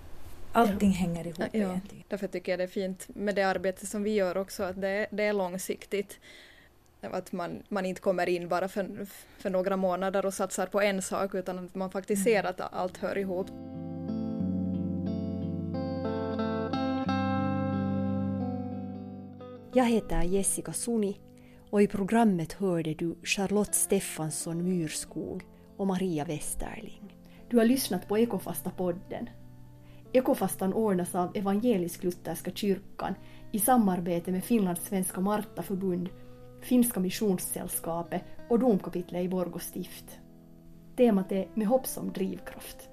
allting 0.52 0.92
hänger 0.92 1.28
ihop 1.28 1.40
Ja. 1.40 1.48
egentligen. 1.52 2.04
Därför 2.08 2.28
tycker 2.28 2.52
jag 2.52 2.60
det 2.60 2.64
är 2.64 2.68
fint 2.68 3.08
med 3.16 3.36
det 3.36 3.44
arbete 3.44 3.86
som 3.86 4.04
vi 4.04 4.14
gör 4.14 4.38
också, 4.38 4.64
att 4.64 4.82
det, 4.82 5.08
det 5.12 5.24
är 5.24 5.34
långsiktigt. 5.34 6.20
Att 7.02 7.32
man, 7.32 7.64
man 7.70 7.86
inte 7.86 8.02
kommer 8.02 8.30
in 8.30 8.48
bara 8.48 8.68
för, 8.68 9.06
för 9.38 9.50
några 9.50 9.78
månader 9.78 10.26
och 10.26 10.34
satsar 10.34 10.66
på 10.68 10.82
en 10.82 11.02
sak, 11.02 11.36
utan 11.36 11.66
att 11.66 11.76
man 11.76 11.92
faktiskt 11.92 12.24
ser 12.24 12.44
att 12.44 12.62
allt 12.74 12.98
hör 12.98 13.18
ihop. 13.18 13.48
Jag 19.74 19.86
heter 19.86 20.24
Jessica 20.24 20.74
Suni 20.74 21.20
och 21.70 21.82
i 21.82 21.88
programmet 21.88 22.54
hörde 22.54 22.94
du 22.94 23.16
Charlotte 23.24 23.76
Stefansson 23.76 24.64
Myrskog 24.64 25.44
och 25.78 25.88
Maria 25.88 26.26
Westerling. 26.26 27.18
Du 27.50 27.58
har 27.58 27.66
lyssnat 27.66 28.08
på 28.08 28.18
Ekofasta-podden. 28.18 29.30
Ekofastan 30.14 30.74
ordnas 30.74 31.16
av 31.16 31.34
Evangelisk-Lutherska 31.36 32.52
kyrkan 32.52 33.16
i 33.52 33.60
samarbete 33.60 34.32
med 34.32 34.44
Finlands 34.44 34.86
svenska 34.86 35.22
Martaförbund, 35.22 36.10
Finska 36.62 37.00
Missionssällskapet 37.00 38.24
och 38.50 38.60
domkapitlet 38.60 39.24
i 39.24 39.30
Borgå 39.30 39.60
stift. 39.60 40.20
Temat 40.98 41.32
är 41.32 41.48
Med 41.54 41.68
hopp 41.68 41.88
som 41.88 42.12
drivkraft. 42.14 42.90